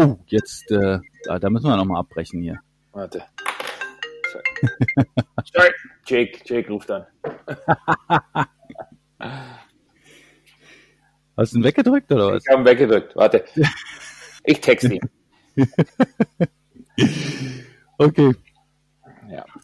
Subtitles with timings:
[0.00, 2.60] Oh, jetzt, äh, da, da müssen wir nochmal abbrechen hier.
[2.92, 3.20] Warte.
[5.52, 5.72] Sorry.
[6.06, 7.04] Jake, Jake ruft an.
[11.36, 12.44] Hast du ihn weggedrückt oder was?
[12.46, 13.16] Ich habe ihn weggedrückt.
[13.16, 13.44] Warte.
[14.44, 15.10] Ich texte ihn.
[17.98, 18.34] okay.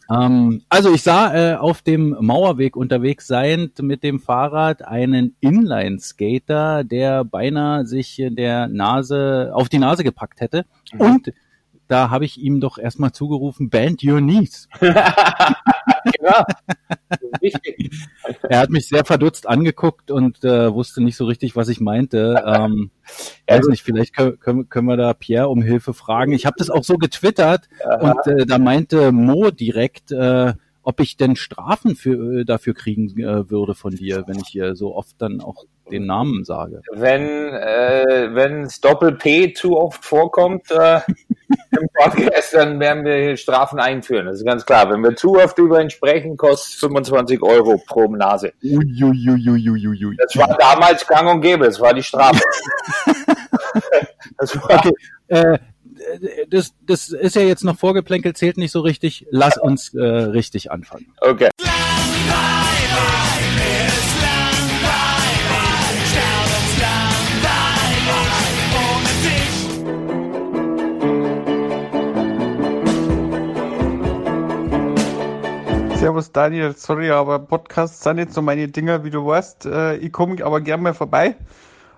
[0.09, 6.83] Ähm, also ich sah äh, auf dem Mauerweg unterwegs seiend mit dem Fahrrad einen Inline-Skater,
[6.83, 10.65] der beinahe sich der Nase auf die Nase gepackt hätte.
[10.93, 11.01] Mhm.
[11.01, 11.33] Und
[11.87, 14.67] da habe ich ihm doch erstmal zugerufen, band your knees.
[14.79, 16.43] genau.
[18.49, 22.43] Er hat mich sehr verdutzt angeguckt und äh, wusste nicht so richtig, was ich meinte.
[22.45, 22.91] Ähm,
[23.47, 26.31] Ja, weiß nicht, vielleicht können, können, wir da Pierre um Hilfe fragen.
[26.31, 27.67] Ich habe das auch so getwittert
[27.99, 33.19] und äh, da meinte Mo direkt, äh, ob ich denn Strafen für, äh, dafür kriegen
[33.19, 36.81] äh, würde von dir, wenn ich hier so oft dann auch den Namen sage.
[36.91, 40.99] Wenn äh, wenn's Doppel-P zu oft vorkommt äh,
[41.79, 44.25] im Podcast, dann werden wir hier Strafen einführen.
[44.25, 44.89] Das ist ganz klar.
[44.89, 48.53] Wenn wir zu oft über ihn sprechen, kostet 25 Euro pro Nase.
[48.63, 50.17] Uiuiuiuiui.
[50.17, 51.65] Das war damals gang und gäbe.
[51.65, 52.41] Das war die Strafe.
[54.37, 54.93] das war, Okay,
[55.27, 55.57] äh,
[56.49, 59.25] das, das ist ja jetzt noch vorgeplänkelt, zählt nicht so richtig.
[59.31, 61.07] Lass uns äh, richtig anfangen.
[61.21, 61.49] okay.
[76.15, 79.65] Servus Daniel, sorry, aber Podcasts sind nicht so meine Dinger, wie du weißt.
[79.65, 81.35] Äh, ich komme aber gern mal vorbei.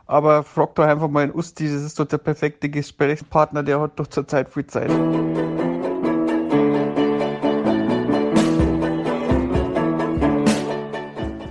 [0.08, 4.00] Aber frag doch einfach mal in Usti, das ist doch der perfekte Gesprächspartner, der hat
[4.00, 4.90] doch zurzeit viel Zeit.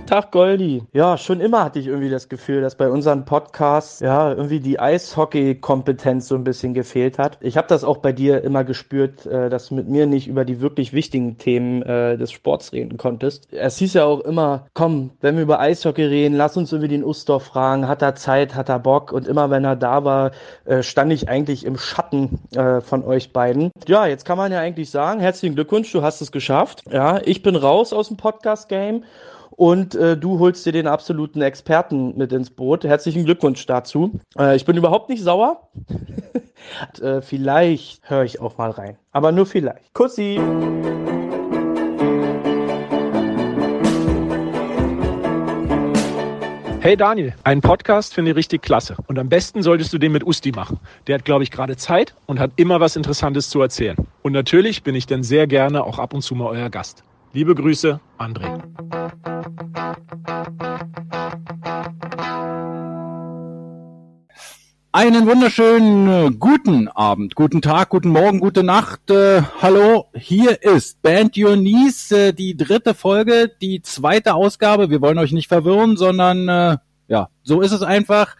[0.07, 0.83] Tag Goldi.
[0.93, 4.79] Ja, schon immer hatte ich irgendwie das Gefühl, dass bei unseren Podcasts ja irgendwie die
[4.79, 7.37] Eishockey-Kompetenz so ein bisschen gefehlt hat.
[7.41, 10.45] Ich habe das auch bei dir immer gespürt, äh, dass du mit mir nicht über
[10.45, 13.49] die wirklich wichtigen Themen äh, des Sports reden konntest.
[13.51, 17.03] Es hieß ja auch immer, komm, wenn wir über Eishockey reden, lass uns irgendwie den
[17.03, 19.11] Ustorf fragen, hat er Zeit, hat er Bock?
[19.11, 20.31] Und immer wenn er da war,
[20.63, 22.39] äh, stand ich eigentlich im Schatten
[22.81, 23.71] von euch beiden.
[23.87, 26.83] Ja, jetzt kann man ja eigentlich sagen, herzlichen Glückwunsch, du hast es geschafft.
[26.89, 29.03] Ja, ich bin raus aus dem Podcast-Game
[29.57, 32.83] und äh, du holst dir den absoluten Experten mit ins Boot.
[32.83, 34.19] Herzlichen Glückwunsch dazu.
[34.37, 35.67] Äh, ich bin überhaupt nicht sauer.
[35.89, 38.97] Und, äh, vielleicht höre ich auch mal rein.
[39.11, 39.93] Aber nur vielleicht.
[39.95, 40.39] Kussi.
[46.79, 48.95] Hey Daniel, einen Podcast finde ich richtig klasse.
[49.07, 50.79] Und am besten solltest du den mit Usti machen.
[51.07, 53.97] Der hat, glaube ich, gerade Zeit und hat immer was Interessantes zu erzählen.
[54.21, 57.03] Und natürlich bin ich dann sehr gerne auch ab und zu mal euer Gast.
[57.33, 58.63] Liebe Grüße, André.
[64.91, 69.11] Einen wunderschönen äh, guten Abend, guten Tag, guten Morgen, gute Nacht.
[69.11, 74.89] Äh, hallo, hier ist Band Your Knees, äh, die dritte Folge, die zweite Ausgabe.
[74.89, 76.77] Wir wollen euch nicht verwirren, sondern äh,
[77.07, 78.35] ja, so ist es einfach.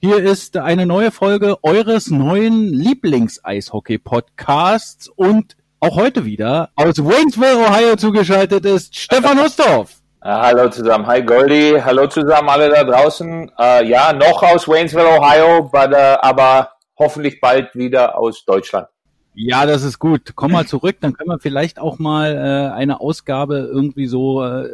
[0.00, 7.96] Hier ist eine neue Folge eures neuen Lieblings-Eishockey-Podcasts und auch heute wieder aus Waynesville, Ohio
[7.96, 9.96] zugeschaltet ist Stefan Hustorf.
[10.22, 11.06] Hallo zusammen.
[11.06, 11.80] Hi Goldie.
[11.82, 13.50] Hallo zusammen alle da draußen.
[13.58, 18.88] Äh, ja, noch aus Waynesville, Ohio, but, äh, aber hoffentlich bald wieder aus Deutschland.
[19.34, 20.32] Ja, das ist gut.
[20.34, 24.68] Komm mal zurück, dann können wir vielleicht auch mal äh, eine Ausgabe irgendwie so äh,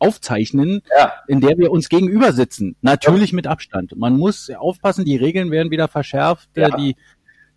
[0.00, 2.74] aufzeichnen, Ja, in der wir uns gegenüber sitzen.
[2.80, 3.96] Natürlich mit Abstand.
[3.96, 6.68] Man muss aufpassen, die Regeln werden wieder verschärft, Ja.
[6.68, 6.96] äh, die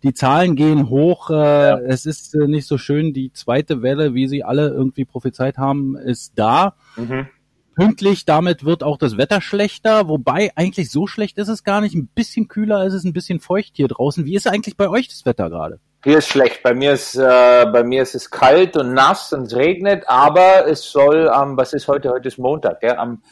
[0.04, 1.30] die Zahlen gehen hoch.
[1.30, 1.78] Äh, Ja.
[1.78, 3.12] Es ist äh, nicht so schön.
[3.12, 6.74] Die zweite Welle, wie sie alle irgendwie prophezeit haben, ist da.
[6.96, 7.26] mhm.
[7.74, 11.96] Pünktlich, damit wird auch das Wetter schlechter, wobei eigentlich so schlecht ist es gar nicht.
[11.96, 14.24] Ein bisschen kühler ist es, ein bisschen feucht hier draußen.
[14.24, 15.80] Wie ist eigentlich bei euch das Wetter gerade?
[16.04, 16.62] Hier ist schlecht.
[16.62, 20.68] Bei mir ist, äh, bei mir ist es kalt und nass und es regnet, aber
[20.68, 22.10] es soll am, was ist heute?
[22.10, 22.96] Heute ist Montag, ja?
[22.98, 23.22] Am,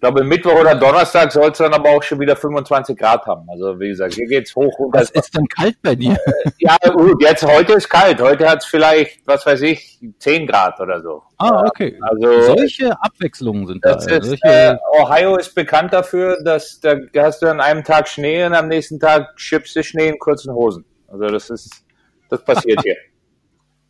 [0.00, 3.46] ich glaube, Mittwoch oder Donnerstag soll es dann aber auch schon wieder 25 Grad haben.
[3.50, 6.16] Also, wie gesagt, hier geht's hoch und Was ist denn kalt bei dir?
[6.56, 8.18] Ja, gut, jetzt heute ist kalt.
[8.18, 11.22] Heute hat es vielleicht, was weiß ich, 10 Grad oder so.
[11.36, 12.00] Ah, okay.
[12.00, 13.96] Also Solche Abwechslungen sind da.
[13.96, 18.08] das ist, Solche, äh, Ohio ist bekannt dafür, dass da hast du an einem Tag
[18.08, 20.86] Schnee und am nächsten Tag schippst du Schnee in kurzen Hosen.
[21.08, 21.84] Also das ist,
[22.30, 22.96] das passiert hier.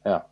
[0.05, 0.27] Ja.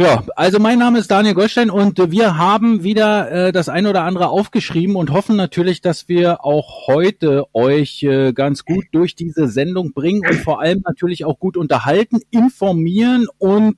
[0.00, 3.84] Ja, also mein Name ist Daniel Goldstein und äh, wir haben wieder äh, das ein
[3.84, 9.16] oder andere aufgeschrieben und hoffen natürlich, dass wir auch heute euch äh, ganz gut durch
[9.16, 13.76] diese Sendung bringen und vor allem natürlich auch gut unterhalten, informieren und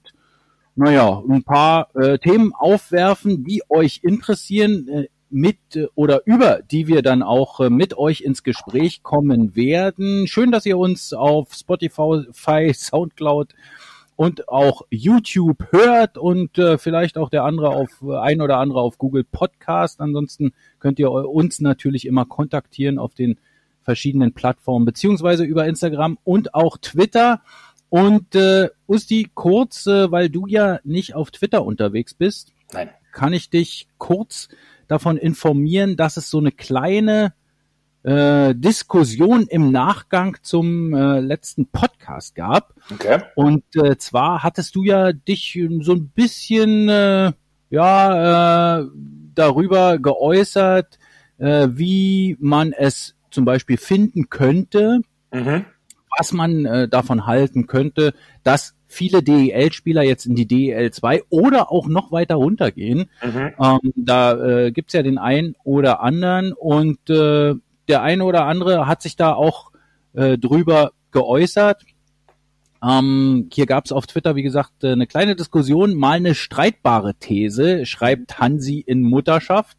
[0.76, 4.88] naja, ein paar äh, Themen aufwerfen, die euch interessieren.
[4.88, 5.58] Äh, mit
[5.94, 10.26] oder über die wir dann auch mit euch ins Gespräch kommen werden.
[10.26, 13.55] Schön, dass ihr uns auf Spotify, Soundcloud
[14.20, 18.99] und auch YouTube hört und äh, vielleicht auch der andere auf ein oder andere auf
[18.99, 19.99] Google Podcast.
[20.02, 23.38] Ansonsten könnt ihr uns natürlich immer kontaktieren auf den
[23.81, 27.40] verschiedenen Plattformen beziehungsweise über Instagram und auch Twitter.
[27.88, 32.90] Und äh, Usti, kurz, äh, weil du ja nicht auf Twitter unterwegs bist, Nein.
[33.12, 34.50] kann ich dich kurz
[34.87, 37.32] davon informieren, dass es so eine kleine
[38.02, 42.75] äh, Diskussion im Nachgang zum äh, letzten Podcast gab.
[42.93, 43.20] Okay.
[43.35, 47.32] Und äh, zwar hattest du ja dich so ein bisschen äh,
[47.70, 48.87] ja äh,
[49.35, 50.99] darüber geäußert,
[51.38, 55.00] äh, wie man es zum Beispiel finden könnte,
[55.32, 55.64] Mhm.
[56.19, 61.70] was man äh, davon halten könnte, dass viele DEL-Spieler jetzt in die DEL 2 oder
[61.70, 63.08] auch noch weiter runtergehen.
[63.23, 63.53] Mhm.
[63.61, 67.55] Ähm, da äh, gibt's ja den einen oder anderen und äh,
[67.90, 69.72] der eine oder andere hat sich da auch
[70.14, 71.82] äh, drüber geäußert.
[72.82, 77.84] Ähm, hier gab's auf Twitter, wie gesagt, äh, eine kleine Diskussion, mal eine streitbare These,
[77.84, 79.78] schreibt Hansi in Mutterschaft.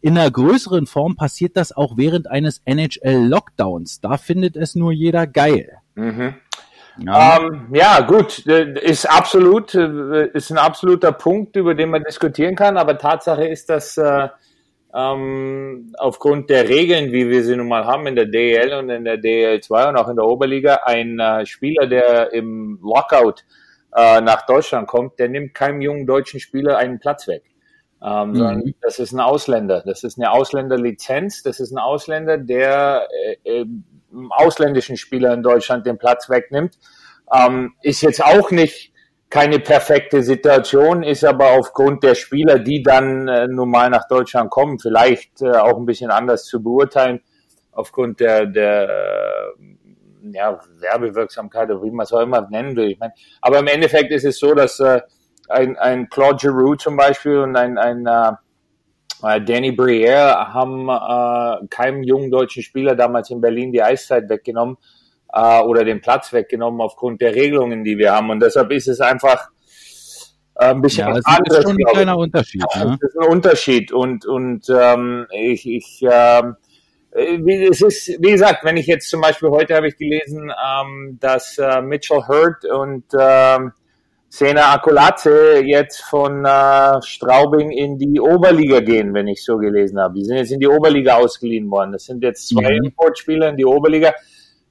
[0.00, 4.00] In einer größeren Form passiert das auch während eines NHL-Lockdowns.
[4.00, 5.78] Da findet es nur jeder geil.
[5.94, 6.34] Mhm.
[6.98, 7.38] Ja.
[7.38, 12.76] Ähm, ja, gut, ist absolut, äh, ist ein absoluter Punkt, über den man diskutieren kann,
[12.76, 14.28] aber Tatsache ist, dass äh,
[14.94, 19.04] ähm, aufgrund der Regeln, wie wir sie nun mal haben in der DEL und in
[19.04, 23.44] der DEL 2 und auch in der Oberliga, ein äh, Spieler, der im Lockout
[23.94, 27.42] äh, nach Deutschland kommt, der nimmt keinem jungen deutschen Spieler einen Platz weg.
[28.00, 28.74] Ähm, sondern Mhm.
[28.80, 29.82] das ist ein Ausländer.
[29.84, 31.42] Das ist eine Ausländerlizenz.
[31.42, 33.08] Das ist ein Ausländer, der
[33.44, 33.66] äh, äh,
[34.30, 36.78] ausländischen Spieler in Deutschland den Platz wegnimmt.
[37.34, 38.92] Ähm, ist jetzt auch nicht
[39.30, 44.78] keine perfekte Situation, ist aber aufgrund der Spieler, die dann äh, normal nach Deutschland kommen,
[44.78, 47.20] vielleicht äh, auch ein bisschen anders zu beurteilen,
[47.72, 52.90] aufgrund der, der äh, ja, Werbewirksamkeit oder wie man es auch immer nennen will.
[52.90, 55.02] Ich mein, aber im Endeffekt ist es so, dass äh,
[55.48, 58.32] ein, ein Claude Giroux zum Beispiel und ein, ein äh,
[59.22, 64.78] äh, Danny Briere haben äh, keinem jungen deutschen Spieler damals in Berlin die Eiszeit weggenommen
[65.32, 68.30] äh, oder den Platz weggenommen aufgrund der Regelungen, die wir haben.
[68.30, 69.48] Und deshalb ist es einfach
[70.56, 71.62] äh, ein bisschen ja, was es ist anderes.
[71.62, 71.94] schon ein glaube ich.
[71.96, 72.62] kleiner Unterschied.
[72.76, 72.98] Ne?
[73.00, 76.56] Das ist ein Unterschied und und ähm, ich, ich ähm,
[77.12, 80.50] äh, wie, es ist wie gesagt, wenn ich jetzt zum Beispiel heute habe ich gelesen,
[80.50, 83.72] ähm, dass äh, Mitchell Hurt und ähm,
[84.30, 90.12] Sena Akulaze jetzt von äh, Straubing in die Oberliga gehen, wenn ich so gelesen habe.
[90.18, 91.92] Die sind jetzt in die Oberliga ausgeliehen worden.
[91.92, 92.84] Das sind jetzt zwei Mhm.
[92.88, 94.12] Importspieler in die Oberliga.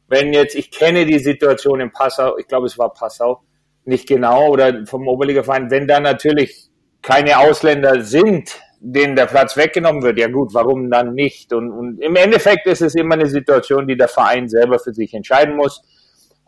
[0.08, 3.42] Wenn jetzt, ich kenne die Situation in Passau, ich glaube es war Passau,
[3.86, 6.70] nicht genau, oder vom Oberligaverein, wenn da natürlich
[7.02, 11.54] keine Ausländer sind, denen der Platz weggenommen wird, ja gut, warum dann nicht?
[11.54, 15.14] Und, und im Endeffekt ist es immer eine Situation, die der Verein selber für sich
[15.14, 15.82] entscheiden muss.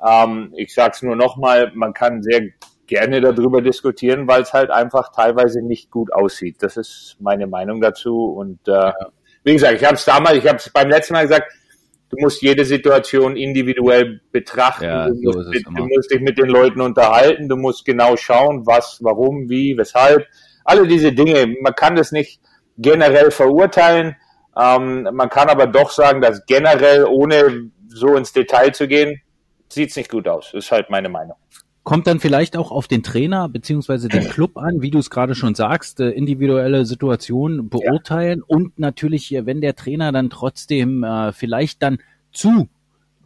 [0.06, 2.42] Ähm, ich sage es nur nochmal, man kann sehr
[2.88, 6.58] gerne darüber diskutieren, weil es halt einfach teilweise nicht gut aussieht.
[6.60, 8.34] Das ist meine Meinung dazu.
[8.34, 8.92] Und äh,
[9.44, 11.52] wie gesagt, ich habe es damals, ich habe es beim letzten Mal gesagt,
[12.10, 14.84] du musst jede Situation individuell betrachten.
[14.84, 15.80] Ja, du, so musst es immer.
[15.80, 20.26] du musst dich mit den Leuten unterhalten, du musst genau schauen, was, warum, wie, weshalb.
[20.66, 21.56] Alle diese Dinge.
[21.62, 22.42] Man kann das nicht
[22.78, 24.16] generell verurteilen.
[24.58, 29.22] Ähm, man kann aber doch sagen, dass generell, ohne so ins Detail zu gehen,
[29.68, 30.50] sieht's nicht gut aus.
[30.52, 31.38] Das ist halt meine Meinung.
[31.84, 35.36] Kommt dann vielleicht auch auf den Trainer beziehungsweise den Club an, wie du es gerade
[35.36, 41.32] schon sagst, äh, individuelle Situationen beurteilen und natürlich, äh, wenn der Trainer dann trotzdem äh,
[41.32, 42.00] vielleicht dann
[42.32, 42.68] zu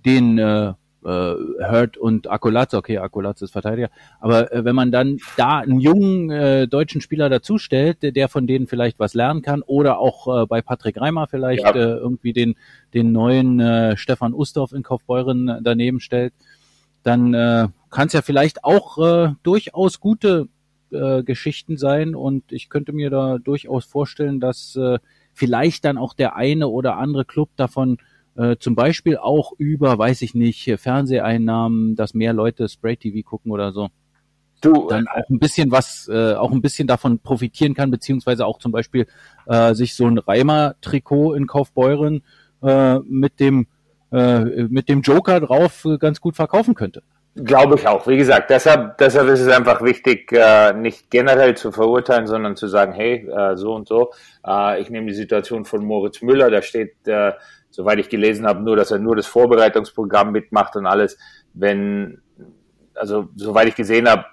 [0.06, 0.74] den äh,
[1.06, 1.36] äh,
[1.70, 3.89] Hurt und Akulatz, okay, Akulatz ist Verteidiger,
[4.20, 8.48] aber äh, wenn man dann da einen jungen äh, deutschen Spieler dazustellt, der, der von
[8.48, 11.72] denen vielleicht was lernen kann oder auch äh, bei Patrick Reimer vielleicht Ja.
[11.75, 12.56] äh, irgendwie den,
[12.94, 16.34] den neuen äh, Stefan Ustorf in Kaufbeuren daneben stellt,
[17.04, 20.50] dann äh, kann es ja vielleicht auch äh, durchaus gute
[20.92, 25.00] äh, Geschichten sein und ich könnte mir da durchaus vorstellen, dass äh,
[25.34, 27.98] vielleicht dann auch der eine oder andere Club davon
[28.36, 33.52] äh, zum Beispiel auch über, weiß ich nicht, Fernseheinnahmen, dass mehr Leute Spray TV gucken
[33.52, 33.90] oder so,
[34.64, 38.60] Du, dann auch ein bisschen was, äh, auch ein bisschen davon profitieren kann, beziehungsweise auch
[38.60, 39.08] zum Beispiel
[39.46, 42.24] äh, sich so ein Reimer-Trikot in Kaufbeuren
[42.62, 43.68] äh, mit dem
[44.14, 47.04] äh, mit dem Joker drauf äh, ganz gut verkaufen könnte.
[47.36, 48.06] Glaube ich auch.
[48.06, 52.68] Wie gesagt, deshalb, deshalb ist es einfach wichtig, äh, nicht generell zu verurteilen, sondern zu
[52.68, 54.12] sagen, hey, äh, so und so.
[54.46, 56.96] Äh, ich nehme die Situation von Moritz Müller, da steht,
[57.72, 61.18] soweit ich gelesen habe, nur, dass er nur das Vorbereitungsprogramm mitmacht und alles.
[61.56, 62.22] Wenn,
[62.94, 64.25] also soweit ich gesehen habe,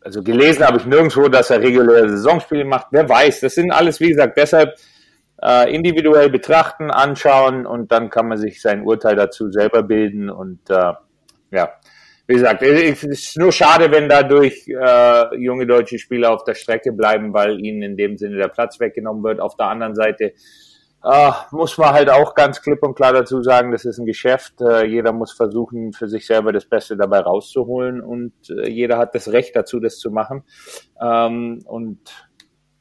[0.00, 2.88] also gelesen habe ich nirgendwo, dass er reguläre Saisonspiele macht.
[2.90, 4.74] Wer weiß, das sind alles, wie gesagt, deshalb
[5.68, 10.60] individuell betrachten, anschauen und dann kann man sich sein Urteil dazu selber bilden und
[11.52, 11.72] ja,
[12.26, 16.92] wie gesagt, es ist nur schade, wenn dadurch äh, junge deutsche Spieler auf der Strecke
[16.92, 19.40] bleiben, weil ihnen in dem Sinne der Platz weggenommen wird.
[19.40, 20.32] Auf der anderen Seite
[21.04, 24.60] äh, muss man halt auch ganz klipp und klar dazu sagen, das ist ein Geschäft.
[24.60, 29.14] Äh, jeder muss versuchen, für sich selber das Beste dabei rauszuholen und äh, jeder hat
[29.14, 30.44] das Recht dazu, das zu machen.
[31.02, 31.98] Ähm, und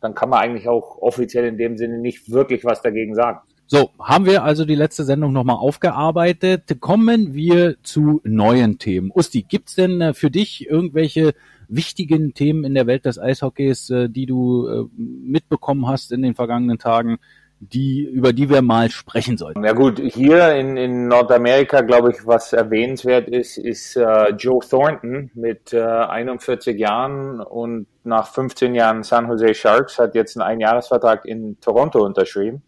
[0.02, 3.40] dann kann man eigentlich auch offiziell in dem Sinne nicht wirklich was dagegen sagen.
[3.74, 6.82] So, haben wir also die letzte Sendung nochmal aufgearbeitet.
[6.82, 9.14] Kommen wir zu neuen Themen.
[9.16, 11.32] Usti, gibt's denn äh, für dich irgendwelche
[11.70, 16.36] wichtigen Themen in der Welt des Eishockeys, äh, die du äh, mitbekommen hast in den
[16.36, 17.18] vergangenen Tagen,
[17.62, 19.64] die, über die wir mal sprechen sollten?
[19.64, 25.32] Ja gut, hier in, in Nordamerika, glaube ich, was erwähnenswert ist, ist äh, Joe Thornton
[25.34, 31.24] mit äh, 41 Jahren und nach 15 Jahren San Jose Sharks hat jetzt einen Einjahresvertrag
[31.24, 32.64] in Toronto unterschrieben.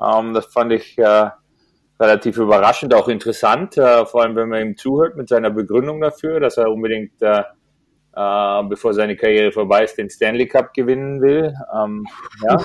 [0.00, 1.30] Ähm, das fand ich äh,
[2.00, 6.40] relativ überraschend, auch interessant, äh, vor allem wenn man ihm zuhört mit seiner Begründung dafür,
[6.40, 7.42] dass er unbedingt, äh,
[8.14, 11.54] äh, bevor seine Karriere vorbei ist, den Stanley Cup gewinnen will.
[11.74, 12.06] Ähm,
[12.42, 12.58] ja.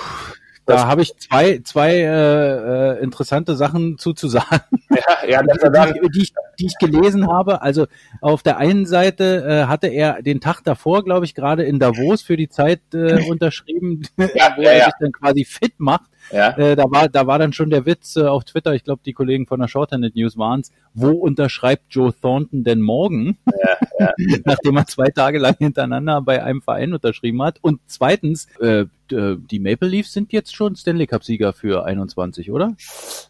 [0.68, 4.60] Da habe ich zwei, zwei äh, äh, interessante Sachen zu, zu sagen,
[5.26, 7.62] Ja, ja, die, die, ich, die ich gelesen habe.
[7.62, 7.86] Also
[8.20, 12.20] auf der einen Seite äh, hatte er den Tag davor, glaube ich, gerade in Davos
[12.20, 14.02] für die Zeit äh, unterschrieben,
[14.34, 16.10] Ja, wo er sich dann quasi fit macht.
[16.32, 18.74] Ja, Äh, da war, da war dann schon der Witz äh, auf Twitter.
[18.74, 20.70] Ich glaube, die Kollegen von der Shorthanded News waren's.
[20.94, 23.38] Wo unterschreibt Joe Thornton denn morgen?
[24.44, 27.58] Nachdem er zwei Tage lang hintereinander bei einem Verein unterschrieben hat.
[27.62, 32.50] Und zweitens, äh, d- die Maple Leafs sind jetzt schon Stanley Cup Sieger für 21,
[32.50, 32.74] oder?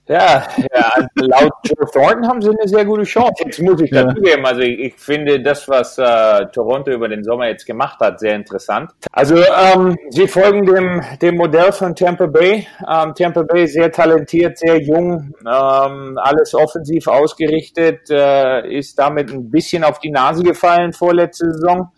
[0.08, 3.42] ja, ja, also laut Joe Thornton haben sie eine sehr gute Chance.
[3.44, 4.04] Jetzt muss ich Ja.
[4.04, 8.18] dazugeben, also ich, ich finde das, was äh, Toronto über den Sommer jetzt gemacht hat,
[8.20, 8.92] sehr interessant.
[9.12, 12.66] Also ähm, sie folgen dem, dem Modell von Tampa Bay.
[12.90, 19.50] Ähm, Tampa Bay sehr talentiert, sehr jung, ähm, alles offensiv ausgerichtet, äh, ist damit ein
[19.50, 21.92] bisschen auf die Nase gefallen vorletzte Saison.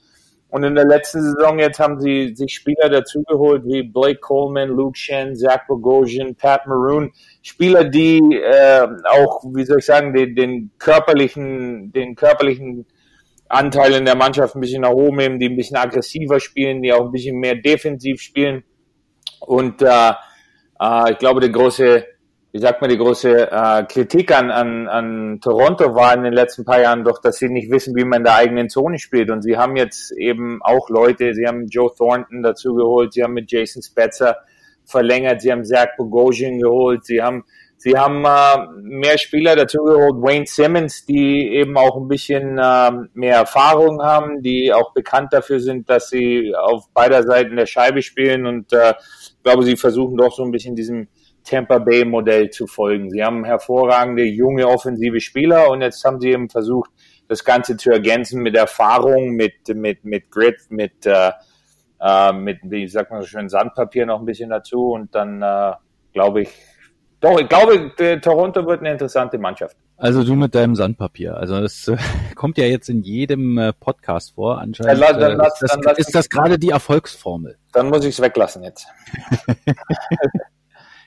[0.48, 4.98] Und in der letzten Saison jetzt haben sie sich Spieler dazugeholt wie Blake Coleman, Luke
[4.98, 7.12] Shen, Zach Bogosian, Pat Maroon.
[7.40, 12.84] Spieler, die äh, auch, wie soll ich sagen, den, den körperlichen, den körperlichen
[13.48, 16.92] Anteil in der Mannschaft ein bisschen nach oben nehmen, die ein bisschen aggressiver spielen, die
[16.92, 18.64] auch ein bisschen mehr defensiv spielen.
[19.38, 20.12] Und äh,
[20.80, 22.06] äh, ich glaube, der große,
[22.52, 26.64] wie sagt man, die große äh, Kritik an, an, an Toronto war in den letzten
[26.64, 29.30] paar Jahren doch, dass sie nicht wissen, wie man in der eigenen Zone spielt.
[29.30, 33.34] Und sie haben jetzt eben auch Leute, sie haben Joe Thornton dazu geholt, sie haben
[33.34, 34.38] mit Jason Spetzer
[34.84, 37.44] verlängert, sie haben Zach Bogosian geholt, sie haben
[37.82, 43.08] Sie haben äh, mehr Spieler dazu geholt, Wayne Simmons, die eben auch ein bisschen ähm,
[43.14, 48.02] mehr Erfahrung haben, die auch bekannt dafür sind, dass sie auf beider Seiten der Scheibe
[48.02, 48.92] spielen und äh,
[49.42, 51.08] glaube, sie versuchen doch so ein bisschen diesem
[51.44, 53.10] Tampa Bay Modell zu folgen.
[53.10, 56.90] Sie haben hervorragende junge offensive Spieler und jetzt haben sie eben versucht,
[57.28, 61.30] das Ganze zu ergänzen mit Erfahrung, mit mit mit Grit, mit äh,
[62.00, 65.72] äh, mit wie sagt man so schön Sandpapier noch ein bisschen dazu und dann äh,
[66.12, 66.50] glaube ich
[67.20, 69.76] doch, ich glaube, Toronto wird eine interessante Mannschaft.
[70.00, 71.36] Also du mit deinem Sandpapier.
[71.36, 71.96] Also das äh,
[72.34, 74.58] kommt ja jetzt in jedem äh, Podcast vor.
[74.58, 77.58] Anscheinend Dann dann äh, lass- ist, das, dann ist das gerade die Erfolgsformel.
[77.72, 78.86] Dann muss ich es weglassen jetzt.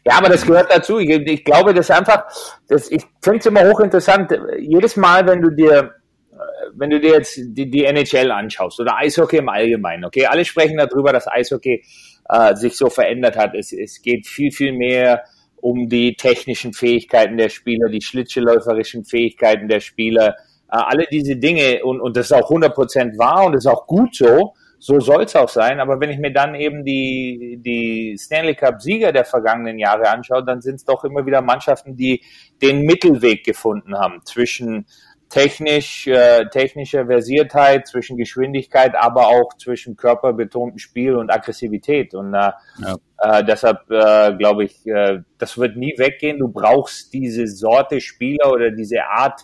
[0.06, 1.00] ja, aber das gehört dazu.
[1.00, 2.26] Ich, ich glaube, das ist einfach,
[2.68, 4.32] das, ich finde es immer hochinteressant.
[4.60, 5.96] Jedes Mal, wenn du dir,
[6.32, 6.36] äh,
[6.76, 10.78] wenn du dir jetzt die, die NHL anschaust oder Eishockey im Allgemeinen, okay, alle sprechen
[10.78, 11.84] darüber, dass Eishockey
[12.30, 13.56] äh, sich so verändert hat.
[13.56, 15.24] Es, es geht viel, viel mehr
[15.64, 20.36] um die technischen Fähigkeiten der Spieler, die schlittschuhläuferischen Fähigkeiten der Spieler,
[20.70, 23.88] äh, alle diese Dinge und, und das ist auch 100% wahr und das ist auch
[23.88, 28.18] gut so, so soll es auch sein, aber wenn ich mir dann eben die, die
[28.20, 32.22] Stanley Cup-Sieger der vergangenen Jahre anschaue, dann sind es doch immer wieder Mannschaften, die
[32.62, 34.86] den Mittelweg gefunden haben zwischen
[35.34, 42.14] technisch, äh, technischer Versiertheit, zwischen Geschwindigkeit, aber auch zwischen körperbetontem Spiel und Aggressivität.
[42.14, 42.98] Und äh, Ja.
[43.18, 46.38] äh, deshalb äh, glaube ich, äh, das wird nie weggehen.
[46.38, 49.42] Du brauchst diese Sorte Spieler oder diese Art,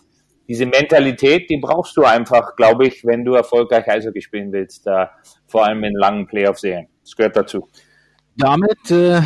[0.48, 5.08] diese Mentalität, die brauchst du einfach, glaube ich, wenn du erfolgreich Eishockey spielen willst, äh,
[5.48, 6.88] vor allem in langen Playoff-Serien.
[7.02, 7.68] Das gehört dazu.
[8.38, 9.22] Damit äh,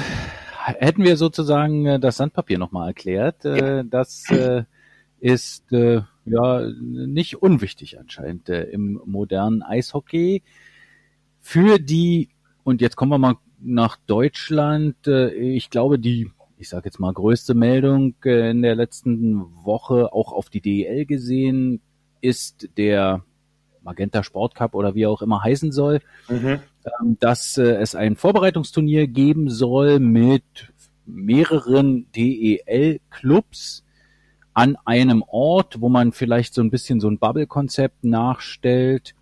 [0.80, 3.44] hätten wir sozusagen äh, das Sandpapier nochmal erklärt.
[3.44, 4.64] Äh, das äh,
[5.20, 10.44] ist äh, ja nicht unwichtig anscheinend äh, im modernen Eishockey.
[11.42, 12.30] Für die,
[12.64, 17.14] und jetzt kommen wir mal nach Deutschland, äh, ich glaube, die, ich sage jetzt mal,
[17.14, 21.82] größte Meldung äh, in der letzten Woche, auch auf die DEL gesehen,
[22.22, 23.24] ist der
[23.82, 26.00] Magenta Sport Cup oder wie auch immer heißen soll,
[26.30, 26.60] mhm.
[27.02, 30.44] ähm, dass äh, es ein Vorbereitungsturnier geben soll mit
[31.06, 33.83] mehreren DEL-Clubs
[34.54, 39.16] an einem Ort, wo man vielleicht so ein bisschen so ein Bubble-Konzept nachstellt,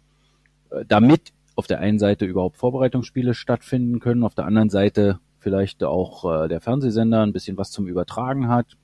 [0.71, 5.83] äh, damit auf der einen Seite überhaupt Vorbereitungsspiele stattfinden können, auf der anderen Seite vielleicht
[5.83, 8.77] auch äh, der Fernsehsender ein bisschen was zum Übertragen hat.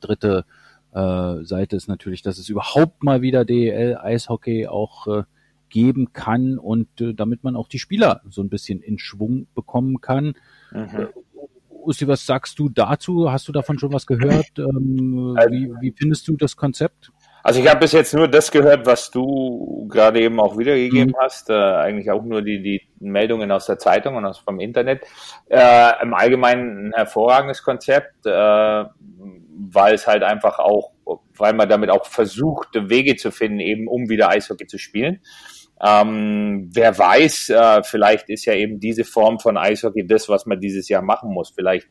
[0.00, 0.44] Dritte
[0.92, 5.22] äh, Seite ist natürlich, dass es überhaupt mal wieder DEL Eishockey auch äh,
[5.68, 10.00] geben kann und äh, damit man auch die Spieler so ein bisschen in Schwung bekommen
[10.00, 10.34] kann.
[10.72, 11.08] Mhm.
[11.84, 13.30] Usti, was sagst du dazu?
[13.30, 14.46] Hast du davon schon was gehört?
[14.58, 17.10] Ähm, äh, wie, wie findest du das Konzept?
[17.42, 21.22] Also ich habe bis jetzt nur das gehört, was du gerade eben auch wiedergegeben mhm.
[21.22, 21.50] hast.
[21.50, 25.02] Äh, eigentlich auch nur die, die Meldungen aus der Zeitung und aus vom Internet.
[25.50, 30.92] Äh, Im Allgemeinen ein hervorragendes Konzept, äh, weil es halt einfach auch,
[31.36, 35.20] weil man damit auch versucht, Wege zu finden, eben um wieder Eishockey zu spielen.
[35.84, 40.58] Ähm, wer weiß, äh, vielleicht ist ja eben diese Form von Eishockey das, was man
[40.60, 41.52] dieses Jahr machen muss.
[41.54, 41.88] Vielleicht,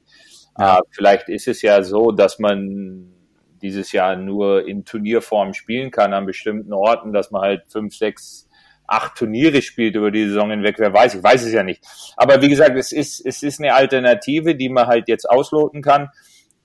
[0.58, 0.78] ja.
[0.78, 3.14] äh, vielleicht ist es ja so, dass man
[3.62, 8.50] dieses Jahr nur in Turnierform spielen kann an bestimmten Orten, dass man halt fünf, sechs,
[8.88, 10.76] acht Turniere spielt über die Saison hinweg.
[10.80, 11.84] Wer weiß, ich weiß es ja nicht.
[12.18, 16.10] Aber wie gesagt, es ist, es ist eine Alternative, die man halt jetzt ausloten kann,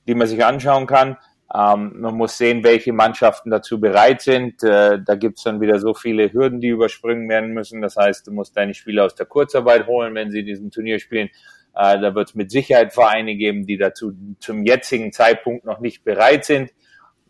[0.08, 1.18] die man sich anschauen kann.
[1.54, 4.62] Ähm, man muss sehen, welche Mannschaften dazu bereit sind.
[4.62, 7.80] Äh, da gibt's dann wieder so viele Hürden, die überspringen werden müssen.
[7.80, 10.98] Das heißt, du musst deine Spieler aus der Kurzarbeit holen, wenn sie in diesem Turnier
[10.98, 11.30] spielen.
[11.74, 16.04] Äh, da wird es mit Sicherheit Vereine geben, die dazu zum jetzigen Zeitpunkt noch nicht
[16.04, 16.70] bereit sind.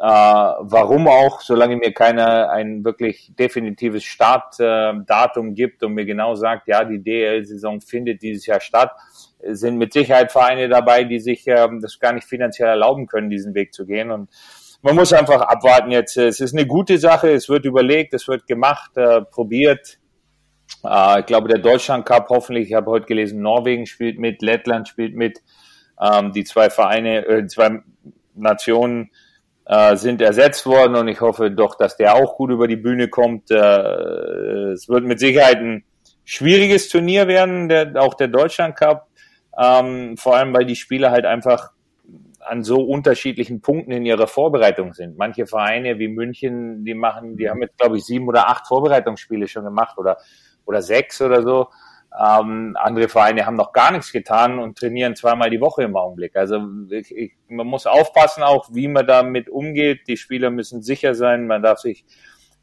[0.01, 6.37] Äh, warum auch, solange mir keiner ein wirklich definitives Startdatum äh, gibt und mir genau
[6.37, 8.93] sagt, ja, die DL-Saison findet dieses Jahr statt,
[9.43, 13.55] sind mit Sicherheit Vereine dabei, die sich äh, das gar nicht finanziell erlauben können, diesen
[13.55, 14.11] Weg zu gehen.
[14.11, 14.31] Und
[14.83, 16.17] man muss einfach abwarten jetzt.
[16.17, 19.99] Es ist eine gute Sache, es wird überlegt, es wird gemacht, äh, probiert.
[20.85, 24.89] Äh, ich glaube, der Deutschland Cup hoffentlich, ich habe heute gelesen, Norwegen spielt mit, Lettland
[24.89, 25.41] spielt mit.
[26.01, 27.81] Ähm, die zwei Vereine, äh, zwei
[28.35, 29.11] Nationen
[29.67, 33.09] äh, sind ersetzt worden und ich hoffe doch, dass der auch gut über die Bühne
[33.09, 33.51] kommt.
[33.51, 35.85] Äh, es wird mit Sicherheit ein
[36.25, 39.09] schwieriges Turnier werden, der, auch der Deutschland Cup,
[39.59, 41.73] ähm, vor allem weil die Spieler halt einfach
[42.41, 45.19] an so unterschiedlichen Punkten in ihrer Vorbereitung sind.
[45.19, 49.49] Manche Vereine wie München, die machen, die haben jetzt glaube ich sieben oder acht Vorbereitungsspiele
[49.49, 50.19] schon gemacht oder
[50.65, 51.69] oder sechs oder so.
[52.19, 56.37] Ähm, andere Vereine haben noch gar nichts getan und trainieren zweimal die Woche im Augenblick.
[56.37, 60.09] Also ich, ich, man muss aufpassen auch, wie man damit umgeht.
[60.09, 61.47] Die Spieler müssen sicher sein.
[61.47, 62.05] Man darf sich,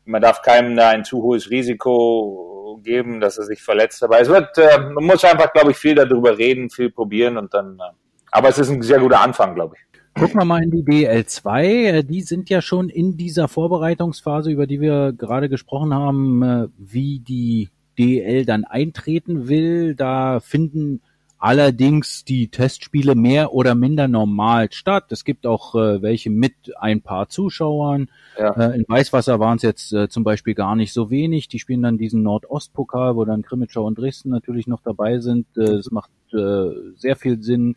[0.05, 4.03] man darf keinem da ein zu hohes Risiko geben, dass er sich verletzt.
[4.03, 7.53] Aber es wird, äh, man muss einfach, glaube ich, viel darüber reden, viel probieren und
[7.53, 7.77] dann.
[7.79, 7.93] Äh,
[8.31, 9.85] aber es ist ein sehr guter Anfang, glaube ich.
[10.21, 12.03] Gucken wir mal in die DL2.
[12.03, 17.19] Die sind ja schon in dieser Vorbereitungsphase, über die wir gerade gesprochen haben, äh, wie
[17.19, 19.95] die DL dann eintreten will.
[19.95, 21.01] Da finden
[21.45, 25.12] allerdings die Testspiele mehr oder minder normal statt.
[25.12, 28.10] Es gibt auch äh, welche mit ein paar Zuschauern.
[28.36, 28.53] Ja.
[28.53, 31.47] Äh, in Weißwasser waren es jetzt äh, zum Beispiel gar nicht so wenig.
[31.47, 35.45] Die spielen dann diesen Nordostpokal, wo dann Krimitschau und Dresden natürlich noch dabei sind.
[35.55, 37.75] Äh, es macht äh, sehr viel Sinn,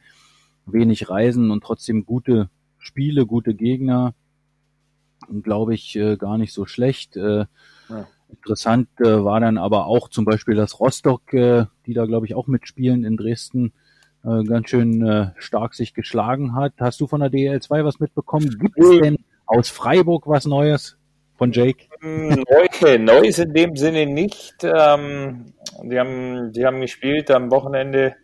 [0.65, 4.15] wenig Reisen und trotzdem gute Spiele, gute Gegner.
[5.43, 7.19] Glaube ich äh, gar nicht so schlecht.
[8.31, 12.35] Interessant äh, war dann aber auch zum Beispiel, dass Rostock, äh, die da glaube ich
[12.35, 13.73] auch mitspielen in Dresden,
[14.25, 16.75] äh, ganz schön äh, stark sich geschlagen hat.
[16.79, 18.49] Hast du von der DL2 was mitbekommen?
[18.59, 20.99] Gibt es denn aus Freiburg was Neues
[21.37, 21.87] von Jake?
[22.03, 24.57] Neu, Neues in dem Sinne nicht.
[24.63, 28.17] Ähm, die, haben, die haben gespielt am Wochenende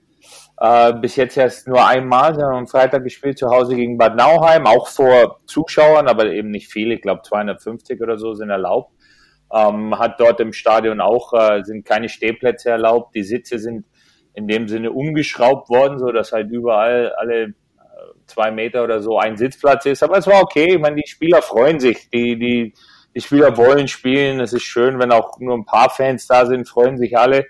[0.59, 2.35] äh, bis jetzt erst nur einmal.
[2.35, 6.51] Sie haben am Freitag gespielt zu Hause gegen Bad Nauheim, auch vor Zuschauern, aber eben
[6.51, 6.95] nicht viele.
[6.95, 8.93] Ich glaube 250 oder so sind erlaubt
[9.55, 13.15] ähm, hat dort im Stadion auch, äh, sind keine Stehplätze erlaubt.
[13.15, 13.87] Die Sitze sind
[14.35, 17.53] in dem Sinne umgeschraubt worden, so dass halt überall alle äh,
[18.27, 20.03] zwei Meter oder so ein Sitzplatz ist.
[20.03, 20.75] Aber es war okay.
[20.75, 22.11] Ich meine, die Spieler freuen sich.
[22.11, 22.75] Die, die,
[23.15, 24.41] die Spieler wollen spielen.
[24.41, 27.47] Es ist schön, wenn auch nur ein paar Fans da sind, freuen sich alle.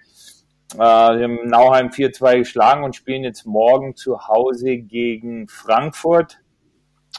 [0.75, 6.39] Äh, wir haben Nauheim 4-2 geschlagen und spielen jetzt morgen zu Hause gegen Frankfurt.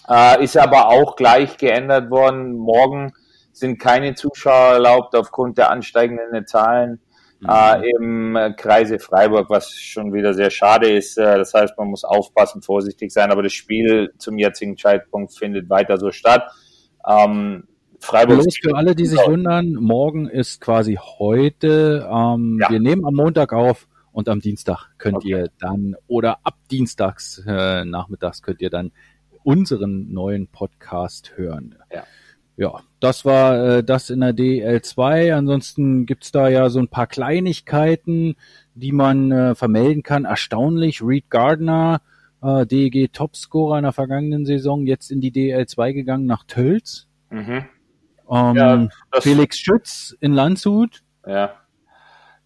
[0.08, 2.56] Äh, ist aber auch gleich geändert worden.
[2.56, 3.14] Morgen
[3.56, 7.00] sind keine Zuschauer erlaubt aufgrund der ansteigenden Zahlen
[7.40, 7.50] mhm.
[7.50, 11.18] äh, im Kreise Freiburg, was schon wieder sehr schade ist.
[11.18, 15.70] Äh, das heißt, man muss aufpassen, vorsichtig sein, aber das Spiel zum jetzigen Zeitpunkt findet
[15.70, 16.52] weiter so statt.
[17.08, 17.68] Ähm,
[18.00, 22.08] Freiburg Bloß für alle, die sich wundern, morgen ist quasi heute.
[22.12, 22.70] Ähm, ja.
[22.70, 25.30] Wir nehmen am Montag auf und am Dienstag könnt okay.
[25.30, 28.92] ihr dann oder ab Dienstags äh, nachmittags könnt ihr dann
[29.44, 31.76] unseren neuen Podcast hören.
[31.94, 32.04] Ja.
[32.58, 35.34] Ja, das war äh, das in der DL2.
[35.34, 38.36] Ansonsten gibt's da ja so ein paar Kleinigkeiten,
[38.76, 40.26] die man äh, vermelden kann.
[40.26, 42.02] Erstaunlich, Reed Gardner,
[42.42, 47.08] äh, DEG Topscorer in der vergangenen Saison, jetzt in die DL2 gegangen nach Tölz.
[47.30, 47.66] Mhm.
[48.32, 48.88] Ähm, ja,
[49.20, 51.04] Felix Schütz in Landshut.
[51.28, 51.54] Ja.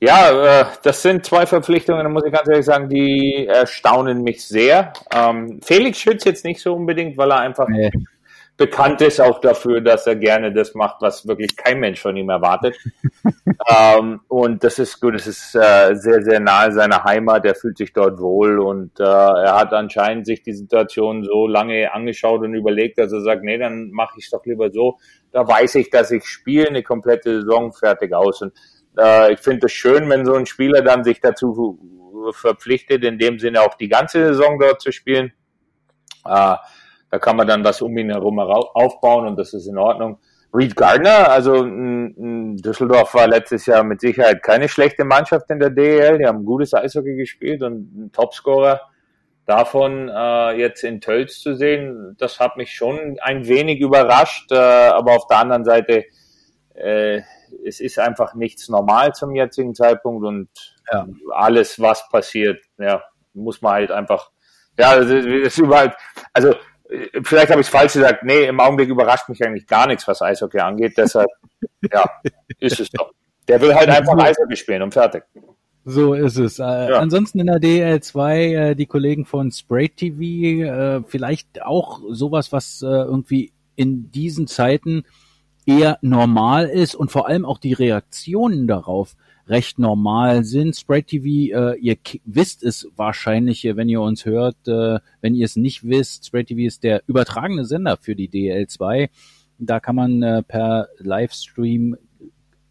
[0.02, 4.48] Ja, äh, das sind zwei Verpflichtungen, da muss ich ganz ehrlich sagen, die erstaunen mich
[4.48, 4.94] sehr.
[5.14, 7.92] Ähm, Felix Schütz jetzt nicht so unbedingt, weil er einfach nee
[8.60, 12.30] bekannt ist auch dafür, dass er gerne das macht, was wirklich kein Mensch von ihm
[12.30, 12.76] erwartet.
[13.68, 17.78] ähm, und das ist gut, es ist äh, sehr, sehr nahe seiner Heimat, er fühlt
[17.78, 22.54] sich dort wohl und äh, er hat anscheinend sich die Situation so lange angeschaut und
[22.54, 25.00] überlegt, dass er sagt, nee, dann mache ich es doch lieber so.
[25.32, 28.42] Da weiß ich, dass ich spiele eine komplette Saison fertig aus.
[28.42, 28.54] Und
[28.98, 31.80] äh, ich finde es schön, wenn so ein Spieler dann sich dazu
[32.34, 35.32] verpflichtet, in dem Sinne auch die ganze Saison dort zu spielen.
[36.26, 36.56] Äh,
[37.12, 40.20] da kann man dann was um ihn herum aufbauen und das ist in Ordnung.
[40.54, 46.18] Reed Gardner, also Düsseldorf war letztes Jahr mit Sicherheit keine schlechte Mannschaft in der DEL.
[46.18, 48.82] Die haben gutes Eishockey gespielt und ein Topscorer
[49.50, 54.52] davon äh, jetzt in Tölz zu sehen, das hat mich schon ein wenig überrascht.
[54.52, 56.06] Äh, aber auf der anderen Seite,
[56.76, 57.22] äh,
[57.66, 60.50] es ist einfach nichts normal zum jetzigen Zeitpunkt und
[60.92, 61.08] ja.
[61.34, 64.30] alles, was passiert, ja, muss man halt einfach,
[64.78, 65.96] ja, es ist überall,
[66.32, 66.54] also
[67.24, 68.24] vielleicht habe ich es falsch gesagt.
[68.24, 70.94] Nee, im Augenblick überrascht mich eigentlich gar nichts, was Eishockey angeht.
[70.98, 71.30] Deshalb,
[71.92, 72.10] ja,
[72.60, 73.12] ist es doch.
[73.48, 75.24] Der will halt einfach Eishockey spielen und fertig.
[75.86, 76.60] So ist es.
[76.60, 77.00] Äh, ja.
[77.00, 82.82] Ansonsten in der DL2 äh, die Kollegen von Spray TV, äh, vielleicht auch sowas, was
[82.82, 85.04] äh, irgendwie in diesen Zeiten
[85.66, 89.16] eher normal ist und vor allem auch die Reaktionen darauf
[89.50, 90.76] recht normal sind.
[90.76, 94.68] Spread TV, äh, ihr wisst es wahrscheinlich, wenn ihr uns hört.
[94.68, 99.10] Äh, wenn ihr es nicht wisst, Spread TV ist der übertragene Sender für die DL2.
[99.58, 101.98] Da kann man äh, per Livestream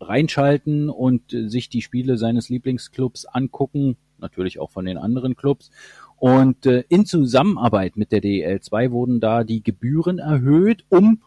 [0.00, 5.70] reinschalten und äh, sich die Spiele seines Lieblingsclubs angucken, natürlich auch von den anderen Clubs.
[6.16, 11.22] Und äh, in Zusammenarbeit mit der DL2 wurden da die Gebühren erhöht, um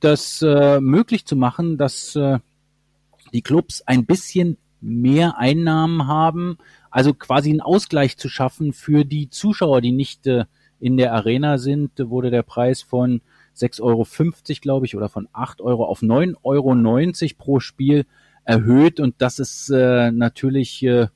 [0.00, 2.38] das äh, möglich zu machen, dass äh,
[3.32, 6.58] die Clubs ein bisschen mehr Einnahmen haben,
[6.90, 10.44] also quasi einen Ausgleich zu schaffen für die Zuschauer, die nicht äh,
[10.78, 13.20] in der Arena sind, wurde der Preis von
[13.56, 14.06] 6,50 Euro,
[14.60, 18.06] glaube ich, oder von 8 Euro auf 9,90 Euro pro Spiel
[18.44, 19.00] erhöht.
[19.00, 21.08] Und das ist äh, natürlich, äh,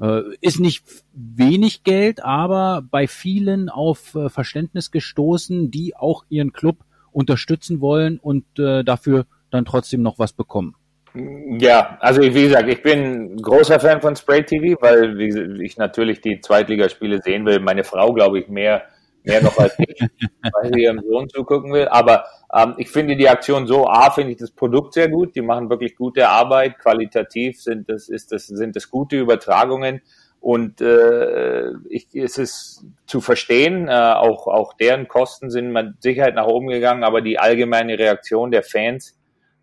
[0.00, 6.52] äh, ist nicht wenig Geld, aber bei vielen auf äh, Verständnis gestoßen, die auch ihren
[6.52, 10.74] Club unterstützen wollen und äh, dafür dann trotzdem noch was bekommen.
[11.14, 15.20] Ja, also wie gesagt, ich bin großer Fan von Spray TV, weil
[15.60, 17.58] ich natürlich die Zweitligaspiele sehen will.
[17.58, 18.84] Meine Frau, glaube ich, mehr,
[19.24, 20.00] mehr noch als ich,
[20.52, 21.88] weil sie ihrem Sohn zugucken will.
[21.88, 25.34] Aber ähm, ich finde die Aktion so, A, finde ich das Produkt sehr gut.
[25.34, 26.78] Die machen wirklich gute Arbeit.
[26.78, 30.02] Qualitativ sind das, ist das, sind das gute Übertragungen.
[30.40, 36.34] Und äh, ich, es ist zu verstehen, äh, auch, auch deren Kosten sind mit Sicherheit
[36.34, 39.19] nach oben gegangen, aber die allgemeine Reaktion der Fans,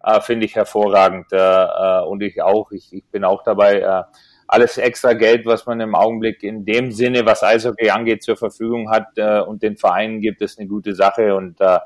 [0.08, 1.32] äh, finde ich hervorragend.
[1.32, 4.04] Äh, äh, und ich auch, ich, ich bin auch dabei, äh,
[4.48, 8.90] alles extra Geld, was man im Augenblick in dem Sinne, was Eishockey angeht, zur Verfügung
[8.90, 11.36] hat äh, und den Vereinen gibt, ist eine gute Sache.
[11.36, 11.80] Und äh,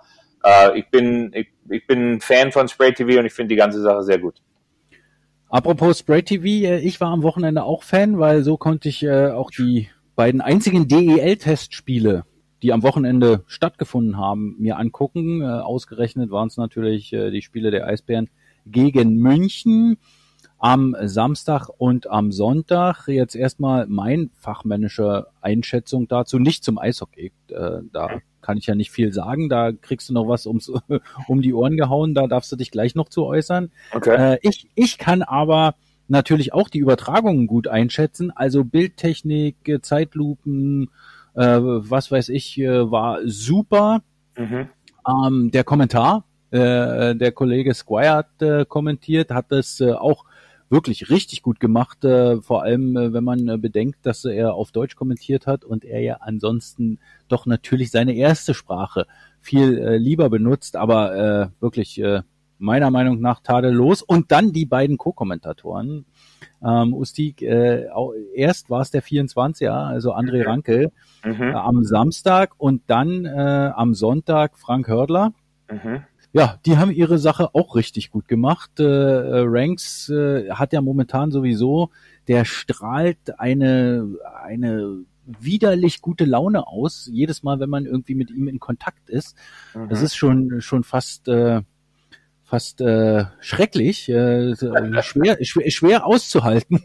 [0.44, 3.82] äh, ich bin ich, ich bin Fan von Spray TV und ich finde die ganze
[3.82, 4.36] Sache sehr gut.
[5.50, 9.32] Apropos Spray TV, äh, ich war am Wochenende auch Fan, weil so konnte ich äh,
[9.32, 12.26] auch die beiden einzigen DEL-Testspiele
[12.62, 15.42] die am Wochenende stattgefunden haben, mir angucken.
[15.42, 18.30] Äh, ausgerechnet waren es natürlich äh, die Spiele der Eisbären
[18.66, 19.98] gegen München
[20.60, 23.08] am Samstag und am Sonntag.
[23.08, 27.32] Jetzt erstmal mein fachmännische Einschätzung dazu, nicht zum Eishockey.
[27.48, 29.50] Äh, da kann ich ja nicht viel sagen.
[29.50, 30.72] Da kriegst du noch was ums,
[31.28, 32.14] um die Ohren gehauen.
[32.14, 33.72] Da darfst du dich gleich noch zu äußern.
[33.92, 34.34] Okay.
[34.34, 35.74] Äh, ich, ich kann aber
[36.08, 38.30] natürlich auch die Übertragungen gut einschätzen.
[38.30, 40.90] Also Bildtechnik, Zeitlupen,
[41.36, 44.02] äh, was weiß ich, äh, war super.
[44.38, 44.70] Mhm.
[45.08, 50.26] Ähm, der Kommentar, äh, der Kollege Squire hat äh, kommentiert, hat es äh, auch
[50.70, 54.72] wirklich richtig gut gemacht, äh, vor allem äh, wenn man äh, bedenkt, dass er auf
[54.72, 59.06] Deutsch kommentiert hat und er ja ansonsten doch natürlich seine erste Sprache
[59.42, 62.22] viel äh, lieber benutzt, aber äh, wirklich äh,
[62.58, 64.02] meiner Meinung nach tadellos.
[64.02, 66.06] Und dann die beiden Co-Kommentatoren,
[66.66, 67.88] ähm, Ustik, äh,
[68.36, 70.48] erst war es der 24er, also André mhm.
[70.50, 70.92] Ranke,
[71.24, 71.42] mhm.
[71.42, 75.34] Äh, am Samstag und dann äh, am Sonntag Frank Hördler.
[75.70, 76.04] Mhm.
[76.34, 78.80] Ja, die haben ihre Sache auch richtig gut gemacht.
[78.80, 81.90] Äh, äh, Ranks äh, hat ja momentan sowieso,
[82.28, 84.08] der strahlt eine,
[84.42, 89.36] eine widerlich gute Laune aus, jedes Mal, wenn man irgendwie mit ihm in Kontakt ist.
[89.76, 89.90] Mhm.
[89.90, 91.62] Das ist schon, schon fast, äh,
[92.52, 94.54] fast äh, schrecklich, äh,
[95.04, 96.84] schwer, schwer, schwer auszuhalten.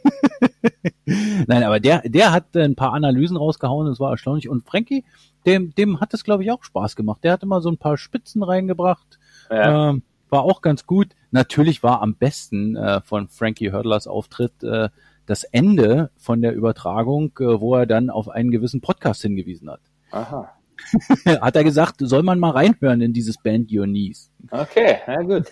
[1.05, 4.48] Nein, aber der, der hat ein paar Analysen rausgehauen, das war erstaunlich.
[4.48, 5.05] Und Frankie,
[5.44, 7.24] dem, dem hat es, glaube ich, auch Spaß gemacht.
[7.24, 9.18] Der hat immer so ein paar Spitzen reingebracht.
[9.50, 9.90] Ja.
[9.90, 11.09] Ähm, war auch ganz gut.
[11.33, 14.90] Natürlich war am besten äh, von Frankie Hördlers Auftritt äh,
[15.26, 19.81] das Ende von der Übertragung, äh, wo er dann auf einen gewissen Podcast hingewiesen hat.
[20.12, 20.56] Aha.
[21.41, 24.31] hat er gesagt, soll man mal reinhören in dieses Band Your Knees.
[24.51, 25.47] Okay, na gut.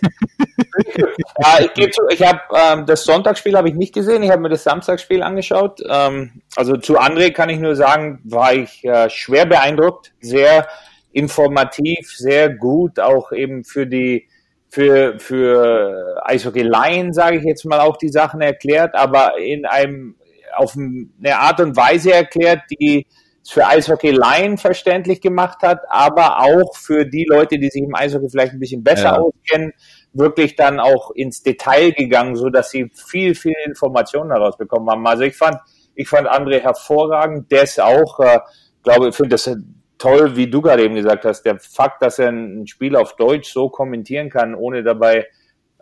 [1.39, 4.63] ja, ich ich habe ähm, das Sonntagsspiel habe ich nicht gesehen, ich habe mir das
[4.63, 5.81] Samstagsspiel angeschaut.
[5.87, 10.67] Ähm, also zu André kann ich nur sagen, war ich äh, schwer beeindruckt, sehr
[11.11, 14.27] informativ, sehr gut, auch eben für die
[14.67, 20.15] für, für Eishockey Laien, sage ich jetzt mal, auch die Sachen erklärt, aber in einem
[20.53, 23.07] auf eine Art und Weise erklärt, die
[23.47, 28.29] für Eishockey Laien verständlich gemacht hat, aber auch für die Leute, die sich im Eishockey
[28.29, 29.17] vielleicht ein bisschen besser ja.
[29.17, 29.73] auskennen,
[30.13, 35.05] wirklich dann auch ins Detail gegangen, so dass sie viel, viel Informationen daraus bekommen haben.
[35.05, 35.57] Also ich fand,
[35.93, 38.39] ich fand André hervorragend, der ist auch, äh,
[38.83, 39.49] glaube, ich finde das
[39.97, 43.51] toll, wie du gerade eben gesagt hast, der Fakt, dass er ein Spiel auf Deutsch
[43.51, 45.27] so kommentieren kann, ohne dabei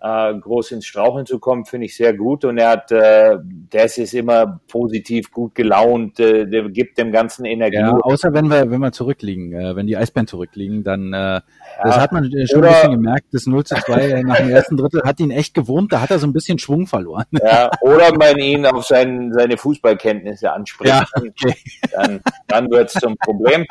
[0.04, 2.44] äh, groß ins Straucheln zu kommen, finde ich sehr gut.
[2.44, 7.46] Und er hat, äh, der ist immer positiv, gut gelaunt, äh, der gibt dem Ganzen
[7.46, 7.78] Energie.
[7.78, 11.42] Ja, außer wenn wir, wenn wir zurückliegen, äh, wenn die Eisbären zurückliegen, dann äh, ja,
[11.84, 14.76] das hat man schon oder, ein bisschen gemerkt, das 0 zu 2 nach dem ersten
[14.76, 17.26] Drittel hat ihn echt gewurmt, da hat er so ein bisschen Schwung verloren.
[17.42, 21.56] Ja, oder man ihn auf sein, seine Fußballkenntnisse anspricht, ja, okay.
[21.94, 23.66] dann, dann wird es zum Problem.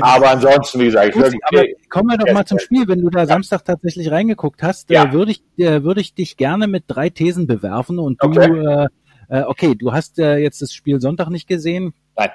[0.00, 2.88] Aber ansonsten, wie gesagt, Gut, aber kommen wir doch mal zum Spiel.
[2.88, 5.04] Wenn du da Samstag tatsächlich reingeguckt hast, ja.
[5.04, 8.88] äh, würde ich, äh, würde ich dich gerne mit drei Thesen bewerfen und du, okay,
[9.28, 11.94] äh, äh, okay du hast äh, jetzt das Spiel Sonntag nicht gesehen.
[12.16, 12.30] Nein.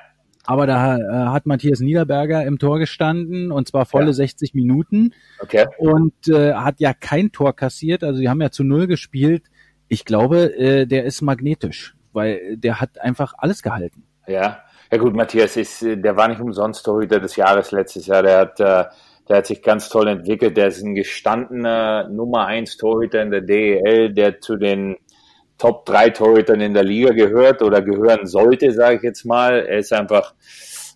[0.48, 4.14] Aber da äh, hat Matthias Niederberger im Tor gestanden und zwar volle ja.
[4.14, 5.14] 60 Minuten.
[5.40, 5.66] Okay.
[5.80, 8.04] Und äh, hat ja kein Tor kassiert.
[8.04, 9.46] Also die haben ja zu null gespielt.
[9.88, 14.04] Ich glaube, äh, der ist magnetisch, weil der hat einfach alles gehalten.
[14.28, 14.60] Ja.
[14.92, 18.22] Ja gut, Matthias ist, der war nicht umsonst Torhüter des Jahres letztes Jahr.
[18.22, 18.86] Der hat, äh,
[19.28, 20.58] der hat sich ganz toll entwickelt.
[20.58, 24.98] Der ist ein gestandener Nummer eins Torhüter in der DEL, der zu den
[25.58, 29.66] Top 3 Torhütern in der Liga gehört oder gehören sollte, sage ich jetzt mal.
[29.66, 30.34] Er ist einfach,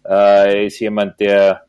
[0.08, 1.64] äh, ist jemand, der,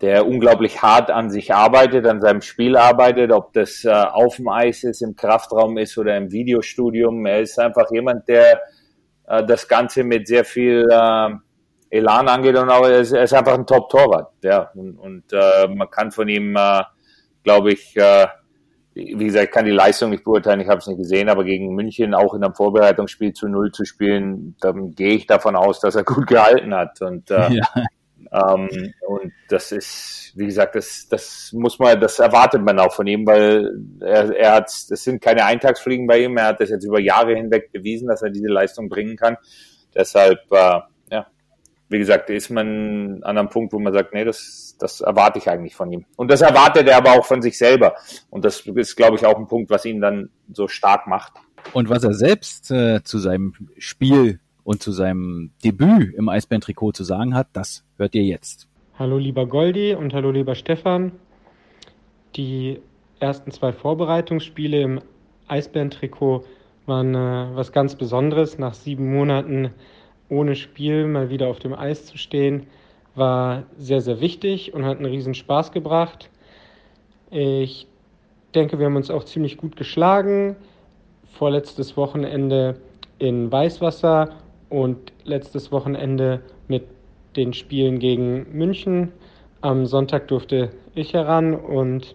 [0.00, 4.48] der unglaublich hart an sich arbeitet, an seinem Spiel arbeitet, ob das äh, auf dem
[4.48, 7.26] Eis ist, im Kraftraum ist oder im Videostudium.
[7.26, 8.60] Er ist einfach jemand, der
[9.26, 11.30] äh, das Ganze mit sehr viel äh,
[11.90, 14.32] Elan angeht und auch er ist, er ist einfach ein Top-Torwart.
[14.42, 16.82] Ja, und, und äh, man kann von ihm, äh,
[17.42, 18.26] glaube ich, äh,
[18.96, 21.74] wie gesagt, ich kann die Leistung nicht beurteilen, ich habe es nicht gesehen, aber gegen
[21.74, 25.96] München auch in einem Vorbereitungsspiel zu Null zu spielen, dann gehe ich davon aus, dass
[25.96, 27.00] er gut gehalten hat.
[27.02, 27.68] Und, äh, ja.
[28.32, 33.06] ähm, und das ist, wie gesagt, das, das muss man, das erwartet man auch von
[33.06, 33.70] ihm, weil
[34.00, 37.34] er, er hat, das sind keine Eintagsfliegen bei ihm, er hat das jetzt über Jahre
[37.34, 39.36] hinweg bewiesen, dass er diese Leistung bringen kann.
[39.94, 40.80] Deshalb, äh,
[41.88, 45.48] wie gesagt, ist man an einem Punkt, wo man sagt, nee, das, das erwarte ich
[45.48, 46.04] eigentlich von ihm.
[46.16, 47.94] Und das erwartet er aber auch von sich selber.
[48.30, 51.34] Und das ist, glaube ich, auch ein Punkt, was ihn dann so stark macht.
[51.72, 57.04] Und was er selbst äh, zu seinem Spiel und zu seinem Debüt im Eisbären-Trikot zu
[57.04, 58.68] sagen hat, das hört ihr jetzt.
[58.98, 61.12] Hallo lieber Goldi und hallo lieber Stefan.
[62.34, 62.80] Die
[63.20, 65.00] ersten zwei Vorbereitungsspiele im
[65.48, 66.44] Eisbären-Trikot
[66.86, 68.58] waren äh, was ganz Besonderes.
[68.58, 69.70] Nach sieben Monaten
[70.28, 72.66] ohne Spiel mal wieder auf dem Eis zu stehen,
[73.14, 76.30] war sehr, sehr wichtig und hat einen riesen Spaß gebracht.
[77.30, 77.86] Ich
[78.54, 80.56] denke, wir haben uns auch ziemlich gut geschlagen.
[81.32, 82.76] Vorletztes Wochenende
[83.18, 84.30] in Weißwasser
[84.68, 86.84] und letztes Wochenende mit
[87.36, 89.12] den Spielen gegen München.
[89.60, 92.14] Am Sonntag durfte ich heran und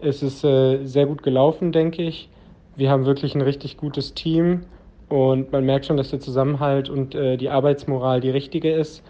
[0.00, 2.28] es ist äh, sehr gut gelaufen, denke ich.
[2.76, 4.62] Wir haben wirklich ein richtig gutes Team
[5.08, 9.02] und man merkt schon, dass der Zusammenhalt und äh, die Arbeitsmoral die richtige ist.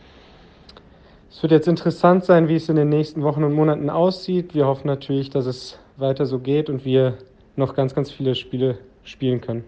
[1.31, 4.55] Es wird jetzt interessant sein, wie es in den nächsten Wochen und Monaten aussieht.
[4.55, 7.19] Wir hoffen natürlich, dass es weiter so geht und wir
[7.57, 9.65] noch ganz, ganz viele Spiele spielen können.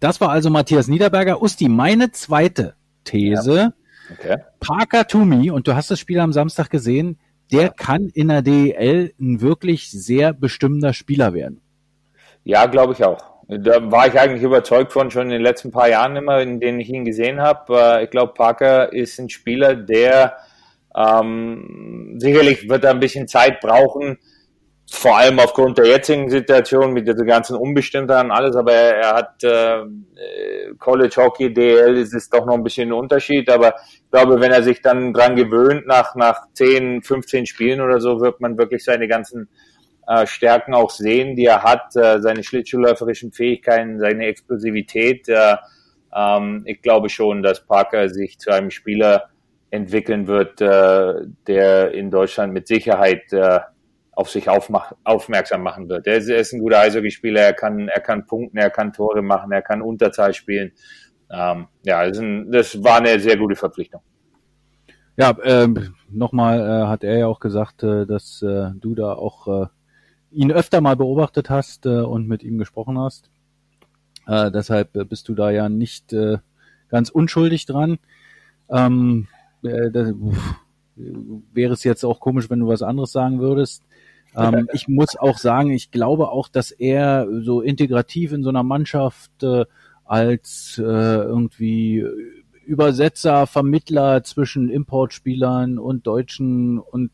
[0.00, 1.42] Das war also Matthias Niederberger.
[1.42, 3.54] Usti, meine zweite These.
[3.54, 3.72] Ja.
[4.12, 4.38] Okay.
[4.58, 7.18] Parker Toomey, und du hast das Spiel am Samstag gesehen,
[7.52, 7.68] der ja.
[7.68, 11.60] kann in der DEL ein wirklich sehr bestimmender Spieler werden.
[12.44, 13.29] Ja, glaube ich auch.
[13.58, 16.78] Da war ich eigentlich überzeugt von schon in den letzten paar Jahren immer, in denen
[16.78, 17.76] ich ihn gesehen habe.
[17.76, 20.36] Äh, ich glaube, Parker ist ein Spieler, der
[20.96, 24.18] ähm, sicherlich wird er ein bisschen Zeit brauchen,
[24.88, 29.14] vor allem aufgrund der jetzigen Situation mit dieser ganzen Unbestimmtheit und alles, aber er, er
[29.14, 34.10] hat äh, College Hockey, DL ist es doch noch ein bisschen ein Unterschied, aber ich
[34.10, 38.40] glaube, wenn er sich dann dran gewöhnt, nach, nach 10, 15 Spielen oder so, wird
[38.40, 39.48] man wirklich seine ganzen
[40.10, 45.28] äh, Stärken auch sehen, die er hat, äh, seine schlittschuhläuferischen Fähigkeiten, seine Explosivität.
[45.28, 45.56] Äh,
[46.12, 49.30] ähm, ich glaube schon, dass Parker sich zu einem Spieler
[49.70, 53.60] entwickeln wird, äh, der in Deutschland mit Sicherheit äh,
[54.10, 56.08] auf sich aufmach, aufmerksam machen wird.
[56.08, 59.22] Er ist, er ist ein guter Eishockeyspieler, er kann, er kann punkten, er kann Tore
[59.22, 60.72] machen, er kann Unterzahl spielen.
[61.30, 64.02] Ähm, ja, das, ein, das, war eine sehr gute Verpflichtung.
[65.16, 69.46] Ja, ähm, nochmal äh, hat er ja auch gesagt, äh, dass äh, du da auch
[69.46, 69.66] äh,
[70.30, 73.30] ihn öfter mal beobachtet hast äh, und mit ihm gesprochen hast.
[74.26, 76.38] Äh, deshalb äh, bist du da ja nicht äh,
[76.88, 77.98] ganz unschuldig dran.
[78.68, 79.28] Ähm,
[79.62, 80.56] äh, das, uff,
[80.96, 83.82] wäre es jetzt auch komisch, wenn du was anderes sagen würdest.
[84.36, 88.62] Ähm, ich muss auch sagen, ich glaube auch, dass er so integrativ in so einer
[88.62, 89.64] Mannschaft äh,
[90.04, 92.04] als äh, irgendwie
[92.64, 97.10] Übersetzer, Vermittler zwischen Importspielern und Deutschen und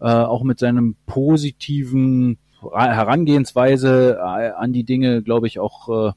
[0.00, 2.38] äh, auch mit seinem positiven
[2.70, 6.12] Herangehensweise äh, an die Dinge, glaube ich, auch äh,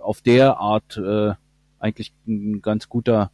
[0.00, 1.32] auf der Art äh,
[1.78, 3.30] eigentlich ein ganz guter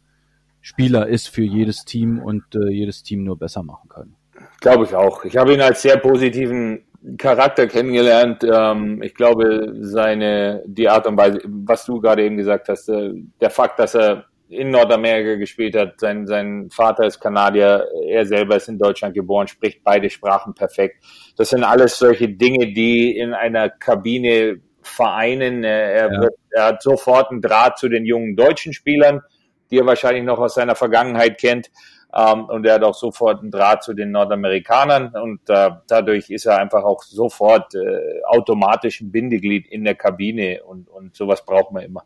[0.61, 4.15] Spieler ist für jedes Team und jedes Team nur besser machen kann.
[4.59, 5.23] Glaube ich auch.
[5.23, 6.83] Ich habe ihn als sehr positiven
[7.17, 8.43] Charakter kennengelernt.
[8.43, 13.49] Ähm, ich glaube, seine, die Art und Weise, was du gerade eben gesagt hast, der
[13.49, 18.69] Fakt, dass er in Nordamerika gespielt hat, sein, sein Vater ist Kanadier, er selber ist
[18.69, 21.03] in Deutschland geboren, spricht beide Sprachen perfekt.
[21.35, 25.63] Das sind alles solche Dinge, die in einer Kabine vereinen.
[25.63, 26.21] Er, ja.
[26.21, 29.21] wird, er hat sofort einen Draht zu den jungen deutschen Spielern,
[29.69, 31.69] die er wahrscheinlich noch aus seiner Vergangenheit kennt.
[32.15, 36.45] Ähm, und er hat auch sofort einen Draht zu den Nordamerikanern und äh, dadurch ist
[36.45, 41.73] er einfach auch sofort äh, automatisch ein Bindeglied in der Kabine und, und sowas braucht
[41.73, 42.05] man immer.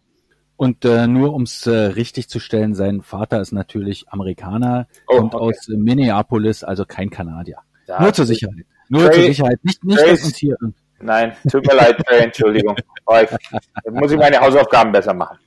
[0.62, 5.34] Und äh, nur ums äh, richtig zu stellen, sein Vater ist natürlich Amerikaner, oh, kommt
[5.34, 5.43] okay.
[5.43, 7.58] aus Minneapolis, also kein Kanadier.
[7.88, 8.67] Ja, nur zur Sicherheit.
[8.88, 9.60] Nur Trey, zur Sicherheit.
[9.63, 10.56] Nicht, nicht uns hier.
[11.00, 12.76] Nein, tut mir leid, Trey, Entschuldigung.
[13.24, 15.39] Ich, muss ich meine Hausaufgaben besser machen.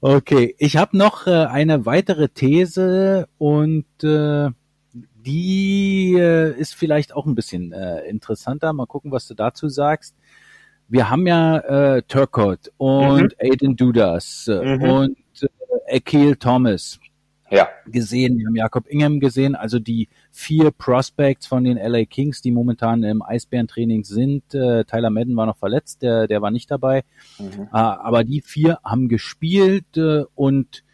[0.00, 4.50] Okay, ich habe noch äh, eine weitere These und äh,
[4.92, 8.72] die äh, ist vielleicht auch ein bisschen äh, interessanter.
[8.72, 10.14] Mal gucken, was du dazu sagst
[10.88, 11.58] wir haben ja
[11.96, 13.30] äh, Turcotte und mhm.
[13.38, 14.82] Aiden Dudas mhm.
[14.82, 16.98] und äh, Akil Thomas
[17.50, 17.68] ja.
[17.86, 18.38] gesehen.
[18.38, 23.02] Wir haben Jakob Ingham gesehen, also die vier Prospects von den LA Kings, die momentan
[23.02, 24.54] im Eisbärentraining sind.
[24.54, 27.04] Äh, Tyler Madden war noch verletzt, der, der war nicht dabei.
[27.38, 27.62] Mhm.
[27.62, 30.84] Äh, aber die vier haben gespielt äh, und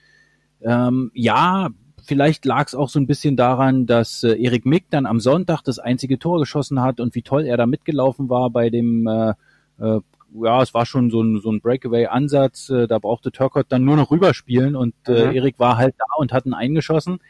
[0.61, 1.71] ähm, ja,
[2.05, 5.63] vielleicht lag es auch so ein bisschen daran, dass äh, Erik Mick dann am Sonntag
[5.63, 9.35] das einzige Tor geschossen hat und wie toll er da mitgelaufen war bei dem äh,
[9.83, 10.01] äh,
[10.35, 12.71] ja, es war schon so ein, so ein Breakaway-Ansatz.
[12.71, 15.33] Äh, da brauchte Turcott dann nur noch rüberspielen und äh, mhm.
[15.35, 17.21] Erik war halt da und hat ihn eingeschossen.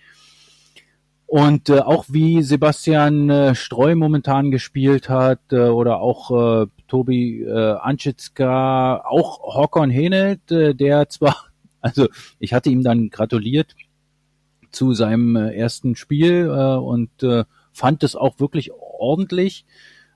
[1.26, 7.42] Und äh, auch wie Sebastian äh, Streu momentan gespielt hat äh, oder auch äh, Tobi
[7.42, 11.36] äh, Anschitzka, auch Håkon Henelt, äh, der zwar,
[11.80, 13.74] also ich hatte ihm dann gratuliert
[14.72, 19.64] zu seinem äh, ersten Spiel äh, und äh, fand es auch wirklich ordentlich.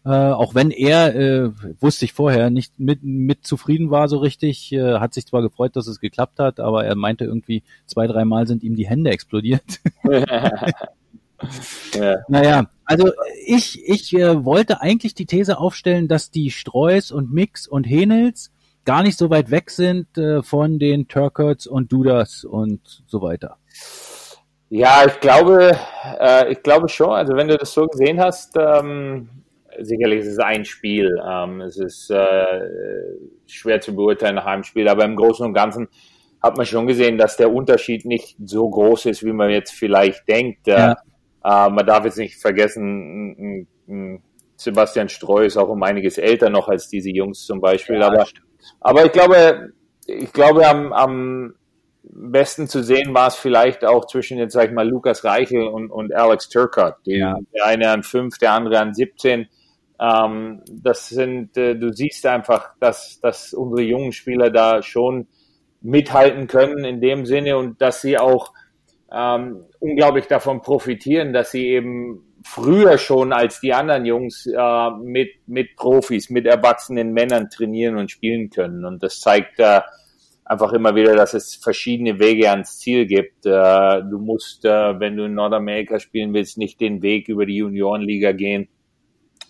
[0.06, 4.72] Äh, auch wenn er, äh, wusste ich vorher, nicht mit, mit zufrieden war so richtig,
[4.72, 8.46] äh, hat sich zwar gefreut, dass es geklappt hat, aber er meinte irgendwie, zwei, dreimal
[8.46, 9.80] sind ihm die Hände explodiert.
[10.04, 10.70] ja.
[12.28, 13.10] Naja, also
[13.46, 18.52] ich, ich äh, wollte eigentlich die These aufstellen, dass die Streus und Mix und Henels
[18.84, 23.56] gar nicht so weit weg sind äh, von den Turkerts und Dudas und so weiter.
[24.68, 25.76] Ja, ich glaube,
[26.20, 27.10] äh, ich glaube schon.
[27.10, 29.30] Also wenn du das so gesehen hast, ähm,
[29.80, 31.20] sicherlich ist es ein Spiel.
[31.26, 32.46] Ähm, es ist äh,
[33.46, 35.88] schwer zu beurteilen nach einem Spiel, aber im Großen und Ganzen
[36.42, 40.28] hat man schon gesehen, dass der Unterschied nicht so groß ist, wie man jetzt vielleicht
[40.28, 40.68] denkt.
[40.68, 40.92] Äh, ja.
[41.44, 43.66] Äh, man darf jetzt nicht vergessen,
[44.56, 48.00] Sebastian Streu ist auch um einiges älter noch als diese Jungs zum Beispiel.
[48.00, 48.26] Ja, aber,
[48.80, 49.72] aber ich glaube,
[50.06, 51.54] ich glaube, am, am
[52.02, 55.90] besten zu sehen war es vielleicht auch zwischen jetzt, sag ich mal, Lukas Reichel und,
[55.90, 56.96] und Alex Turcott.
[57.04, 57.36] Ja.
[57.54, 59.48] Der eine an fünf, der andere an 17.
[60.00, 65.26] Ähm, das sind, äh, du siehst einfach, dass, dass unsere jungen Spieler da schon
[65.80, 68.52] mithalten können in dem Sinne und dass sie auch
[69.12, 75.30] ähm, unglaublich davon profitieren, dass sie eben früher schon als die anderen Jungs äh, mit,
[75.46, 78.84] mit Profis, mit erwachsenen Männern trainieren und spielen können.
[78.84, 79.80] Und das zeigt äh,
[80.44, 83.46] einfach immer wieder, dass es verschiedene Wege ans Ziel gibt.
[83.46, 87.56] Äh, du musst, äh, wenn du in Nordamerika spielen willst, nicht den Weg über die
[87.56, 88.68] Juniorenliga gehen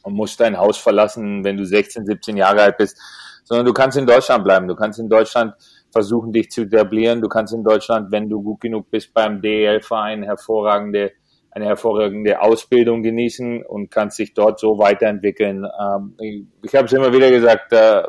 [0.06, 2.96] und musst dein Haus verlassen, wenn du 16, 17 Jahre alt bist,
[3.42, 4.68] sondern du kannst in Deutschland bleiben.
[4.68, 5.54] Du kannst in Deutschland
[5.90, 7.20] versuchen, dich zu etablieren.
[7.20, 11.10] Du kannst in Deutschland, wenn du gut genug bist, beim DEL-Verein hervorragende
[11.50, 15.64] eine hervorragende Ausbildung genießen und kannst dich dort so weiterentwickeln.
[15.64, 18.02] Ähm, ich habe es immer wieder gesagt, äh,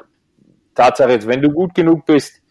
[0.75, 2.41] Tatsache ist, wenn du gut genug bist,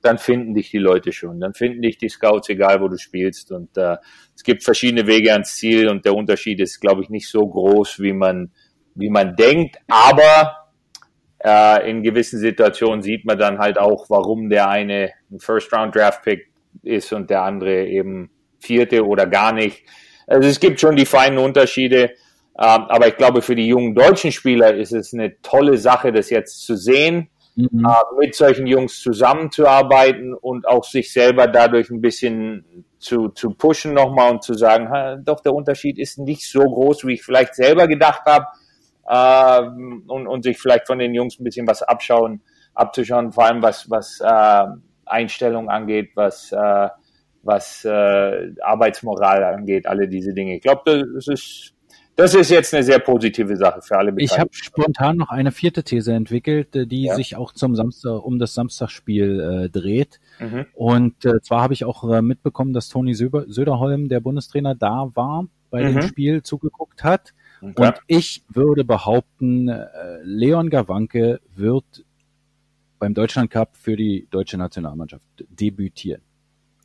[0.00, 3.50] dann finden dich die Leute schon, dann finden dich die Scouts, egal wo du spielst.
[3.50, 3.96] Und äh,
[4.36, 7.98] es gibt verschiedene Wege ans Ziel und der Unterschied ist, glaube ich, nicht so groß,
[8.00, 8.52] wie man,
[8.94, 9.76] wie man denkt.
[9.88, 10.64] Aber
[11.44, 16.50] äh, in gewissen Situationen sieht man dann halt auch, warum der eine ein First-Round-Draft-Pick
[16.82, 19.84] ist und der andere eben vierte oder gar nicht.
[20.26, 22.12] Also es gibt schon die feinen Unterschiede.
[22.56, 26.30] Ähm, aber ich glaube, für die jungen deutschen Spieler ist es eine tolle Sache, das
[26.30, 27.84] jetzt zu sehen mhm.
[27.84, 33.92] äh, mit solchen Jungs zusammenzuarbeiten und auch sich selber dadurch ein bisschen zu, zu pushen
[33.92, 37.86] nochmal und zu sagen, doch, der Unterschied ist nicht so groß, wie ich vielleicht selber
[37.88, 38.46] gedacht habe
[39.08, 42.42] äh, und, und sich vielleicht von den Jungs ein bisschen was abschauen,
[42.74, 44.66] abzuschauen, vor allem was, was äh,
[45.06, 46.88] Einstellung angeht, was, äh,
[47.42, 50.56] was äh, Arbeitsmoral angeht, alle diese Dinge.
[50.56, 51.74] Ich glaube, das ist
[52.16, 54.34] das ist jetzt eine sehr positive Sache für alle Beteiligten.
[54.34, 57.14] Ich habe spontan noch eine vierte These entwickelt, äh, die ja.
[57.16, 60.20] sich auch zum Samstag um das Samstagsspiel äh, dreht.
[60.38, 60.66] Mhm.
[60.74, 65.46] Und äh, zwar habe ich auch äh, mitbekommen, dass Toni Söderholm, der Bundestrainer, da war
[65.70, 65.94] bei mhm.
[65.94, 67.34] dem Spiel, zugeguckt hat.
[67.64, 69.86] Und ich würde behaupten, äh,
[70.22, 72.04] Leon Gawanke wird
[72.98, 76.22] beim Deutschland Cup für die deutsche Nationalmannschaft debütieren.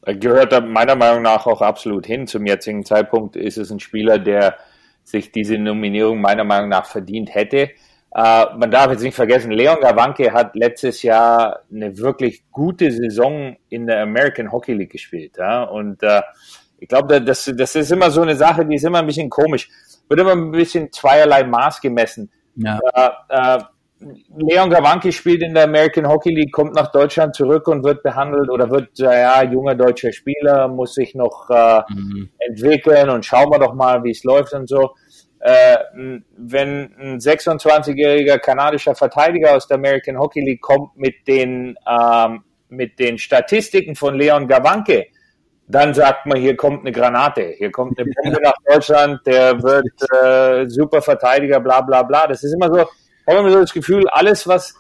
[0.06, 2.28] Er gehört meiner Meinung nach auch absolut hin.
[2.28, 4.58] Zum jetzigen Zeitpunkt ist es ein Spieler, der
[5.04, 7.72] sich diese Nominierung meiner Meinung nach verdient hätte.
[8.16, 13.58] Äh, man darf jetzt nicht vergessen, Leon Gawanke hat letztes Jahr eine wirklich gute Saison
[13.70, 15.38] in der American Hockey League gespielt.
[15.38, 15.64] Ja?
[15.64, 16.22] Und äh,
[16.80, 19.70] ich glaube, das, das ist immer so eine Sache, die ist immer ein bisschen komisch.
[20.08, 22.32] Wird immer ein bisschen zweierlei Maß gemessen.
[22.56, 22.80] Ja.
[22.94, 23.60] Äh, äh
[24.38, 28.50] Leon Gawanke spielt in der American Hockey League, kommt nach Deutschland zurück und wird behandelt
[28.50, 32.30] oder wird, ja, junger deutscher Spieler, muss sich noch äh, mhm.
[32.38, 34.92] entwickeln und schauen wir doch mal, wie es läuft und so.
[35.42, 35.78] Äh,
[36.38, 43.00] wenn ein 26-jähriger kanadischer Verteidiger aus der American Hockey League kommt mit den, ähm, mit
[43.00, 45.08] den Statistiken von Leon Gawanke,
[45.70, 49.86] dann sagt man, hier kommt eine Granate, hier kommt eine Bombe nach Deutschland, der wird
[50.12, 52.26] äh, super Verteidiger, bla bla bla.
[52.26, 54.74] Das ist immer so, ich habe immer so das Gefühl, alles, was,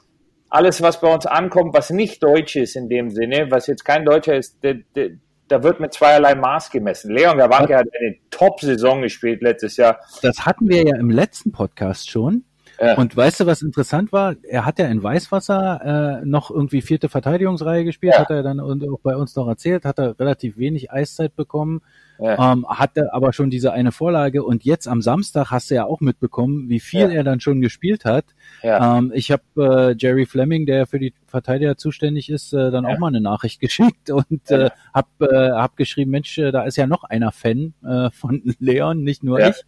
[0.49, 4.03] alles, was bei uns ankommt, was nicht deutsch ist in dem Sinne, was jetzt kein
[4.03, 5.11] Deutscher ist, der, der,
[5.47, 7.13] da wird mit zweierlei Maß gemessen.
[7.13, 9.99] Leon Gawanke hat eine Top-Saison gespielt letztes Jahr.
[10.23, 12.45] Das hatten wir ja im letzten Podcast schon.
[12.81, 12.95] Ja.
[12.97, 14.35] Und weißt du, was interessant war?
[14.43, 18.19] Er hat ja in Weißwasser äh, noch irgendwie vierte Verteidigungsreihe gespielt, ja.
[18.21, 21.81] hat er dann und auch bei uns noch erzählt, hat er relativ wenig Eiszeit bekommen,
[22.19, 22.53] ja.
[22.53, 25.99] ähm, hatte aber schon diese eine Vorlage und jetzt am Samstag hast du ja auch
[25.99, 28.25] mitbekommen, wie viel er dann schon gespielt hat.
[28.63, 32.97] Ähm, ich habe äh, Jerry Fleming, der für die Verteidiger zuständig ist, äh, dann auch
[32.97, 36.87] mal eine Nachricht geschickt und äh, hab, äh, hab geschrieben, Mensch, äh, da ist ja
[36.87, 39.65] noch einer Fan äh, von Leon, nicht nur ich.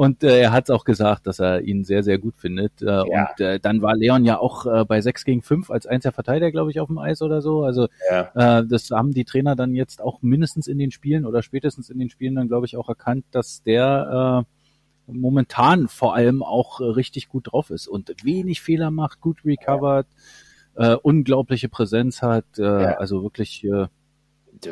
[0.00, 2.80] Und äh, er hat auch gesagt, dass er ihn sehr, sehr gut findet.
[2.80, 3.02] Äh, ja.
[3.02, 6.50] Und äh, dann war Leon ja auch äh, bei 6 gegen 5 als einziger Verteidiger,
[6.50, 7.64] glaube ich, auf dem Eis oder so.
[7.64, 8.60] Also ja.
[8.60, 11.98] äh, das haben die Trainer dann jetzt auch mindestens in den Spielen oder spätestens in
[11.98, 14.46] den Spielen dann, glaube ich, auch erkannt, dass der
[15.06, 19.44] äh, momentan vor allem auch äh, richtig gut drauf ist und wenig Fehler macht, gut
[19.44, 20.06] recovered,
[20.76, 22.46] äh, unglaubliche Präsenz hat.
[22.56, 22.92] Äh, ja.
[22.96, 23.64] Also wirklich.
[23.64, 23.88] Äh,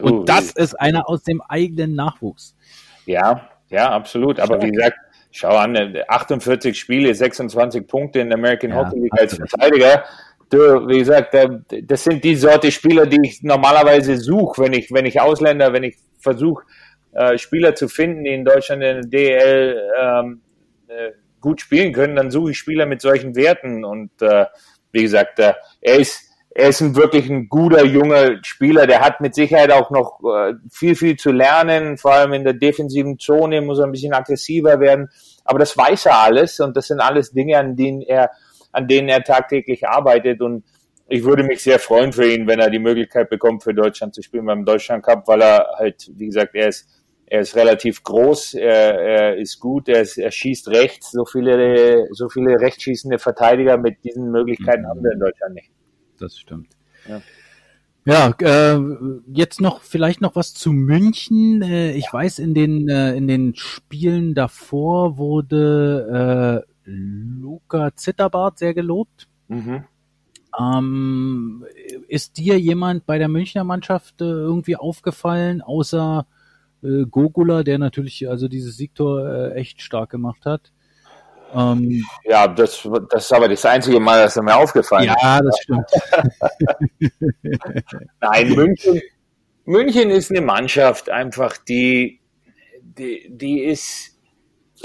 [0.01, 2.57] und das ist einer aus dem eigenen Nachwuchs.
[3.05, 4.41] Ja, ja, absolut.
[4.41, 4.97] Aber wie gesagt,
[5.31, 10.05] schau an, 48 Spiele, 26 Punkte in der American ja, Hockey League als Verteidiger.
[10.51, 10.59] Du,
[10.89, 11.37] wie gesagt,
[11.83, 15.85] das sind die Sorte Spieler, die ich normalerweise suche, wenn ich, wenn ich Ausländer, wenn
[15.85, 16.65] ich versuche,
[17.13, 20.41] äh, Spieler zu finden, die in Deutschland in der DL ähm,
[20.89, 21.11] äh,
[21.41, 23.85] gut spielen können, dann suche ich Spieler mit solchen Werten.
[23.85, 24.47] Und äh,
[24.93, 26.28] wie gesagt, äh, er ist
[26.59, 28.89] er ist ein wirklich ein guter junger Spieler.
[28.89, 31.99] Der hat mit Sicherheit auch noch äh, viel, viel zu lernen.
[31.99, 35.09] Vor allem in der defensiven Zone muss er ein bisschen aggressiver werden.
[35.45, 38.33] Aber das weiß er alles und das sind alles Dinge, an denen er,
[38.73, 40.41] an denen er tagtäglich arbeitet.
[40.41, 40.65] Und
[41.07, 44.23] ich würde mich sehr freuen für ihn, wenn er die Möglichkeit bekommt, für Deutschland zu
[44.23, 46.89] spielen beim Deutschland Cup, weil er halt, wie gesagt, er ist
[47.31, 51.11] er ist relativ groß, er, er ist gut, er, ist, er schießt rechts.
[51.13, 55.71] So viele, so viele rechtsschießende Verteidiger mit diesen Möglichkeiten haben wir in Deutschland nicht
[56.21, 56.69] das stimmt.
[57.09, 57.21] Ja.
[58.05, 58.81] Ja, äh,
[59.27, 61.61] jetzt noch vielleicht noch was zu München.
[61.61, 62.13] Äh, ich ja.
[62.15, 69.29] weiß, in den äh, in den Spielen davor wurde äh, Luca Zitterbart sehr gelobt.
[69.49, 69.85] Mhm.
[70.59, 71.67] Ähm,
[72.09, 76.27] ist dir jemand bei der Münchner Mannschaft äh, irgendwie aufgefallen, außer
[76.83, 80.73] äh, Gogula, der natürlich also dieses Siegtor äh, echt stark gemacht hat?
[81.55, 85.23] Ähm, ja, das, das ist aber das einzige Mal, dass er mir aufgefallen ist.
[85.23, 85.91] Ja, das stimmt.
[88.21, 89.01] Nein, München,
[89.69, 92.21] München ist eine Mannschaft einfach, die,
[92.81, 94.19] die, die ist,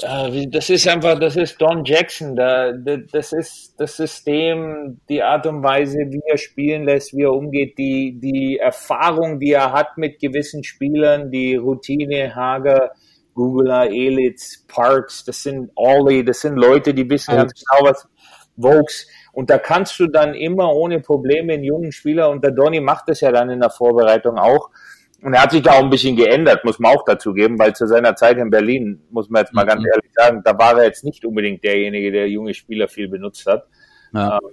[0.01, 5.47] äh, das ist einfach, das ist Don Jackson, da, das ist das System, die Art
[5.47, 9.97] und Weise, wie er spielen lässt, wie er umgeht, die, die Erfahrung, die er hat
[9.97, 12.91] mit gewissen Spielern, die Routine, Hager,
[13.33, 18.07] Googler, Elitz, Parks, das sind Ollie, das sind Leute, die wissen ganz genau, was
[18.55, 19.07] Vokes.
[19.31, 23.09] Und da kannst du dann immer ohne Probleme einen jungen Spieler, und der Donny macht
[23.09, 24.69] das ja dann in der Vorbereitung auch,
[25.23, 27.73] und er hat sich da auch ein bisschen geändert, muss man auch dazu geben, weil
[27.73, 29.69] zu seiner Zeit in Berlin, muss man jetzt mal mhm.
[29.69, 33.45] ganz ehrlich sagen, da war er jetzt nicht unbedingt derjenige, der junge Spieler viel benutzt
[33.45, 33.65] hat.
[34.13, 34.37] Ja.
[34.37, 34.51] Ähm,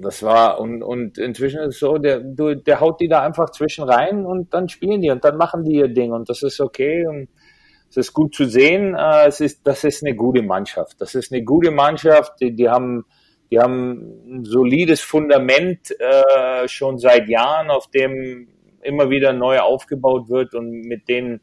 [0.00, 3.84] das war, und, und inzwischen ist es so, der, der haut die da einfach zwischen
[3.84, 7.06] rein und dann spielen die und dann machen die ihr Ding und das ist okay
[7.06, 7.28] und
[7.90, 8.94] es ist gut zu sehen.
[8.94, 11.00] Äh, es ist, das ist eine gute Mannschaft.
[11.00, 12.40] Das ist eine gute Mannschaft.
[12.40, 13.04] Die, die haben,
[13.50, 18.48] die haben ein solides Fundament äh, schon seit Jahren, auf dem
[18.82, 21.40] immer wieder neu aufgebaut wird und mit denen,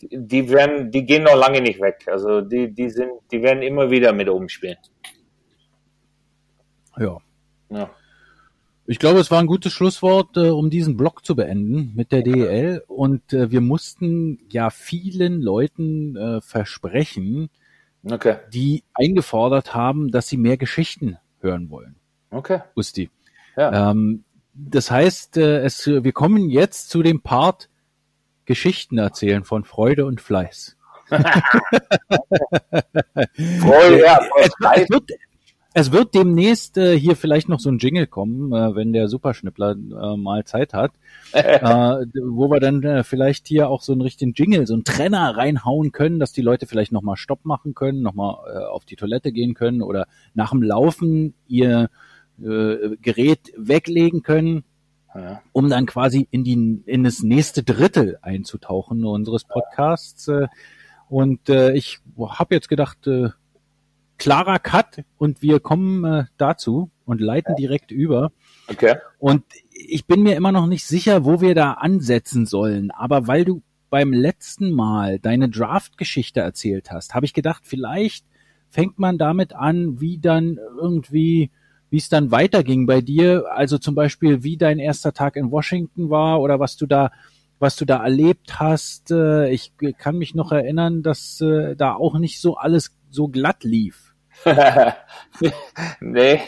[0.00, 2.06] die werden, die gehen noch lange nicht weg.
[2.06, 4.76] Also die, die sind, die werden immer wieder mit oben spielen.
[6.98, 7.18] Ja.
[7.70, 7.90] Ja.
[8.88, 12.22] Ich glaube, es war ein gutes Schlusswort, äh, um diesen Blog zu beenden mit der
[12.22, 12.84] DEL.
[12.86, 17.50] Und äh, wir mussten ja vielen Leuten äh, versprechen,
[18.08, 18.36] okay.
[18.52, 21.96] die eingefordert haben, dass sie mehr Geschichten hören wollen.
[22.30, 22.60] Okay.
[22.76, 23.10] Usti.
[23.56, 23.90] Ja.
[23.90, 24.24] Ähm,
[24.54, 27.68] das heißt, äh, es, wir kommen jetzt zu dem Part
[28.44, 30.76] Geschichten erzählen von Freude und Fleiß.
[31.08, 31.24] Freude,
[34.00, 35.10] ja, es, es, wird,
[35.78, 39.72] es wird demnächst äh, hier vielleicht noch so ein Jingle kommen, äh, wenn der Superschnippler
[39.72, 40.92] äh, mal Zeit hat,
[41.32, 45.36] äh, wo wir dann äh, vielleicht hier auch so einen richtigen Jingle, so einen Trenner
[45.36, 49.32] reinhauen können, dass die Leute vielleicht nochmal Stopp machen können, nochmal äh, auf die Toilette
[49.32, 51.90] gehen können oder nach dem Laufen ihr
[52.42, 54.64] äh, Gerät weglegen können,
[55.14, 55.42] ja.
[55.52, 60.26] um dann quasi in die in das nächste Drittel einzutauchen unseres Podcasts.
[60.28, 60.46] Äh,
[61.10, 63.28] und äh, ich habe jetzt gedacht, äh,
[64.18, 68.32] klarer Cut und wir kommen äh, dazu und leiten direkt über.
[68.68, 68.96] Okay.
[69.18, 72.90] Und ich bin mir immer noch nicht sicher, wo wir da ansetzen sollen.
[72.90, 78.26] Aber weil du beim letzten Mal deine Draft-Geschichte erzählt hast, habe ich gedacht, vielleicht
[78.70, 81.50] fängt man damit an, wie dann irgendwie,
[81.90, 83.44] wie es dann weiterging bei dir.
[83.52, 87.10] Also zum Beispiel, wie dein erster Tag in Washington war oder was du da
[87.58, 89.10] was du da erlebt hast.
[89.10, 93.64] Äh, ich kann mich noch erinnern, dass äh, da auch nicht so alles so glatt
[93.64, 94.05] lief.
[96.00, 96.40] nee.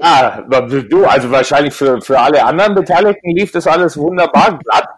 [0.00, 4.88] ja, du, also wahrscheinlich für, für alle anderen Beteiligten lief das alles wunderbar glatt.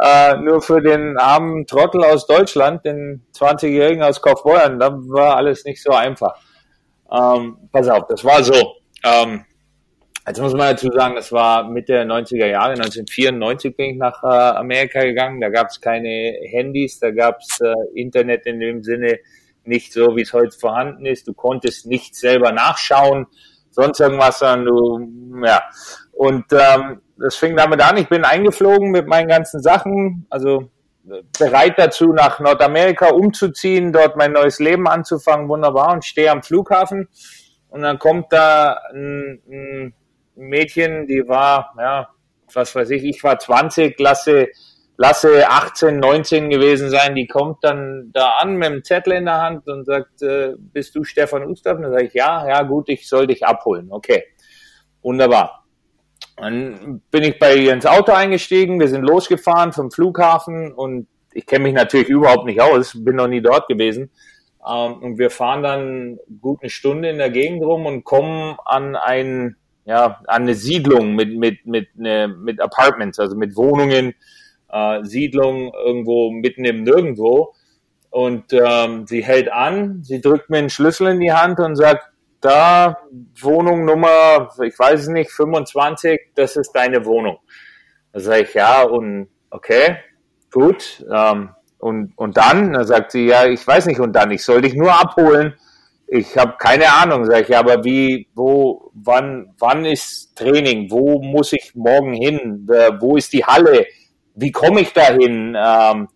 [0.00, 5.64] Äh, nur für den armen Trottel aus Deutschland, den 20-Jährigen aus Kaufbeuern, da war alles
[5.64, 6.36] nicht so einfach.
[7.10, 8.74] Ähm, pass auf, das war so.
[9.02, 9.44] Ähm,
[10.26, 14.24] Jetzt muss man dazu sagen, das war Mitte der 90er Jahre, 1994 bin ich nach
[14.24, 15.40] äh, Amerika gegangen.
[15.40, 19.20] Da gab es keine Handys, da gab es äh, Internet in dem Sinne
[19.66, 21.28] nicht so, wie es heute vorhanden ist.
[21.28, 23.26] Du konntest nicht selber nachschauen,
[23.70, 25.62] sonst irgendwas, sondern du, ja.
[26.12, 30.70] Und ähm, das fing damit an, ich bin eingeflogen mit meinen ganzen Sachen, also
[31.38, 37.08] bereit dazu, nach Nordamerika umzuziehen, dort mein neues Leben anzufangen, wunderbar, und stehe am Flughafen.
[37.68, 39.94] Und dann kommt da ein, ein
[40.34, 42.08] Mädchen, die war, ja,
[42.52, 44.48] was weiß ich, ich war 20, lasse
[44.96, 49.40] lasse 18, 19 gewesen sein, die kommt dann da an mit dem Zettel in der
[49.40, 51.78] Hand und sagt, äh, bist du Stefan Ustav?
[51.80, 53.88] Dann sage ich, ja, ja gut, ich soll dich abholen.
[53.90, 54.24] Okay,
[55.02, 55.64] wunderbar.
[56.36, 61.46] Dann bin ich bei ihr ins Auto eingestiegen, wir sind losgefahren vom Flughafen und ich
[61.46, 64.10] kenne mich natürlich überhaupt nicht aus, bin noch nie dort gewesen.
[64.66, 68.96] Ähm, und wir fahren dann gut eine Stunde in der Gegend rum und kommen an
[68.96, 74.14] ein, ja, an eine Siedlung mit, mit, mit, ne, mit Apartments, also mit Wohnungen,
[74.70, 77.54] äh, Siedlung irgendwo mitten im Nirgendwo.
[78.10, 82.08] Und ähm, sie hält an, sie drückt mir einen Schlüssel in die Hand und sagt,
[82.40, 82.98] da
[83.40, 87.38] Wohnung Nummer, ich weiß es nicht, 25, das ist deine Wohnung.
[88.12, 89.96] Da sage ich, ja, und okay,
[90.50, 91.04] gut.
[91.12, 94.62] Ähm, und, und dann, da sagt sie, ja, ich weiß nicht, und dann, ich soll
[94.62, 95.54] dich nur abholen.
[96.06, 100.90] Ich habe keine Ahnung, sage ich, aber wie, wo, wann, wann ist Training?
[100.90, 102.66] Wo muss ich morgen hin?
[103.00, 103.86] Wo ist die Halle?
[104.36, 105.56] Wie komme ich dahin?
[105.58, 106.08] Ähm,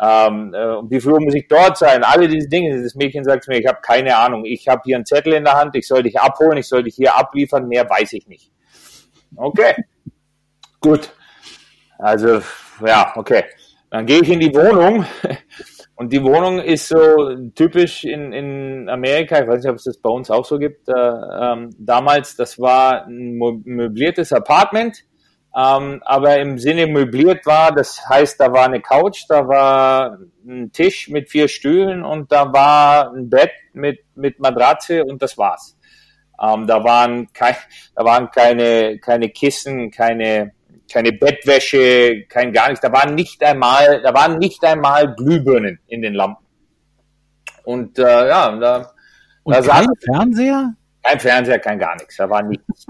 [0.00, 2.04] ähm, äh, wie früh muss ich dort sein?
[2.04, 2.82] Alle diese Dinge.
[2.82, 4.44] Das Mädchen sagt mir, ich habe keine Ahnung.
[4.44, 6.94] Ich habe hier einen Zettel in der Hand, ich soll dich abholen, ich soll dich
[6.94, 8.50] hier abliefern, mehr weiß ich nicht.
[9.36, 9.74] Okay,
[10.80, 11.10] gut.
[11.98, 12.40] Also,
[12.86, 13.44] ja, okay.
[13.90, 15.04] Dann gehe ich in die Wohnung
[15.96, 19.98] und die Wohnung ist so typisch in, in Amerika, ich weiß nicht, ob es das
[19.98, 25.04] bei uns auch so gibt, äh, ähm, damals, das war ein möbliertes Apartment
[25.56, 27.72] ähm, aber im Sinne möbliert war.
[27.72, 32.52] Das heißt, da war eine Couch, da war ein Tisch mit vier Stühlen und da
[32.52, 35.76] war ein Bett mit, mit Matratze und das war's.
[36.40, 37.56] Ähm, da waren kein,
[37.96, 40.52] da waren keine, keine Kissen, keine,
[40.92, 42.82] keine Bettwäsche, kein gar nichts.
[42.82, 46.44] Da waren nicht einmal, da waren nicht einmal Glühbirnen in den Lampen.
[47.64, 48.92] Und äh, ja, da,
[49.42, 50.74] und da kein Fernseher?
[51.02, 52.16] Kein Fernseher, kein gar nichts.
[52.16, 52.86] Da war nichts.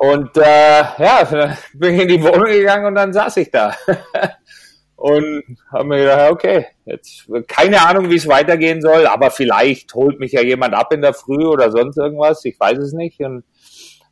[0.00, 1.28] Und äh, ja,
[1.74, 3.74] bin ich in die Wohnung gegangen und dann saß ich da.
[4.94, 10.20] und habe mir gedacht, okay, jetzt keine Ahnung, wie es weitergehen soll, aber vielleicht holt
[10.20, 13.18] mich ja jemand ab in der Früh oder sonst irgendwas, ich weiß es nicht.
[13.18, 13.42] Und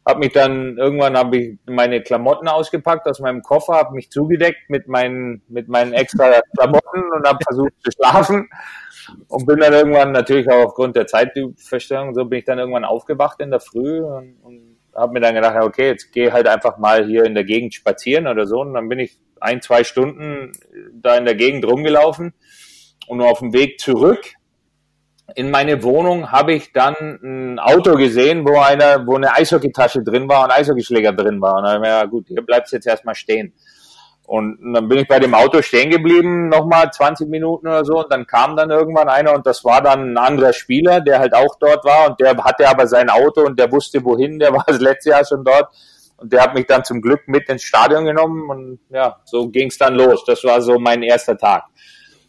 [0.04, 4.68] habe mich dann irgendwann habe ich meine Klamotten ausgepackt aus meinem Koffer, habe mich zugedeckt
[4.68, 8.48] mit meinen mit meinen extra Klamotten und habe versucht zu schlafen
[9.28, 13.40] und bin dann irgendwann natürlich auch aufgrund der Zeitverstellung so bin ich dann irgendwann aufgewacht
[13.40, 14.65] in der Früh und, und
[14.96, 18.26] habe mir dann gedacht, okay, jetzt geh halt einfach mal hier in der Gegend spazieren
[18.26, 18.60] oder so.
[18.60, 20.52] Und dann bin ich ein, zwei Stunden
[20.92, 22.32] da in der Gegend rumgelaufen.
[23.06, 24.34] Und auf dem Weg zurück
[25.34, 30.28] in meine Wohnung habe ich dann ein Auto gesehen, wo eine, wo eine Eishockeytasche drin
[30.28, 31.56] war und Eishockeyschläger drin war.
[31.56, 33.52] Und dann habe ich mir gedacht, gut, hier bleibst jetzt erstmal stehen.
[34.26, 38.12] Und dann bin ich bei dem Auto stehen geblieben, nochmal 20 Minuten oder so, und
[38.12, 41.56] dann kam dann irgendwann einer und das war dann ein anderer Spieler, der halt auch
[41.60, 44.80] dort war und der hatte aber sein Auto und der wusste wohin, der war das
[44.80, 45.68] letzte Jahr schon dort
[46.16, 49.68] und der hat mich dann zum Glück mit ins Stadion genommen und ja, so ging
[49.68, 50.24] es dann los.
[50.24, 51.64] Das war so mein erster Tag.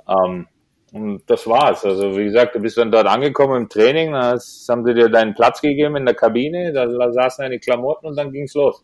[0.08, 0.48] Ähm,
[0.94, 1.84] und das war's.
[1.84, 4.38] Also wie gesagt, du bist dann dort angekommen im Training, da
[4.70, 8.32] haben sie dir deinen Platz gegeben in der Kabine, da saßen deine Klamotten und dann
[8.32, 8.84] ging's los.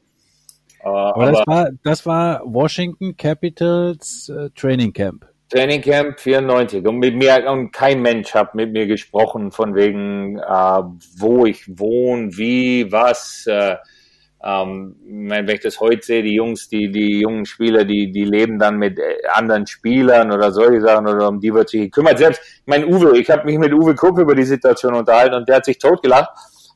[0.84, 5.26] Äh, aber, das, war, das war Washington Capitals äh, Training Camp.
[5.50, 10.40] Training Camp 94 und mit mir und kein Mensch hat mit mir gesprochen von wegen
[10.40, 10.82] äh,
[11.18, 13.46] wo ich wohne, wie, was.
[13.48, 13.76] Äh,
[14.46, 18.60] ähm, wenn ich das heute sehe, die Jungs, die die jungen Spieler, die die leben
[18.60, 22.18] dann mit äh, anderen Spielern oder solche Sachen oder um die wird sich gekümmert.
[22.18, 25.58] Selbst mein Uwe, ich habe mich mit Uwe Kupp über die Situation unterhalten und der
[25.58, 26.30] hat sich totgelacht,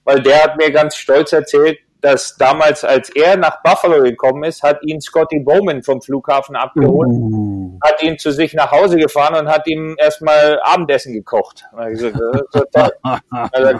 [0.05, 4.61] weil der hat mir ganz stolz erzählt, dass damals, als er nach Buffalo gekommen ist,
[4.61, 7.79] hat ihn Scotty Bowman vom Flughafen abgeholt, uh.
[7.83, 11.65] hat ihn zu sich nach Hause gefahren und hat ihm erstmal Abendessen gekocht.
[11.73, 12.07] Also,
[13.31, 13.79] also,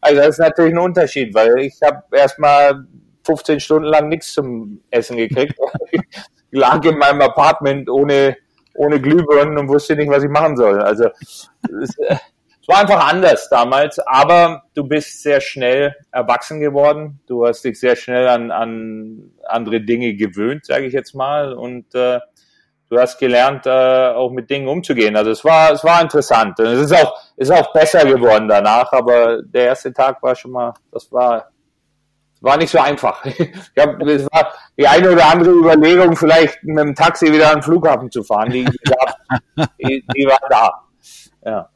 [0.00, 2.84] also das ist natürlich ein Unterschied, weil ich habe erstmal
[3.24, 5.54] 15 Stunden lang nichts zum Essen gekriegt.
[5.90, 6.00] ich
[6.50, 8.36] lag in meinem Apartment ohne,
[8.74, 10.80] ohne Glühbirnen und wusste nicht, was ich machen soll.
[10.82, 11.08] Also
[11.82, 11.96] es,
[12.62, 17.20] es war einfach anders damals, aber du bist sehr schnell erwachsen geworden.
[17.26, 21.92] Du hast dich sehr schnell an, an andere Dinge gewöhnt, sage ich jetzt mal, und
[21.96, 22.20] äh,
[22.88, 25.16] du hast gelernt, äh, auch mit Dingen umzugehen.
[25.16, 26.60] Also es war, es war interessant.
[26.60, 30.52] Und es ist auch, ist auch besser geworden danach, aber der erste Tag war schon
[30.52, 31.50] mal, das war,
[32.42, 33.24] war nicht so einfach.
[33.74, 37.56] Ich hab, es war die eine oder andere Überlegung, vielleicht mit dem Taxi wieder an
[37.56, 38.50] den Flughafen zu fahren.
[38.50, 38.64] Die,
[39.80, 40.70] die, die war da.
[41.44, 41.68] Ja.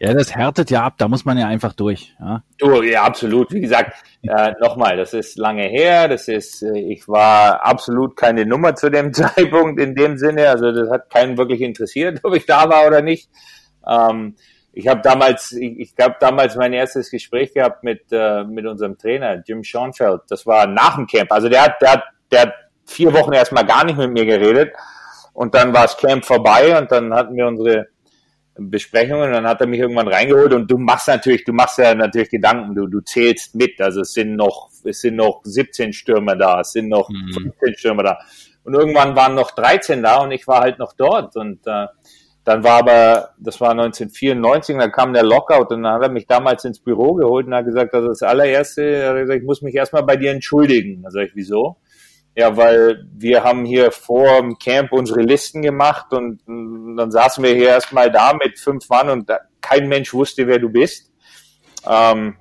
[0.00, 2.14] Ja, das härtet ja ab, da muss man ja einfach durch.
[2.18, 3.52] Ja, du, ja absolut.
[3.52, 8.44] Wie gesagt, äh, nochmal, das ist lange her, das ist, äh, ich war absolut keine
[8.44, 12.46] Nummer zu dem Zeitpunkt in dem Sinne, also das hat keinen wirklich interessiert, ob ich
[12.46, 13.30] da war oder nicht.
[13.86, 14.36] Ähm,
[14.72, 18.98] ich habe damals, ich, ich habe damals mein erstes Gespräch gehabt mit, äh, mit unserem
[18.98, 20.22] Trainer, Jim Schoenfeld.
[20.28, 21.30] Das war nach dem Camp.
[21.30, 24.72] Also der hat, der hat, der hat vier Wochen erstmal gar nicht mit mir geredet.
[25.32, 27.88] Und dann war das Camp vorbei und dann hatten wir unsere
[28.56, 31.94] Besprechungen und dann hat er mich irgendwann reingeholt und du machst natürlich, du machst ja
[31.94, 36.36] natürlich Gedanken, du, du zählst mit, also es sind noch, es sind noch 17 Stürmer
[36.36, 37.32] da, es sind noch mhm.
[37.32, 38.18] 15 Stürmer da
[38.62, 41.86] und irgendwann waren noch 13 da und ich war halt noch dort und äh,
[42.44, 46.26] dann war aber, das war 1994, dann kam der Lockout und dann hat er mich
[46.26, 49.74] damals ins Büro geholt und hat gesagt, also das allererste, hat gesagt, ich muss mich
[49.74, 51.02] erstmal bei dir entschuldigen.
[51.02, 51.78] Da sag ich, wieso?
[52.36, 56.40] Ja, weil wir haben hier vor dem Camp unsere Listen gemacht und,
[56.96, 60.58] dann saßen wir hier erstmal da mit fünf Mann und da, kein Mensch wusste, wer
[60.58, 61.12] du bist.
[61.88, 62.36] Ähm,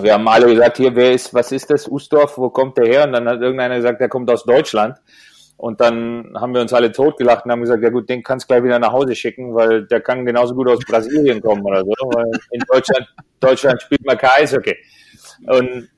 [0.00, 3.04] wir haben alle gesagt, hier, wer ist, was ist das, Usdorf, wo kommt der her?
[3.04, 4.96] Und dann hat irgendeiner gesagt, der kommt aus Deutschland.
[5.56, 8.54] Und dann haben wir uns alle totgelacht und haben gesagt, ja gut, den kannst du
[8.54, 11.92] gleich wieder nach Hause schicken, weil der kann genauso gut aus Brasilien kommen oder so.
[12.12, 13.06] Weil in Deutschland,
[13.40, 14.74] Deutschland spielt man kein Eishockey.
[15.46, 15.90] Und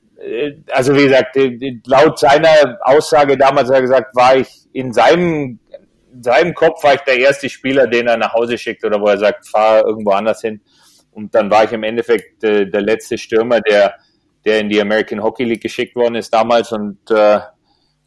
[0.71, 1.37] also wie gesagt,
[1.85, 5.59] laut seiner Aussage damals hat er gesagt, war ich in seinem,
[6.13, 9.07] in seinem Kopf war ich der erste Spieler, den er nach Hause schickt oder wo
[9.07, 10.61] er sagt, fahr irgendwo anders hin.
[11.11, 13.95] Und dann war ich im Endeffekt äh, der letzte Stürmer, der,
[14.45, 17.39] der in die American Hockey League geschickt worden ist damals und äh,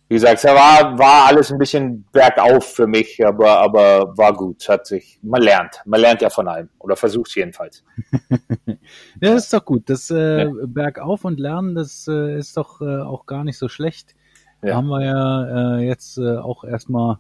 [0.09, 4.69] wie gesagt, es war, war alles ein bisschen bergauf für mich, aber, aber war gut.
[4.69, 5.83] Hat sich, man lernt.
[5.85, 6.69] Man lernt ja von allem.
[6.79, 7.83] Oder versucht es jedenfalls.
[9.21, 9.91] ja, ist doch gut.
[9.91, 10.53] Das äh, ja.
[10.67, 14.15] bergauf und lernen, das äh, ist doch äh, auch gar nicht so schlecht.
[14.63, 14.77] ja.
[14.77, 17.19] haben wir ja äh, jetzt äh, auch erstmal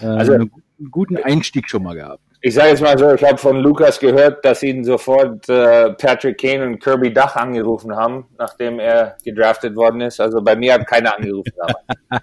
[0.00, 0.50] äh, Also- einen
[0.90, 2.22] guten Einstieg schon mal gehabt.
[2.46, 6.38] Ich sage jetzt mal so, ich habe von Lukas gehört, dass ihn sofort äh, Patrick
[6.38, 10.20] Kane und Kirby Dach angerufen haben, nachdem er gedraftet worden ist.
[10.20, 11.52] Also bei mir hat keiner angerufen.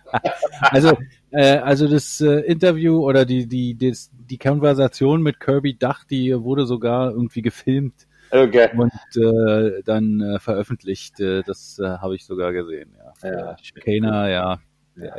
[0.61, 0.97] Also,
[1.31, 6.33] äh, also das äh, Interview oder die, die, das, die Konversation mit Kirby Dach, die
[6.41, 8.69] wurde sogar irgendwie gefilmt Okay.
[8.77, 11.19] und äh, dann äh, veröffentlicht.
[11.19, 13.29] Äh, das äh, habe ich sogar gesehen, ja.
[13.29, 13.55] Ja.
[13.83, 14.59] Keiner, ja.
[14.95, 15.15] ja.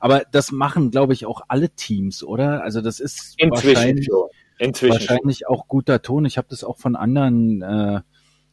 [0.00, 2.64] Aber das machen, glaube ich, auch alle Teams, oder?
[2.64, 4.28] Also das ist Inzwischen wahrscheinlich, schon.
[4.58, 6.24] Inzwischen wahrscheinlich auch guter Ton.
[6.24, 8.00] Ich habe das auch von anderen äh,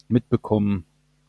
[0.08, 0.86] mitbekommen.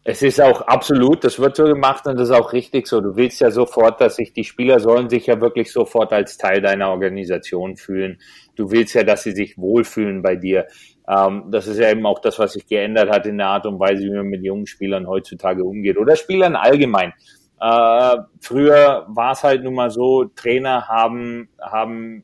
[0.08, 3.00] Es ist auch absolut, das wird so gemacht und das ist auch richtig so.
[3.00, 6.62] Du willst ja sofort, dass sich die Spieler sollen sich ja wirklich sofort als Teil
[6.62, 8.20] deiner Organisation fühlen.
[8.54, 10.68] Du willst ja, dass sie sich wohlfühlen bei dir.
[11.08, 13.80] Ähm, das ist ja eben auch das, was sich geändert hat in der Art und
[13.80, 17.12] Weise, wie man mit jungen Spielern heutzutage umgeht oder Spielern allgemein.
[17.60, 22.22] Äh, früher war es halt nun mal so, Trainer haben, haben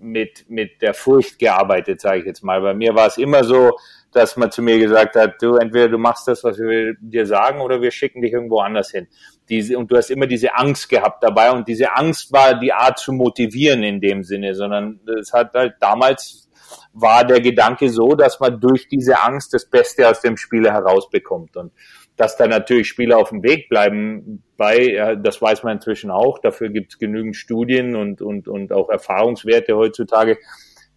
[0.00, 2.60] mit, mit der Furcht gearbeitet, sage ich jetzt mal.
[2.60, 3.76] Bei mir war es immer so,
[4.12, 7.60] dass man zu mir gesagt hat, du entweder du machst das, was wir dir sagen,
[7.60, 9.06] oder wir schicken dich irgendwo anders hin.
[9.48, 12.98] Diese, und du hast immer diese Angst gehabt dabei und diese Angst war die Art
[12.98, 16.48] zu motivieren in dem Sinne, sondern es hat halt damals
[16.92, 21.56] war der Gedanke so, dass man durch diese Angst das Beste aus dem Spieler herausbekommt
[21.56, 21.72] und
[22.18, 26.68] dass da natürlich Spieler auf dem Weg bleiben bei, das weiß man inzwischen auch, dafür
[26.68, 30.36] gibt es genügend Studien und, und, und auch Erfahrungswerte heutzutage,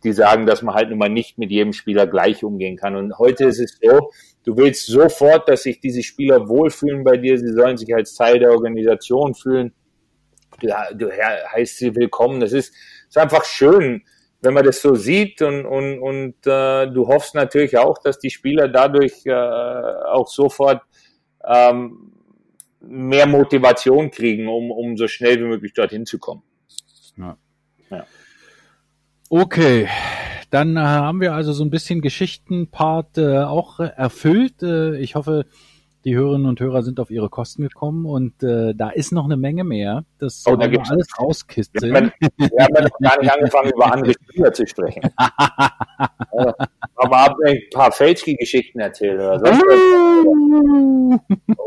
[0.03, 2.95] die sagen, dass man halt nun mal nicht mit jedem Spieler gleich umgehen kann.
[2.95, 4.09] Und heute ist es so,
[4.43, 8.39] du willst sofort, dass sich diese Spieler wohlfühlen bei dir, sie sollen sich als Teil
[8.39, 9.73] der Organisation fühlen.
[10.59, 12.39] Du he- heißt sie willkommen.
[12.39, 12.73] Das ist,
[13.07, 14.01] ist einfach schön,
[14.41, 18.31] wenn man das so sieht und, und, und äh, du hoffst natürlich auch, dass die
[18.31, 20.81] Spieler dadurch äh, auch sofort
[21.45, 22.11] ähm,
[22.81, 26.43] mehr Motivation kriegen, um, um so schnell wie möglich dorthin zu kommen.
[29.29, 29.87] Okay,
[30.49, 34.61] dann äh, haben wir also so ein bisschen Geschichtenpart äh, auch erfüllt.
[34.61, 35.45] Äh, ich hoffe,
[36.05, 39.37] die Hörerinnen und Hörer sind auf ihre Kosten gekommen und äh, da ist noch eine
[39.37, 40.03] Menge mehr.
[40.17, 43.71] Das Oh, da wir gibt's- alles Wir haben, wir haben ja noch gar nicht angefangen,
[43.71, 45.01] über andere Spieler zu sprechen.
[45.17, 51.19] Aber haben wir ein paar Felski-Geschichten erzählt oder sonst was?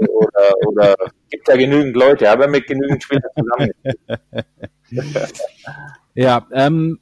[0.09, 0.95] Oder, oder
[1.31, 3.71] gibt ja genügend Leute, aber mit genügend Spielern zusammen.
[6.17, 7.01] Ja, ähm,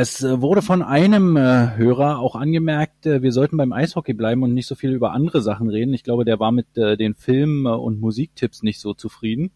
[0.00, 4.44] es äh, wurde von einem äh, Hörer auch angemerkt, äh, wir sollten beim Eishockey bleiben
[4.44, 5.92] und nicht so viel über andere Sachen reden.
[5.92, 9.50] Ich glaube, der war mit äh, den Film- äh, und Musiktipps nicht so zufrieden.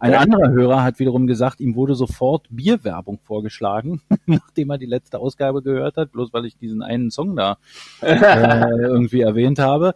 [0.00, 5.20] Ein anderer Hörer hat wiederum gesagt, ihm wurde sofort Bierwerbung vorgeschlagen, nachdem er die letzte
[5.20, 7.58] Ausgabe gehört hat, bloß weil ich diesen einen Song da
[8.00, 9.94] äh, irgendwie erwähnt habe.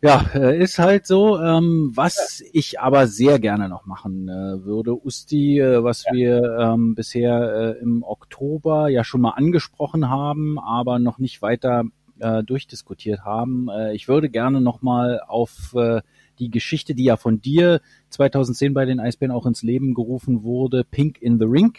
[0.00, 1.40] Ja, äh, ist halt so.
[1.40, 6.94] Ähm, was ich aber sehr gerne noch machen äh, würde, Usti, äh, was wir ähm,
[6.94, 11.82] bisher äh, im Oktober ja schon mal angesprochen haben, aber noch nicht weiter
[12.20, 13.68] äh, durchdiskutiert haben.
[13.70, 16.00] Äh, ich würde gerne noch mal auf äh,
[16.38, 17.80] die Geschichte, die ja von dir
[18.10, 21.76] 2010 bei den Eisbären auch ins Leben gerufen wurde, Pink in the Ring,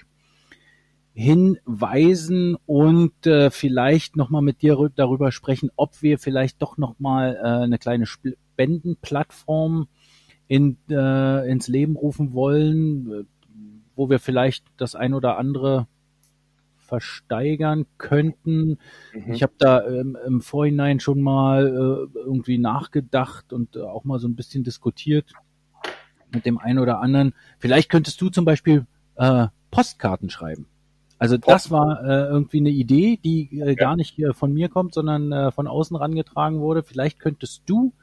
[1.20, 7.36] hinweisen und äh, vielleicht nochmal mit dir rü- darüber sprechen, ob wir vielleicht doch nochmal
[7.36, 9.90] äh, eine kleine Spendenplattform
[10.48, 13.24] in, äh, ins Leben rufen wollen, äh,
[13.98, 15.88] wo wir vielleicht das ein oder andere
[16.78, 18.78] versteigern könnten.
[19.14, 19.34] Mhm.
[19.34, 24.20] Ich habe da ähm, im Vorhinein schon mal äh, irgendwie nachgedacht und äh, auch mal
[24.20, 25.34] so ein bisschen diskutiert
[26.34, 27.34] mit dem einen oder anderen.
[27.58, 30.68] Vielleicht könntest du zum Beispiel äh, Postkarten schreiben.
[31.20, 34.94] Also das war äh, irgendwie eine Idee, die äh, gar nicht äh, von mir kommt,
[34.94, 36.82] sondern äh, von außen rangetragen wurde.
[36.82, 37.94] Vielleicht könntest du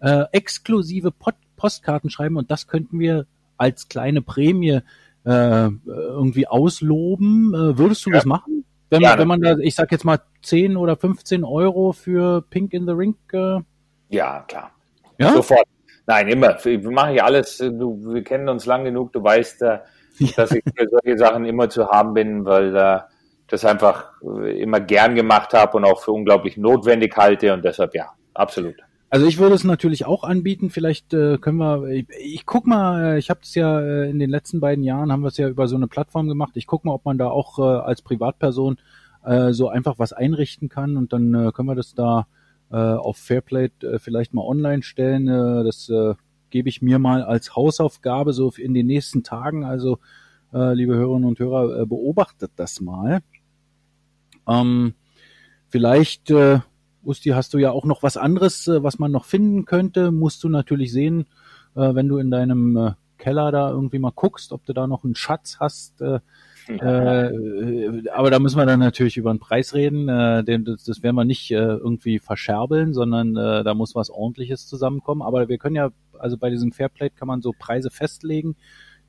[0.00, 3.26] äh, exklusive Pod Postkarten schreiben und das könnten wir
[3.56, 4.80] als kleine Prämie
[5.24, 7.54] äh, irgendwie ausloben.
[7.54, 8.16] Äh, würdest du Ja.
[8.16, 8.64] das machen?
[8.90, 12.42] Wenn Ja, man, wenn man da, ich sag jetzt mal 10 oder 15 Euro für
[12.50, 13.60] Pink in the Ring, äh,
[14.10, 14.70] Ja, klar.
[15.18, 15.32] ja?
[15.32, 15.64] Sofort.
[16.06, 16.56] Nein, immer.
[16.62, 17.56] Wir machen ja alles.
[17.58, 19.12] Du, wir kennen uns lang genug.
[19.12, 19.78] Du weißt, äh,
[20.36, 23.00] dass ich für solche Sachen immer zu haben bin, weil äh,
[23.48, 27.94] das einfach äh, immer gern gemacht habe und auch für unglaublich notwendig halte und deshalb
[27.94, 28.76] ja, absolut.
[29.10, 30.70] Also ich würde es natürlich auch anbieten.
[30.70, 31.86] Vielleicht äh, können wir.
[31.86, 33.14] Ich, ich guck mal.
[33.14, 35.48] äh, Ich habe es ja äh, in den letzten beiden Jahren haben wir es ja
[35.48, 36.52] über so eine Plattform gemacht.
[36.56, 38.76] Ich guck mal, ob man da auch äh, als Privatperson
[39.24, 42.26] äh, so einfach was einrichten kann und dann äh, können wir das da
[42.72, 45.28] äh, auf Fairplate äh, vielleicht mal online stellen.
[45.28, 46.14] Äh, das äh,
[46.54, 49.64] gebe ich mir mal als Hausaufgabe so in den nächsten Tagen.
[49.64, 49.98] Also
[50.52, 53.22] äh, liebe Hörerinnen und Hörer, äh, beobachtet das mal.
[54.46, 54.94] Ähm,
[55.68, 56.60] vielleicht äh,
[57.02, 60.12] Usti, hast du ja auch noch was anderes, äh, was man noch finden könnte.
[60.12, 61.26] Musst du natürlich sehen,
[61.74, 65.02] äh, wenn du in deinem äh, Keller da irgendwie mal guckst, ob du da noch
[65.02, 66.00] einen Schatz hast.
[66.02, 66.20] Äh,
[66.68, 70.08] äh, aber da müssen wir dann natürlich über den Preis reden.
[70.08, 74.68] Äh, den, das, das werden wir nicht äh, irgendwie verscherbeln, sondern da muss was Ordentliches
[74.68, 75.20] zusammenkommen.
[75.20, 75.90] Aber wir können ja,
[76.24, 78.56] also bei diesem Fairplate kann man so Preise festlegen.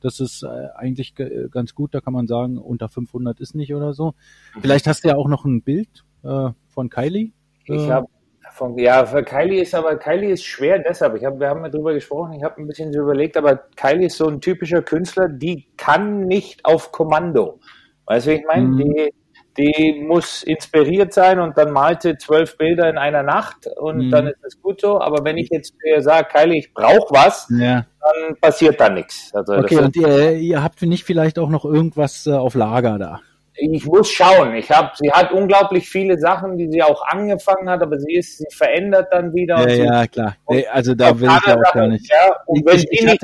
[0.02, 1.16] Das ist äh, eigentlich
[1.50, 1.96] ganz gut.
[1.96, 4.14] Da kann man sagen, unter 500 ist nicht oder so.
[4.60, 7.32] Vielleicht hast du ja auch noch ein Bild äh, von Kylie.
[7.64, 8.08] Ich äh, habe
[8.52, 11.16] von, ja, für Kylie ist aber Kylie ist schwer deshalb.
[11.16, 14.08] Ich hab, wir haben ja drüber gesprochen, ich habe ein bisschen so überlegt, aber Kylie
[14.08, 17.60] ist so ein typischer Künstler, die kann nicht auf Kommando.
[18.06, 18.78] Weißt du, ich meine, mhm.
[18.78, 19.14] die,
[19.58, 24.12] die muss inspiriert sein und dann malte zwölf Bilder in einer Nacht und mhm.
[24.12, 25.00] dann ist es gut so.
[25.00, 27.86] Aber wenn ich jetzt sage, Kylie, ich brauche was, ja.
[28.02, 29.34] dann passiert da nichts.
[29.34, 33.22] Also okay, und ihr, ihr habt nicht vielleicht auch noch irgendwas äh, auf Lager da?
[33.58, 34.56] ich muss schauen.
[34.56, 38.38] Ich habe, sie hat unglaublich viele Sachen, die sie auch angefangen hat, aber sie ist,
[38.38, 39.68] sie verändert dann wieder.
[39.70, 40.36] Ja, ja, klar.
[40.50, 42.10] Nee, also da will ich ja auch gar nicht.
[42.10, 43.24] Ja, und wenn, ich, sie nicht,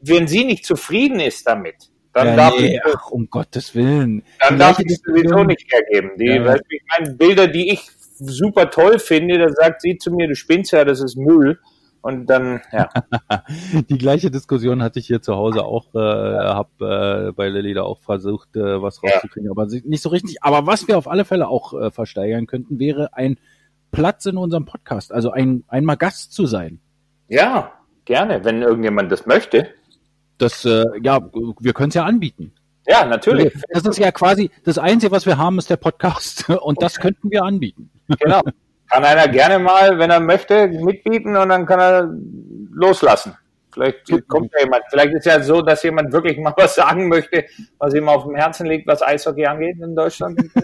[0.00, 1.76] wenn sie nicht zufrieden ist damit,
[2.20, 4.22] dann ja, darf nee, ich, ach, um Gottes Willen.
[4.40, 6.10] Dann darf ich es sowieso nicht hergeben.
[6.18, 6.44] Die, ja.
[6.44, 10.34] weil, ich meine, Bilder, die ich super toll finde, da sagt sie zu mir, du
[10.34, 11.58] spinnst ja, das ist Müll.
[12.02, 12.88] Und dann, ja.
[13.90, 17.82] Die gleiche Diskussion hatte ich hier zu Hause auch, äh, habe äh, bei Lilly da
[17.82, 19.50] auch versucht, äh, was rauszukriegen, ja.
[19.50, 20.42] aber nicht so richtig.
[20.42, 23.38] Aber was wir auf alle Fälle auch äh, versteigern könnten, wäre ein
[23.92, 26.80] Platz in unserem Podcast, also ein einmal Gast zu sein.
[27.28, 27.72] Ja,
[28.06, 29.68] gerne, wenn irgendjemand das möchte.
[30.40, 31.20] Das, äh, ja,
[31.60, 32.52] wir können es ja anbieten.
[32.86, 33.52] Ja, natürlich.
[33.68, 37.30] Das ist ja quasi das Einzige, was wir haben, ist der Podcast und das könnten
[37.30, 37.90] wir anbieten.
[38.18, 38.40] Genau.
[38.90, 42.10] kann einer gerne mal, wenn er möchte, mitbieten und dann kann er
[42.72, 43.36] loslassen.
[43.72, 44.82] Vielleicht kommt ja jemand.
[44.90, 47.44] Vielleicht ist ja so, dass jemand wirklich mal was sagen möchte,
[47.78, 50.40] was ihm auf dem Herzen liegt, was Eishockey angeht in Deutschland.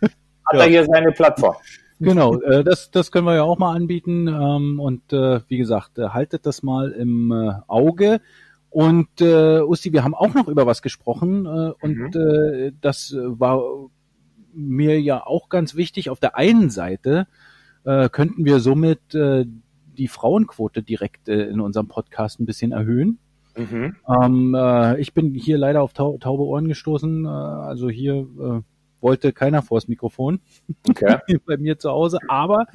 [0.00, 0.60] Hat ja.
[0.60, 1.56] er hier seine Plattform.
[1.98, 4.28] Genau, äh, das, das können wir ja auch mal anbieten.
[4.28, 8.20] Ähm, und äh, wie gesagt, äh, haltet das mal im äh, Auge.
[8.70, 12.20] Und äh, Usti, wir haben auch noch über was gesprochen äh, und mhm.
[12.20, 13.62] äh, das war
[14.52, 16.10] mir ja auch ganz wichtig.
[16.10, 17.26] Auf der einen Seite
[17.84, 19.46] äh, könnten wir somit äh,
[19.96, 23.18] die Frauenquote direkt äh, in unserem Podcast ein bisschen erhöhen.
[23.56, 23.96] Mhm.
[24.08, 27.24] Ähm, äh, ich bin hier leider auf tau taube Ohren gestoßen.
[27.24, 28.60] Äh, also hier äh,
[29.00, 30.40] wollte keiner vors Mikrofon
[30.88, 31.18] okay.
[31.46, 32.18] bei mir zu Hause.
[32.28, 32.66] Aber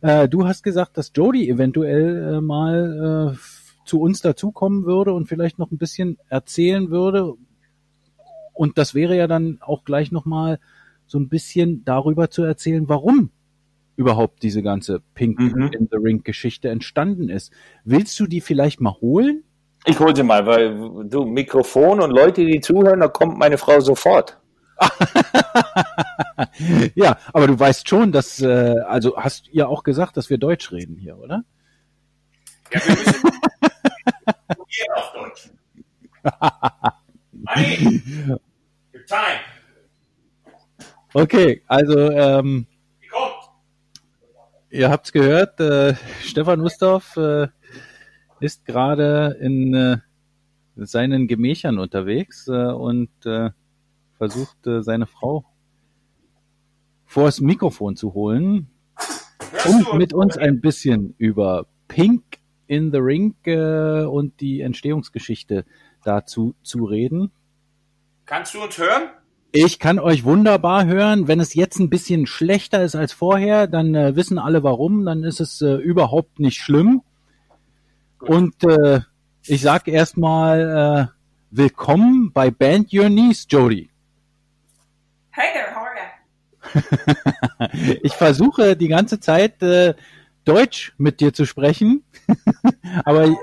[0.00, 3.38] äh, du hast gesagt, dass Jody eventuell äh, mal äh,
[3.84, 7.34] zu uns dazukommen würde und vielleicht noch ein bisschen erzählen würde.
[8.52, 10.58] Und das wäre ja dann auch gleich nochmal
[11.06, 13.30] so ein bisschen darüber zu erzählen, warum
[13.96, 15.70] überhaupt diese ganze Pink mhm.
[15.72, 17.52] in the Ring Geschichte entstanden ist.
[17.84, 19.44] Willst du die vielleicht mal holen?
[19.86, 23.80] Ich hole sie mal, weil du Mikrofon und Leute, die zuhören, da kommt meine Frau
[23.80, 24.38] sofort.
[26.94, 30.72] ja, aber du weißt schon, dass, äh, also hast ihr auch gesagt, dass wir Deutsch
[30.72, 31.44] reden hier, oder?
[32.72, 33.30] Ja, wir müssen
[34.74, 35.50] hier auf Deutsch.
[37.32, 38.02] Money,
[38.92, 39.40] your time.
[41.12, 42.66] Okay, also ähm,
[44.70, 47.48] ihr habt's gehört, äh, Stefan Ustorf äh,
[48.40, 49.98] ist gerade in äh,
[50.76, 53.50] seinen Gemächern unterwegs äh, und äh,
[54.18, 55.44] versucht, äh, seine Frau
[57.06, 58.68] vors Mikrofon zu holen,
[59.66, 62.24] um mit uns ein bisschen über Pink
[62.66, 65.64] in the Ring äh, und die Entstehungsgeschichte
[66.02, 67.30] dazu zu reden.
[68.26, 69.10] Kannst du uns hören?
[69.52, 71.28] Ich kann euch wunderbar hören.
[71.28, 75.04] Wenn es jetzt ein bisschen schlechter ist als vorher, dann äh, wissen alle warum.
[75.04, 77.02] Dann ist es äh, überhaupt nicht schlimm.
[78.18, 78.28] Gut.
[78.30, 79.00] Und äh,
[79.46, 81.14] ich sag erstmal äh,
[81.50, 83.90] willkommen bei Band Your Knees, Jody.
[85.30, 85.94] Hey there, how are
[87.84, 87.98] you?
[88.02, 89.94] ich versuche die ganze Zeit äh,
[90.44, 92.04] Deutsch mit dir zu sprechen,
[93.04, 93.34] aber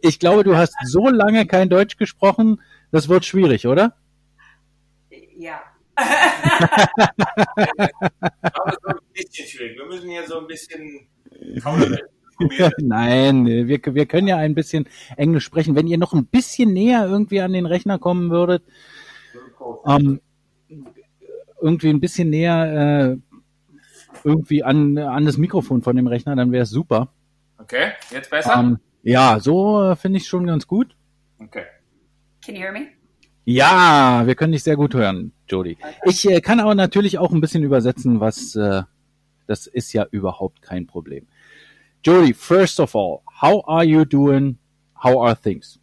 [0.00, 3.96] ich, glaube, du hast so lange kein Deutsch gesprochen, das wird schwierig, oder?
[5.42, 5.60] ja.
[8.42, 9.76] Aber so ein bisschen schwierig.
[9.76, 11.06] Wir müssen hier so ein bisschen
[12.78, 15.76] Nein, wir, wir können ja ein bisschen Englisch sprechen.
[15.76, 18.62] Wenn ihr noch ein bisschen näher irgendwie an den Rechner kommen würdet,
[19.86, 20.20] ähm,
[21.60, 23.31] irgendwie ein bisschen näher äh,
[24.24, 27.12] irgendwie an, an das Mikrofon von dem Rechner, dann wäre es super.
[27.58, 28.54] Okay, jetzt besser?
[28.56, 30.96] Ähm, ja, so äh, finde ich schon ganz gut.
[31.38, 31.64] Okay.
[32.44, 32.88] Can you hear me?
[33.44, 35.76] Ja, wir können dich sehr gut hören, Jody.
[36.04, 38.82] Ich äh, kann aber natürlich auch ein bisschen übersetzen, was äh,
[39.46, 41.26] das ist ja überhaupt kein Problem.
[42.04, 44.58] Jody, first of all, how are you doing?
[44.94, 45.80] How are things?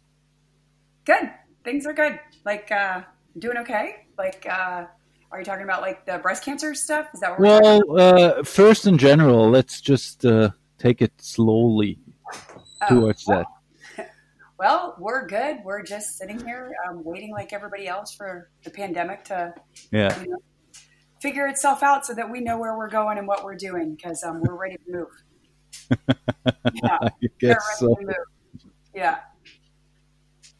[1.04, 1.30] Good.
[1.64, 2.18] Things are good.
[2.44, 3.02] Like uh,
[3.38, 4.06] doing okay.
[4.16, 4.86] Like, uh,
[5.32, 7.08] are you talking about like the breast cancer stuff?
[7.14, 7.98] Is that well?
[7.98, 11.98] Uh, first, in general, let's just uh, take it slowly
[12.82, 13.44] oh, towards well,
[13.96, 14.10] that.
[14.58, 15.58] well, we're good.
[15.64, 19.54] We're just sitting here um, waiting like everybody else for the pandemic to
[19.92, 20.20] Yeah.
[20.20, 20.38] you know,
[21.20, 24.24] figure itself out so that we know where we're going and what we're doing because
[24.24, 25.08] um, we're ready to move.
[26.72, 27.10] Yeah, I
[27.40, 27.96] guess so.
[28.94, 29.18] Yeah.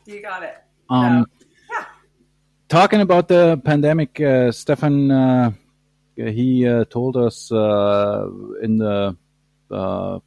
[0.05, 0.57] You got it.
[0.89, 1.40] Um, yeah.
[2.71, 5.53] Talking about the pandemic, uh, Stefan, uh,
[6.17, 8.27] he uh, told us uh,
[8.63, 9.17] in the
[9.71, 10.19] uh,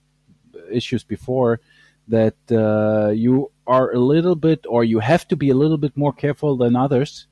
[0.69, 1.61] issues before
[2.09, 5.95] that uh, you are a little bit, or you have to be a little bit
[5.95, 7.27] more careful than others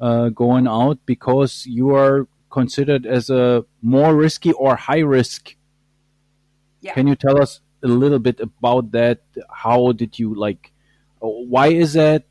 [0.00, 5.54] uh, going out because you are considered as a more risky or high risk.
[6.80, 6.94] Yeah.
[6.94, 9.20] Can you tell us a little bit about that?
[9.52, 10.72] How did you like?
[11.20, 12.24] Why is that?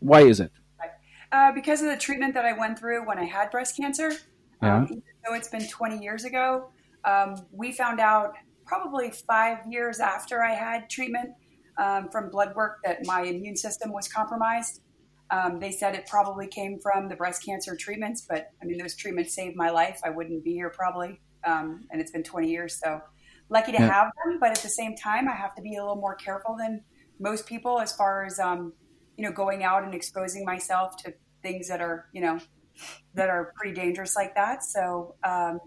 [0.00, 0.52] Why is it?
[1.32, 4.12] Uh, because of the treatment that I went through when I had breast cancer,
[4.62, 4.76] Yeah.
[4.76, 6.70] um, even though it's been 20 years ago,
[7.04, 8.34] um, we found out
[8.66, 11.30] probably five years after I had treatment
[11.78, 14.80] um, from blood work that my immune system was compromised.
[15.30, 18.96] Um, they said it probably came from the breast cancer treatments, but I mean, those
[18.96, 20.00] treatments saved my life.
[20.04, 21.20] I wouldn't be here probably.
[21.44, 22.78] Um, and it's been 20 years.
[22.82, 23.00] So
[23.48, 23.86] lucky to Yeah.
[23.86, 24.38] have them.
[24.40, 26.84] But at the same time, I have to be a little more careful than
[27.20, 28.72] most people as far as, um,
[29.20, 31.12] you know, going out and exposing myself to
[31.42, 32.40] things that are, you know,
[33.12, 34.64] that are pretty dangerous like that.
[34.64, 35.60] So, um,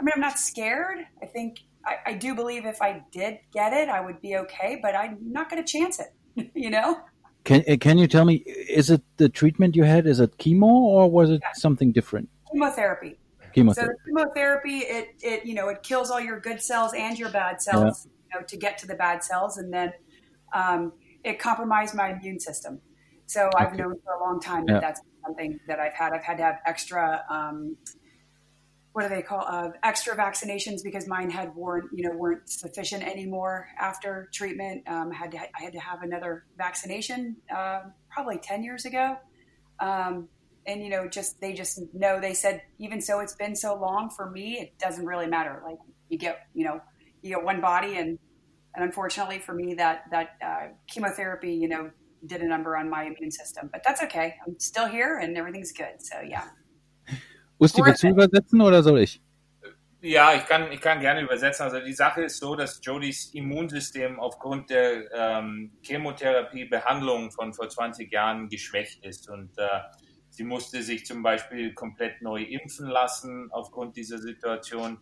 [0.00, 1.00] I mean, I'm not scared.
[1.22, 4.78] I think I, I do believe if I did get it, I would be okay,
[4.80, 6.98] but I'm not going to chance it, you know?
[7.44, 8.36] Can uh, can you tell me?
[8.36, 10.06] Is it the treatment you had?
[10.06, 12.30] Is it chemo or was it something different?
[12.50, 13.18] Chemotherapy.
[13.52, 13.98] Chemotherapy.
[14.02, 17.60] the chemotherapy, it, it, you know, it kills all your good cells and your bad
[17.60, 19.58] cells, you know, to get to the bad cells.
[19.58, 19.92] And then,
[20.54, 22.80] um, it compromised my immune system.
[23.26, 23.78] So I've Okay.
[23.78, 24.80] known for a long time that Yeah.
[24.80, 26.12] that's something that I've had.
[26.12, 27.76] I've had to have extra, um,
[28.92, 33.02] what do they call uh, extra vaccinations because mine had weren't you know weren't sufficient
[33.02, 34.86] anymore after treatment.
[34.88, 37.80] Um, I had to I had to have another vaccination uh,
[38.12, 39.16] probably ten years ago,
[39.80, 40.28] um,
[40.66, 44.10] and you know just they just know they said even so it's been so long
[44.14, 46.80] for me it doesn't really matter like you get you know
[47.22, 48.18] you get one body and
[48.74, 51.90] and unfortunately for me that that uh, chemotherapy you know
[52.26, 55.72] did a number on my immune system but that's okay I'm still here and everything's
[55.72, 56.44] good so yeah.
[57.58, 59.22] Willst du übersetzen oder soll ich?
[60.06, 61.64] Ja, ich kann, ich kann gerne übersetzen.
[61.64, 68.12] Also die Sache ist so, dass Jodys Immunsystem aufgrund der ähm, Chemotherapie-Behandlung von vor 20
[68.12, 69.30] Jahren geschwächt ist.
[69.30, 69.66] Und äh,
[70.28, 74.98] sie musste sich zum Beispiel komplett neu impfen lassen aufgrund dieser Situation.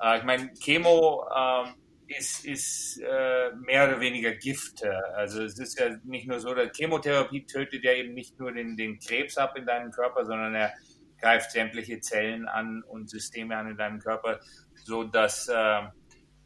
[0.00, 1.74] Äh, ich meine, Chemo ähm,
[2.08, 4.82] ist, ist äh, mehr oder weniger Gift.
[4.82, 8.52] äh, Also es ist ja nicht nur so, dass Chemotherapie tötet ja eben nicht nur
[8.52, 10.72] den, den Krebs ab in deinem Körper, sondern er
[11.20, 14.40] greift sämtliche Zellen an und Systeme an in deinem Körper,
[14.84, 15.82] so dass äh,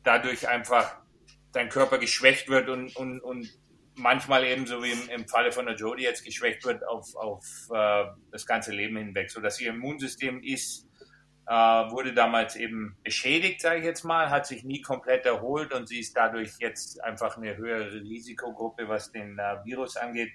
[0.05, 1.01] dadurch einfach
[1.53, 3.49] dein Körper geschwächt wird und, und, und
[3.97, 7.45] manchmal eben so wie im, im Falle von der Jodie jetzt geschwächt wird auf, auf
[7.75, 10.87] äh, das ganze Leben hinweg, so dass ihr Immunsystem ist,
[11.51, 15.89] äh, wurde damals eben beschädigt, sage ich jetzt mal, hat sich nie komplett erholt und
[15.89, 20.31] sie ist dadurch jetzt einfach eine höhere Risikogruppe, was den äh, Virus angeht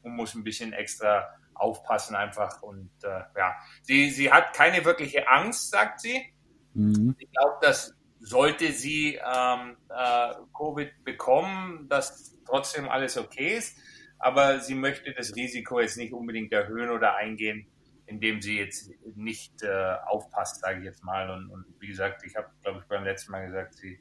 [0.00, 5.28] und muss ein bisschen extra aufpassen einfach und äh, ja, sie, sie hat keine wirkliche
[5.28, 6.32] Angst, sagt sie.
[6.72, 7.14] Mhm.
[7.18, 13.76] Ich glaube, dass sollte sie ähm, äh, Covid bekommen, dass trotzdem alles okay ist,
[14.18, 17.66] aber sie möchte das Risiko jetzt nicht unbedingt erhöhen oder eingehen,
[18.06, 21.30] indem sie jetzt nicht äh, aufpasst, sage ich jetzt mal.
[21.30, 23.98] Und, und wie gesagt, ich habe, glaube ich, beim letzten Mal gesagt, sie,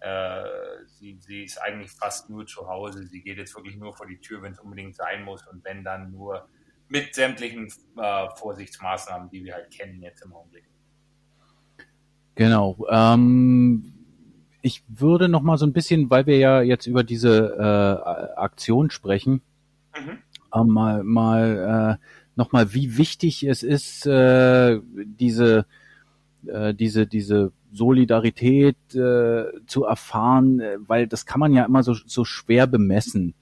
[0.00, 0.44] äh,
[0.86, 3.06] sie, sie ist eigentlich fast nur zu Hause.
[3.06, 5.84] Sie geht jetzt wirklich nur vor die Tür, wenn es unbedingt sein muss und wenn
[5.84, 6.48] dann nur
[6.88, 10.64] mit sämtlichen äh, Vorsichtsmaßnahmen, die wir halt kennen jetzt im Augenblick.
[12.34, 12.86] Genau.
[12.90, 13.92] Ähm,
[14.60, 18.90] ich würde noch mal so ein bisschen, weil wir ja jetzt über diese äh, Aktion
[18.90, 19.42] sprechen,
[19.96, 20.18] Mhm.
[20.52, 22.04] äh, mal mal äh,
[22.36, 25.66] noch mal, wie wichtig es ist, äh, diese
[26.46, 31.94] äh, diese diese Solidarität äh, zu erfahren, äh, weil das kann man ja immer so
[31.94, 33.34] so schwer bemessen.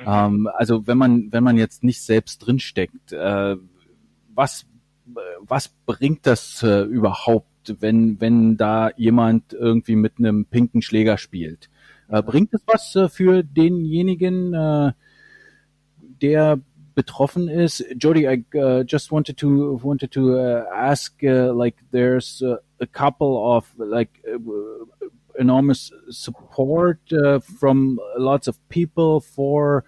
[0.00, 0.04] Mhm.
[0.06, 3.56] Ähm, also wenn man wenn man jetzt nicht selbst drinsteckt, äh,
[4.34, 4.66] was
[5.40, 11.70] was bringt das äh, überhaupt, wenn wenn da jemand irgendwie mit einem pinken Schläger spielt?
[12.08, 14.92] Äh, bringt es was äh, für denjenigen, äh,
[16.22, 16.60] der
[16.98, 17.84] betroffen ist?
[17.96, 22.88] Jody, I uh, just wanted to wanted to uh, ask, uh, like, there's uh, a
[22.88, 24.38] couple of like uh,
[25.38, 29.84] enormous support uh, from lots of people for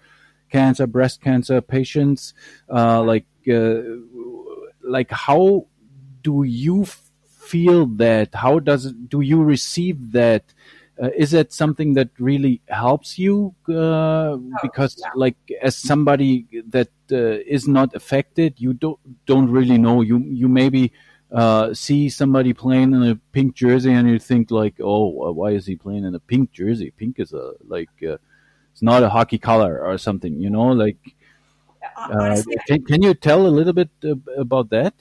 [0.49, 2.33] cancer, breast cancer patients.
[2.69, 3.25] Like,
[4.95, 5.67] like how
[6.23, 6.85] do you
[7.49, 8.29] feel that?
[8.35, 10.53] How does do you receive that?
[11.01, 13.55] Uh, is that something that really helps you?
[13.67, 15.09] Uh, Oh, because, yeah.
[15.15, 20.01] like, as somebody that uh, is not affected, you don't don't really know.
[20.01, 20.93] You you maybe
[21.31, 25.65] uh, see somebody playing in a pink jersey, and you think like, oh, why is
[25.65, 26.91] he playing in a pink jersey?
[26.91, 28.17] Pink is a like uh,
[28.71, 30.67] it's not a hockey color or something, you know.
[30.67, 30.97] Like,
[31.97, 33.89] uh, Honestly, can can you tell a little bit
[34.37, 34.93] about that?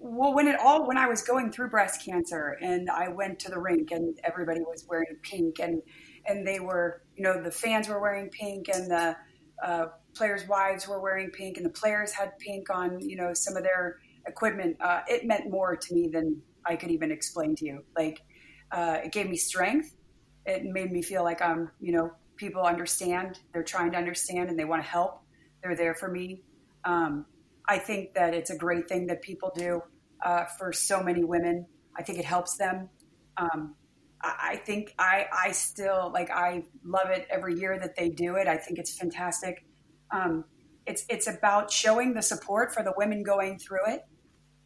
[0.00, 3.50] Well, when it all when I was going through breast cancer and I went to
[3.50, 5.82] the rink and everybody was wearing pink and
[6.26, 9.16] and they were you know the fans were wearing pink and the
[9.62, 13.56] uh, players' wives were wearing pink and the players had pink on you know some
[13.56, 14.76] of their equipment.
[14.80, 17.84] Uh, it meant more to me than I could even explain to you.
[17.96, 18.22] Like
[18.70, 19.96] uh, it gave me strength.
[20.46, 23.40] It made me feel like I'm you know people understand.
[23.52, 25.22] They're trying to understand and they want to help.
[25.60, 26.42] They're there for me.
[26.84, 27.26] Um,
[27.68, 29.82] I think that it's a great thing that people do
[30.24, 31.66] uh, for so many women.
[31.96, 32.88] I think it helps them.
[33.36, 33.74] Um,
[34.22, 38.36] I, I think I, I still like I love it every year that they do
[38.36, 38.48] it.
[38.48, 39.64] I think it's fantastic.
[40.10, 40.44] Um,
[40.86, 44.06] it's it's about showing the support for the women going through it.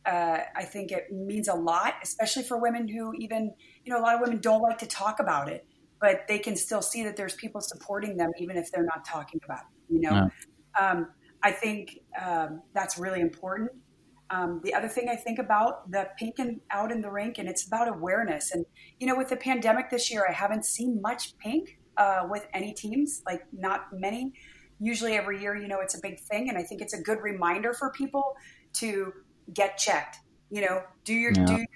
[0.06, 3.52] Uh, I think it means a lot, especially for women who even
[3.84, 5.66] you know a lot of women don't like to talk about it,
[6.00, 9.40] but they can still see that there's people supporting them even if they're not talking
[9.44, 9.94] about it.
[9.94, 10.30] You know,
[10.80, 11.08] um,
[11.42, 13.70] I think um, that's really important.
[14.30, 17.48] Um, the other thing I think about the pink and out in the rink, and
[17.48, 18.52] it's about awareness.
[18.52, 18.64] And
[18.98, 22.72] you know, with the pandemic this year, I haven't seen much pink uh, with any
[22.72, 24.32] teams, like not many.
[24.80, 27.18] Usually, every year, you know, it's a big thing, and I think it's a good
[27.22, 28.34] reminder for people
[28.74, 29.12] to
[29.52, 30.16] get checked.
[30.50, 31.44] You know, do your Yeah.
[31.44, 31.66] do your,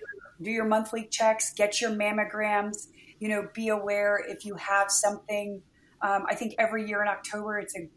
[0.43, 2.89] do your monthly checks, get your mammograms.
[3.19, 5.63] You know, be aware if you have something.
[6.03, 7.89] Um, I think every year in October, it's a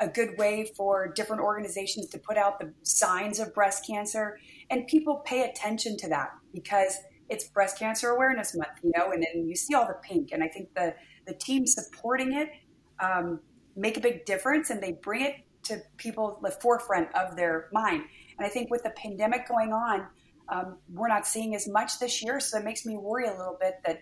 [0.00, 4.38] a good way for different organizations to put out the signs of breast cancer.
[4.70, 6.96] And people pay attention to that because
[7.28, 10.30] it's breast cancer awareness month you know and then you see all the pink.
[10.32, 10.94] And i think the
[11.26, 12.48] the team supporting it
[13.00, 13.40] um,
[13.76, 15.34] make a big difference and they bring it
[15.64, 18.04] to people the forefront of their mind.
[18.38, 20.06] And i think with the pandemic going on
[20.48, 22.40] um, we're not seeing as much this year.
[22.40, 24.00] So it makes me worry a little bit that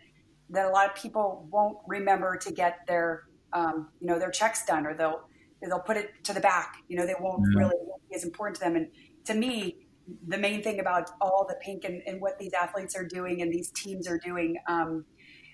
[0.51, 4.65] that a lot of people won't remember to get their um, you know their checks
[4.65, 5.29] done or they'll
[5.71, 6.77] they'll put it to the back.
[6.89, 7.61] You know, they won't Yeah.
[7.61, 7.77] really
[8.09, 8.77] be as important to them.
[8.77, 8.89] And
[9.25, 9.87] to me,
[10.29, 13.53] the main thing about all the pink and, and what these athletes are doing and
[13.53, 15.05] these teams are doing, um,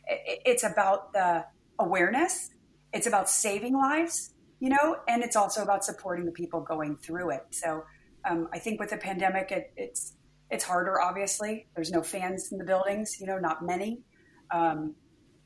[0.06, 1.44] it, it's about the
[1.78, 2.50] awareness.
[2.92, 7.30] It's about saving lives, you know, and it's also about supporting the people going through
[7.30, 7.46] it.
[7.50, 7.84] So
[8.28, 10.14] um, I think with the pandemic, it, it's
[10.50, 11.00] it's harder.
[11.00, 14.02] Obviously, there's no fans in the buildings, you know, not many.
[14.50, 14.94] Um,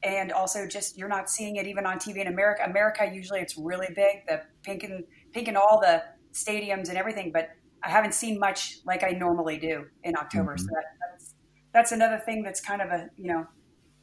[0.06, 2.62] and also just you're not seeing it even on TV in America.
[2.64, 6.02] America usually it's really big, the pink and pink and all the
[6.32, 7.50] stadiums and everything, but
[7.82, 10.56] I haven't seen much like I normally do in October.
[10.56, 10.74] So mm-hmm.
[10.74, 11.34] that, that's
[11.72, 13.46] that's another thing that's kind of a you know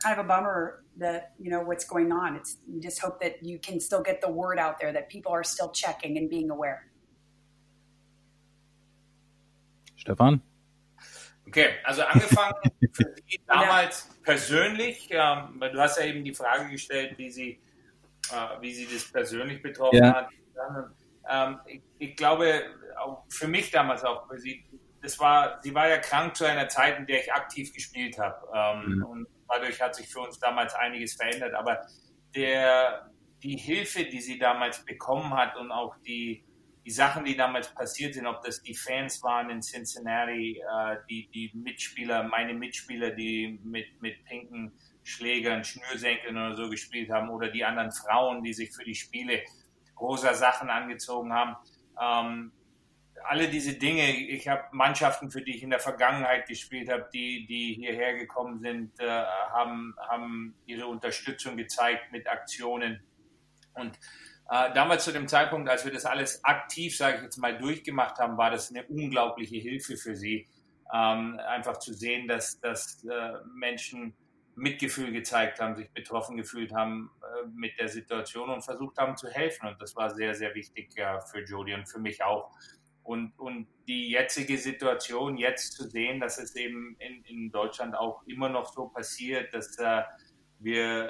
[0.01, 2.35] kind of a bummer that you know what's going on.
[2.35, 5.31] It's you just hope that you can still get the word out there that people
[5.31, 6.87] are still checking and being aware.
[9.97, 10.41] Stefan?
[11.53, 12.55] Okay, also angefangen
[12.93, 17.61] für Sie damals persönlich, ähm, weil du hast ja eben die Frage gestellt, wie sie,
[18.31, 20.15] äh, wie sie das persönlich betroffen Ja.
[20.15, 20.29] hat.
[21.29, 22.63] Ähm, ich, ich glaube,
[22.97, 24.65] auch für mich damals auch, weil sie,
[25.03, 28.47] das war, sie war ja krank zu einer Zeit, in der ich aktiv gespielt habe.
[28.55, 29.05] Ähm, Mhm.
[29.05, 31.53] Und dadurch hat sich für uns damals einiges verändert.
[31.53, 31.85] Aber
[32.33, 33.11] der,
[33.43, 36.43] die Hilfe, die sie damals bekommen hat und auch die,
[36.85, 41.29] die Sachen, die damals passiert sind, ob das die Fans waren in Cincinnati, äh, die,
[41.33, 44.73] die Mitspieler, meine Mitspieler, die mit, mit pinken
[45.03, 49.41] Schlägern, Schnürsenkeln oder so gespielt haben, oder die anderen Frauen, die sich für die Spiele
[49.99, 51.55] rosa Sachen angezogen haben.
[52.01, 52.51] Ähm,
[53.25, 57.45] alle diese Dinge, ich habe Mannschaften, für die ich in der Vergangenheit gespielt habe, die,
[57.45, 63.01] die hierher gekommen sind, äh, haben, haben ihre Unterstützung gezeigt mit Aktionen.
[63.73, 63.97] Und
[64.53, 68.19] äh, damals zu dem Zeitpunkt, als wir das alles aktiv, sage ich jetzt mal, durchgemacht
[68.19, 70.47] haben, war das eine unglaubliche Hilfe für sie.
[70.93, 74.13] Ähm, einfach zu sehen, dass, dass äh, Menschen
[74.55, 79.27] Mitgefühl gezeigt haben, sich betroffen gefühlt haben äh, mit der Situation und versucht haben zu
[79.27, 79.67] helfen.
[79.67, 82.51] Und das war sehr, sehr wichtig ja, für Jodie und für mich auch.
[83.01, 88.21] Und, und die jetzige Situation, jetzt zu sehen, dass es eben in, in Deutschland auch
[88.27, 90.03] immer noch so passiert, dass äh,
[90.59, 91.09] wir äh,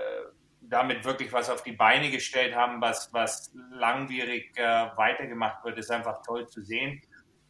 [0.69, 4.63] damit wirklich was auf die Beine gestellt haben, was, was langwierig äh,
[4.95, 7.01] weitergemacht wird, ist einfach toll zu sehen,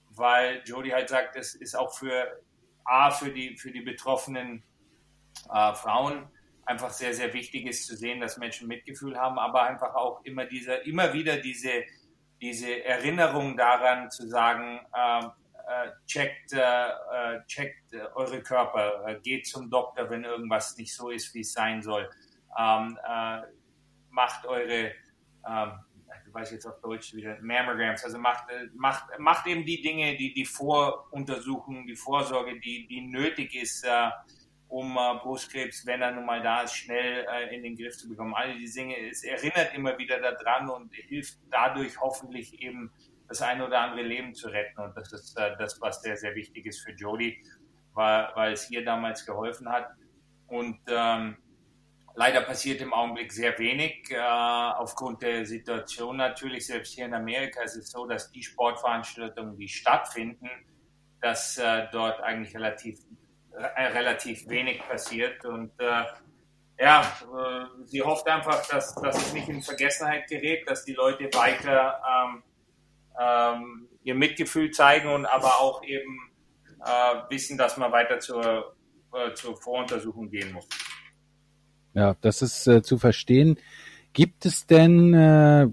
[0.10, 2.42] weil Jody halt sagt, es ist auch für
[2.86, 4.64] A, für die, für die betroffenen
[5.54, 6.28] äh, Frauen
[6.66, 10.46] einfach sehr, sehr wichtig ist zu sehen, dass Menschen Mitgefühl haben, aber einfach auch immer
[10.46, 11.84] diese, immer wieder diese,
[12.42, 15.26] diese Erinnerung daran zu sagen, äh,
[15.66, 21.34] äh, checkt, äh, checkt eure Körper, äh, geht zum Doktor, wenn irgendwas nicht so ist,
[21.34, 22.10] wie es sein soll.
[22.58, 23.42] Ähm, äh,
[24.10, 24.92] macht eure,
[25.48, 25.72] ähm,
[26.28, 30.16] ich weiß jetzt auf Deutsch wieder, Mammograms, also macht, äh, macht, macht eben die Dinge,
[30.16, 34.10] die, die Voruntersuchungen, die Vorsorge, die, die nötig ist, äh,
[34.74, 38.10] um äh, Brustkrebs, wenn er nun mal da ist, schnell äh, in den Griff zu
[38.10, 38.34] bekommen.
[38.34, 42.92] All diese Dinge, es erinnert immer wieder daran und hilft dadurch hoffentlich eben
[43.28, 44.82] das eine oder andere Leben zu retten.
[44.82, 47.44] Und das ist äh, das, was sehr, sehr wichtig ist für Jodie,
[47.94, 49.92] weil, weil es ihr damals geholfen hat.
[50.48, 51.38] Und ähm,
[52.16, 56.68] leider passiert im Augenblick sehr wenig äh, aufgrund der Situation natürlich.
[56.68, 60.50] Selbst hier in Amerika ist es so, dass die Sportveranstaltungen, die stattfinden,
[61.22, 63.00] dass äh, dort eigentlich relativ
[63.54, 65.44] äh, relativ wenig passiert.
[65.46, 65.72] Und
[66.80, 67.06] ja,
[67.86, 72.44] sie hofft einfach, dass, dass es nicht in Vergessenheit gerät, dass die Leute weiter ähm,
[73.20, 76.32] ähm, ihr Mitgefühl zeigen und aber auch eben
[77.30, 78.76] wissen, dass man weiter zur,
[79.36, 80.68] zur Voruntersuchung gehen muss.
[81.94, 83.58] Ja, das ist äh, zu verstehen.
[84.14, 85.68] Gibt es denn äh,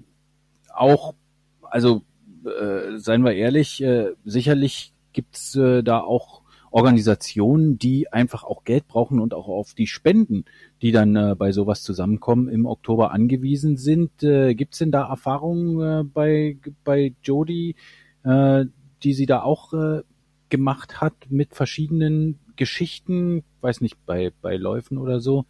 [0.75, 1.15] auch,
[1.63, 2.03] also
[2.45, 8.65] äh, seien wir ehrlich, äh, sicherlich gibt es äh, da auch Organisationen, die einfach auch
[8.65, 10.45] Geld brauchen und auch auf die Spenden,
[10.83, 14.23] die dann äh, bei sowas zusammenkommen, im Oktober angewiesen sind.
[14.23, 17.75] Äh, Gibt es denn da Erfahrungen äh, bei, bei Jody,
[18.23, 18.67] äh,
[19.03, 20.03] die sie da auch äh,
[20.49, 23.43] gemacht hat mit verschiedenen Geschichten?
[23.63, 25.47] Weiß nicht, bei, bei Läufen oder so.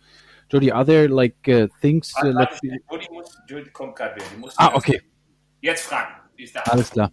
[0.51, 2.13] Jody, are there like uh, things?
[2.23, 4.53] Uh, let's Jody, muss, Jody kommt gerade wieder.
[4.57, 5.01] Ah, okay.
[5.61, 6.15] Jetzt fragen.
[6.65, 7.13] Alles klar.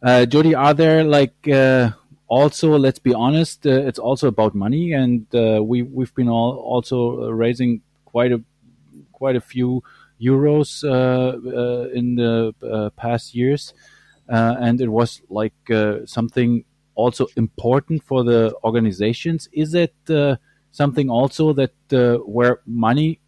[0.00, 1.90] Uh, Jody, are there like uh,
[2.28, 6.56] also, let's be honest, uh, it's also about money, and uh, we we've been all
[6.56, 8.40] also raising quite a
[9.12, 9.82] quite a few
[10.20, 13.74] euros uh, uh in the uh, past years,
[14.28, 15.54] uh, and it was like
[16.06, 16.64] something
[16.94, 19.48] also important for the organizations.
[19.52, 19.94] Is it
[20.76, 21.74] something also that
[22.26, 23.20] where money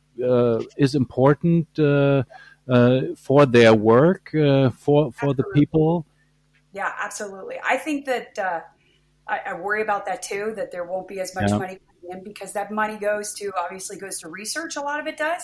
[0.77, 6.07] is important for their work for for the people?
[6.73, 7.57] Yeah, absolutely.
[7.65, 8.39] I think that
[9.27, 11.59] I, I, worry about that too, that there won't be as much yeah.
[11.59, 14.77] money coming in because that money goes to obviously goes to research.
[14.77, 15.43] A lot of it does.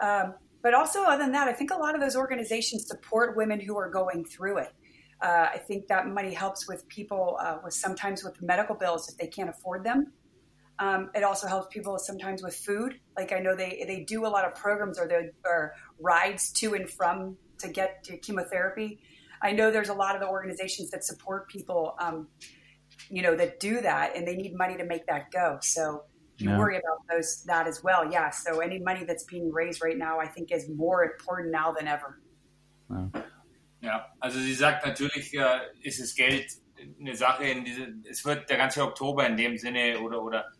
[0.00, 3.60] Um, but also, other than that, I think a lot of those organizations support women
[3.60, 4.72] who are going through it.
[5.20, 9.16] Uh, I think that money helps with people uh, with sometimes with medical bills if
[9.18, 10.12] they can't afford them.
[10.78, 12.98] Um, it also helps people sometimes with food.
[13.16, 16.74] Like I know they they do a lot of programs or there are rides to
[16.74, 19.00] and from to get to chemotherapy.
[19.40, 22.28] I know there's a lot of the organizations that support people um,
[23.10, 25.58] you know, that do that and they need money to make that go.
[25.60, 26.04] So
[26.38, 26.58] you yeah.
[26.58, 28.10] worry about those that as well.
[28.10, 28.30] Yeah.
[28.30, 31.88] So any money that's being raised right now, I think is more important now than
[31.88, 32.20] ever.
[32.90, 33.10] Ja,
[33.80, 36.46] ja also sie sagt natürlich, äh, ist es Geld
[37.00, 40.52] eine Sache in diese, es wird der ganze Oktober in dem Sinne oder, oder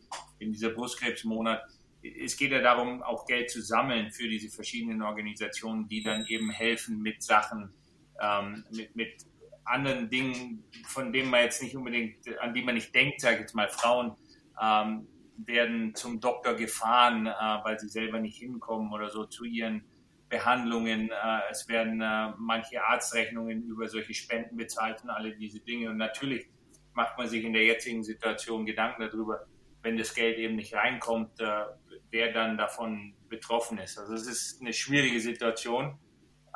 [0.42, 1.62] in dieser Brustkrebsmonat,
[2.02, 6.50] es geht ja darum, auch Geld zu sammeln für diese verschiedenen Organisationen, die dann eben
[6.50, 7.72] helfen mit Sachen,
[8.20, 9.26] ähm, mit, mit
[9.64, 13.40] anderen Dingen, von denen man jetzt nicht unbedingt, an die man nicht denkt, sage ich
[13.42, 14.16] jetzt mal, Frauen
[14.60, 15.06] ähm,
[15.36, 19.84] werden zum Doktor gefahren, äh, weil sie selber nicht hinkommen oder so zu ihren
[20.28, 21.10] Behandlungen.
[21.10, 25.90] Äh, es werden äh, manche Arztrechnungen über solche Spenden bezahlt und alle diese Dinge.
[25.90, 26.46] Und natürlich
[26.94, 29.46] macht man sich in der jetzigen Situation Gedanken darüber,
[29.82, 31.64] wenn das Geld eben nicht reinkommt, äh,
[32.10, 33.98] wer dann davon betroffen ist.
[33.98, 35.98] Also es ist eine schwierige Situation.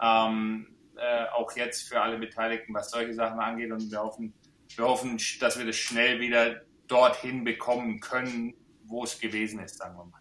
[0.01, 3.71] Ähm, äh, auch jetzt für alle Beteiligten, was solche Sachen angeht.
[3.71, 4.33] Und wir hoffen,
[4.77, 8.55] wir hoffen, dass wir das schnell wieder dorthin bekommen können,
[8.85, 10.21] wo es gewesen ist, sagen wir mal.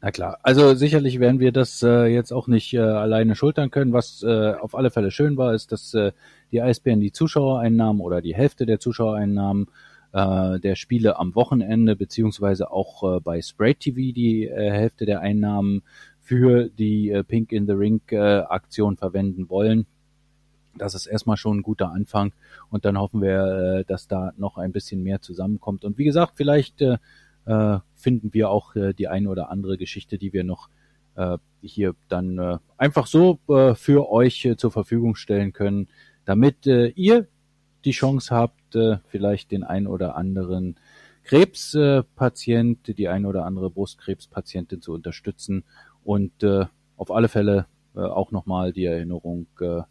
[0.00, 3.92] Na klar, also sicherlich werden wir das äh, jetzt auch nicht äh, alleine schultern können.
[3.92, 6.12] Was äh, auf alle Fälle schön war, ist, dass äh,
[6.52, 9.68] die Eisbären die Zuschauereinnahmen oder die Hälfte der Zuschauereinnahmen
[10.12, 15.20] äh, der Spiele am Wochenende beziehungsweise auch äh, bei Spray TV die äh, Hälfte der
[15.20, 15.82] Einnahmen
[16.20, 19.86] für die äh, Pink in the Ring äh, Aktion verwenden wollen.
[20.76, 22.32] Das ist erstmal schon ein guter Anfang
[22.70, 25.84] und dann hoffen wir, äh, dass da noch ein bisschen mehr zusammenkommt.
[25.84, 26.98] Und wie gesagt, vielleicht äh,
[27.46, 30.68] äh, finden wir auch äh, die eine oder andere Geschichte, die wir noch
[31.16, 35.88] äh, hier dann äh, einfach so äh, für euch äh, zur Verfügung stellen können,
[36.24, 37.26] damit äh, ihr
[37.84, 40.76] die Chance habt, äh, vielleicht den ein oder anderen
[41.24, 45.64] Krebspatient, die ein oder andere Brustkrebspatientin zu unterstützen
[46.02, 49.82] und äh, auf alle Fälle äh, auch nochmal die Erinnerung äh,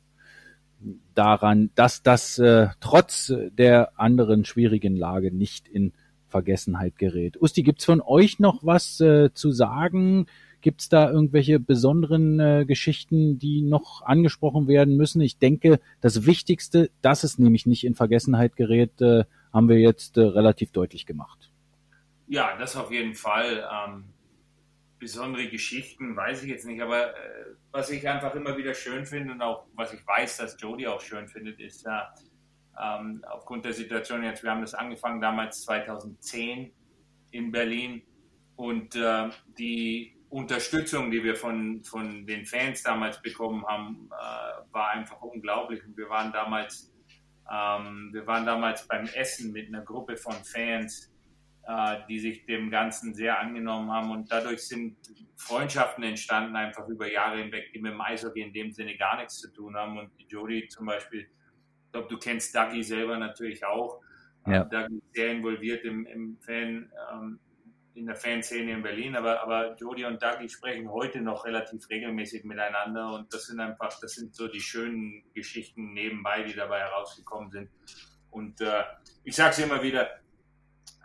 [1.13, 5.93] daran, dass das äh, trotz der anderen schwierigen Lage nicht in
[6.27, 7.41] Vergessenheit gerät.
[7.41, 10.27] Usti, gibt's von euch noch was äh, zu sagen?
[10.67, 15.21] Gibt's da irgendwelche besonderen äh, Geschichten, die noch angesprochen werden müssen?
[15.21, 19.23] Ich denke, das Wichtigste, dass es nämlich nicht in Vergessenheit gerät, äh,
[19.53, 21.53] haben wir jetzt äh, relativ deutlich gemacht.
[22.27, 23.65] Ja, das auf jeden Fall.
[23.71, 24.09] Ähm,
[24.99, 29.31] besondere Geschichten, weiß ich jetzt nicht, aber äh, was ich einfach immer wieder schön finde
[29.31, 32.13] und auch was ich weiß, dass Jody auch schön findet, ist ja,
[32.77, 36.73] ähm, aufgrund der Situation jetzt, wir haben das angefangen damals 2010
[37.31, 38.01] in Berlin
[38.57, 44.89] und äh, die Unterstützung, die wir von, von den Fans damals bekommen haben, äh, war
[44.89, 45.83] einfach unglaublich.
[45.85, 46.91] Und wir waren damals,
[47.51, 51.13] ähm, wir waren damals beim Essen mit einer Gruppe von Fans,
[51.65, 54.11] äh, die sich dem Ganzen sehr angenommen haben.
[54.11, 54.97] Und dadurch sind
[55.37, 59.39] Freundschaften entstanden, einfach über Jahre hinweg, die mit dem Eishockey in dem Sinne gar nichts
[59.39, 59.97] zu tun haben.
[59.97, 64.01] Und Jody zum Beispiel, ich glaube, du kennst Dougie selber natürlich auch.
[64.45, 64.65] Ja.
[64.65, 67.39] Dougie ist sehr involviert im, im Fan, ähm,
[67.97, 72.43] in der Fanszene in Berlin, aber, aber Jody und Dougie sprechen heute noch relativ regelmäßig
[72.43, 77.49] miteinander und das sind einfach, das sind so die schönen Geschichten nebenbei, die dabei herausgekommen
[77.49, 77.69] sind.
[78.29, 78.83] Und äh,
[79.23, 80.09] ich sage es immer wieder,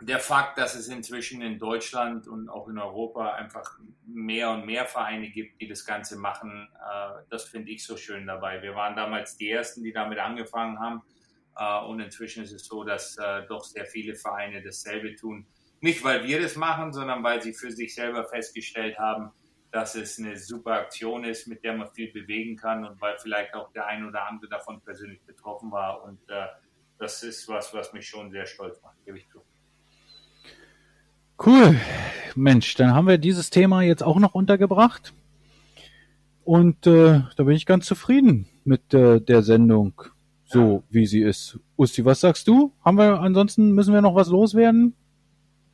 [0.01, 4.85] der Fakt, dass es inzwischen in Deutschland und auch in Europa einfach mehr und mehr
[4.85, 8.61] Vereine gibt, die das Ganze machen, äh, das finde ich so schön dabei.
[8.61, 11.01] Wir waren damals die Ersten, die damit angefangen haben.
[11.57, 15.47] Äh, und inzwischen ist es so, dass äh, doch sehr viele Vereine dasselbe tun.
[15.83, 19.31] Nicht, weil wir das machen, sondern weil sie für sich selber festgestellt haben,
[19.69, 23.53] dass es eine super Aktion ist, mit der man viel bewegen kann und weil vielleicht
[23.53, 26.01] auch der ein oder andere davon persönlich betroffen war.
[26.05, 26.45] Und äh,
[26.99, 29.41] das ist was, was mich schon sehr stolz macht, gebe ich zu.
[31.45, 31.77] Cool.
[32.33, 35.13] Mensch, dann haben wir dieses Thema jetzt auch noch untergebracht.
[36.45, 40.01] Und äh, da bin ich ganz zufrieden mit äh, der Sendung,
[40.45, 40.83] so ja.
[40.91, 41.59] wie sie ist.
[41.77, 42.71] Usti, was sagst du?
[42.85, 44.95] Haben wir ansonsten müssen wir noch was loswerden?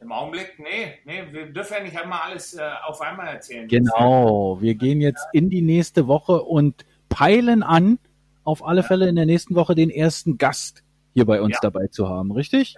[0.02, 3.68] Im Augenblick, nee, nee, wir dürfen ja nicht einmal alles äh, auf einmal erzählen.
[3.68, 8.00] Genau, wir gehen jetzt in die nächste Woche und peilen an,
[8.46, 8.88] auf alle ja.
[8.88, 11.60] Fälle in der nächsten Woche den ersten Gast hier bei uns ja.
[11.62, 12.76] dabei zu haben, richtig?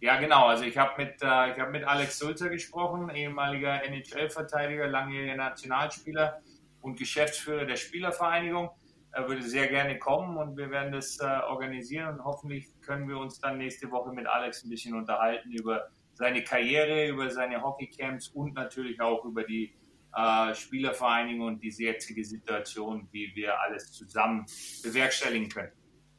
[0.00, 0.46] Ja, genau.
[0.46, 6.40] Also ich habe mit, äh, ich hab mit Alex Sulzer gesprochen, ehemaliger NHL-Verteidiger, langjähriger Nationalspieler
[6.82, 8.70] und Geschäftsführer der Spielervereinigung.
[9.12, 13.18] Er würde sehr gerne kommen und wir werden das äh, organisieren und hoffentlich können wir
[13.18, 15.88] uns dann nächste Woche mit Alex ein bisschen unterhalten über
[16.20, 19.72] seine Karriere, über seine Hockeycamps und natürlich auch über die
[20.14, 24.44] äh, Spielervereinigung und diese jetzige Situation, wie wir alles zusammen
[24.84, 25.72] bewerkstelligen können.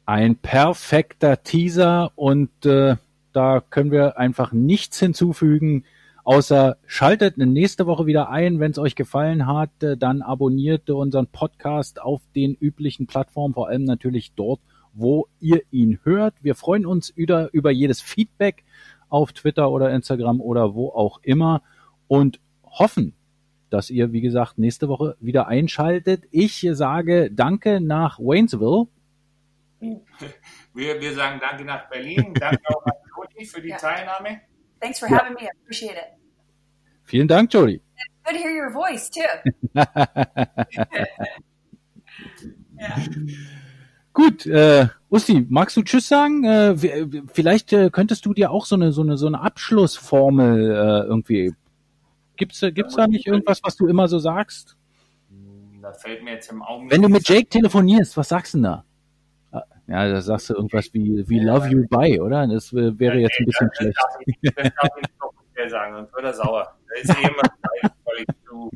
[0.04, 2.96] Ein perfekter Teaser und äh,
[3.32, 5.84] da können wir einfach nichts hinzufügen,
[6.24, 8.58] außer schaltet nächste Woche wieder ein.
[8.58, 13.68] Wenn es euch gefallen hat, äh, dann abonniert unseren Podcast auf den üblichen Plattformen, vor
[13.68, 14.60] allem natürlich dort,
[14.94, 16.34] wo ihr ihn hört.
[16.42, 18.64] Wir freuen uns über, über jedes Feedback
[19.12, 21.62] auf Twitter oder Instagram oder wo auch immer
[22.08, 23.14] und hoffen,
[23.70, 26.24] dass ihr, wie gesagt, nächste Woche wieder einschaltet.
[26.30, 28.88] Ich sage Danke nach Waynesville.
[30.74, 32.32] Wir, wir sagen Danke nach Berlin.
[32.32, 33.76] Danke auch an Jody für die yeah.
[33.76, 34.40] Teilnahme.
[34.80, 35.42] Thanks for having me.
[35.42, 36.16] I appreciate it.
[37.04, 37.82] Vielen Dank, Jody.
[38.24, 39.20] Good to hear your voice too.
[42.78, 42.96] ja.
[44.12, 46.44] Gut, äh, Usti, magst du Tschüss sagen?
[46.44, 46.76] Äh,
[47.32, 51.54] vielleicht äh, könntest du dir auch so eine so eine so eine Abschlussformel äh, irgendwie.
[52.36, 54.76] Gibt's gibt's da nicht irgendwas, was du immer so sagst?
[55.80, 56.92] Da fällt mir jetzt im Augenblick.
[56.92, 58.84] Wenn du mit Jake telefonierst, was sagst du denn da?
[59.88, 62.46] Ja, da sagst du irgendwas wie, wie Love You Bye, oder?
[62.46, 63.96] Das wäre jetzt ein bisschen schlecht.
[63.96, 66.76] Das darf ich, das darf ich nicht offiziell sagen, sonst wird er sauer.
[66.88, 67.42] Da ist eh immer
[67.82, 68.70] weil ich zu,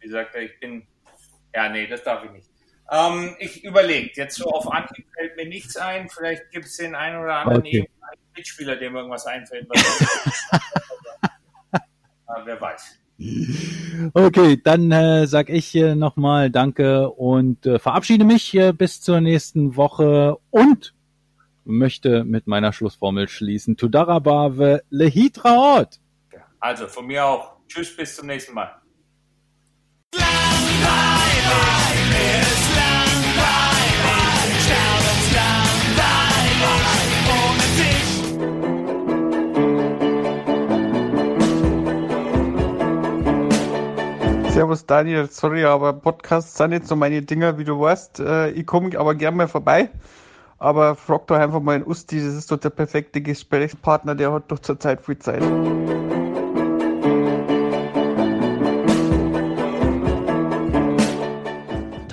[0.00, 0.86] wie gesagt, ich bin,
[1.54, 2.50] ja, nee, das darf ich nicht.
[2.90, 6.08] Ähm, ich überlege, jetzt so auf Anhieb fällt mir nichts ein.
[6.08, 7.88] Vielleicht gibt es den einen oder anderen okay.
[8.36, 9.66] Mitspieler, dem irgendwas einfällt.
[12.44, 12.98] wer weiß.
[14.12, 19.20] Okay, dann äh, sag ich äh, nochmal Danke und äh, verabschiede mich äh, bis zur
[19.20, 20.94] nächsten Woche und
[21.64, 23.76] möchte mit meiner Schlussformel schließen.
[23.76, 25.98] Tudarabave lehitraot.
[26.60, 27.56] Also von mir auch.
[27.68, 28.70] Tschüss, bis zum nächsten Mal.
[44.56, 48.20] Servus Daniel, sorry, aber Podcasts sind nicht so meine Dinger, wie du weißt.
[48.20, 49.90] Äh, ich komme aber gerne mal vorbei.
[50.58, 54.50] Aber frag doch einfach mal in Usti, das ist doch der perfekte Gesprächspartner, der hat
[54.50, 55.42] doch zurzeit viel Zeit.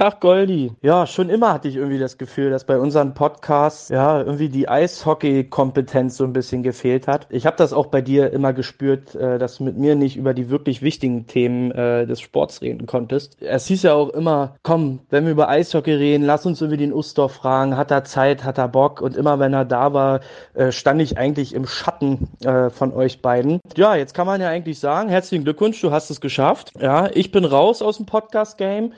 [0.04, 0.74] Tag, Goldi.
[0.82, 4.68] Ja, schon immer hatte ich irgendwie das Gefühl, dass bei unseren Podcasts ja irgendwie die
[4.68, 7.26] Eishockey-Kompetenz so ein bisschen gefehlt hat.
[7.30, 10.34] Ich habe das auch bei dir immer gespürt, äh, dass du mit mir nicht über
[10.34, 13.42] die wirklich wichtigen Themen äh, des Sports reden konntest.
[13.42, 16.92] Es hieß ja auch immer, komm, wenn wir über Eishockey reden, lass uns irgendwie den
[16.92, 19.00] Ustorf fragen, hat er Zeit, hat er Bock?
[19.00, 20.20] Und immer wenn er da war,
[20.54, 22.28] äh, stand ich eigentlich im Schatten
[22.72, 23.62] von euch beiden.
[23.78, 26.74] Ja, jetzt kann man ja eigentlich sagen, herzlichen Glückwunsch, du hast es geschafft.
[26.78, 28.92] Ja, ich bin raus aus dem Podcast-Game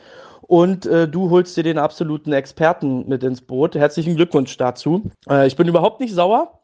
[0.48, 3.76] und äh, du holst dir den absoluten Experten mit ins Boot.
[3.76, 5.12] Herzlichen Glückwunsch dazu.
[5.30, 6.60] Äh, ich bin überhaupt nicht sauer.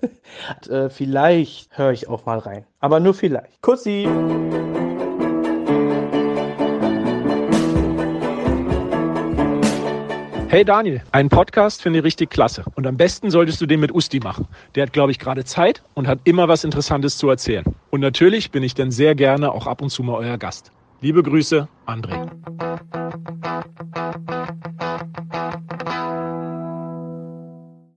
[0.68, 3.60] äh, vielleicht höre ich auch mal rein, aber nur vielleicht.
[3.62, 4.08] Kussi!
[10.48, 12.64] Hey Daniel, einen Podcast finde ich richtig klasse.
[12.74, 14.46] Und am besten solltest du den mit Usti machen.
[14.74, 17.64] Der hat, glaube ich, gerade Zeit und hat immer was Interessantes zu erzählen.
[17.88, 20.70] Und natürlich bin ich dann sehr gerne auch ab und zu mal euer Gast.
[21.02, 22.30] Liebe Grüße, André.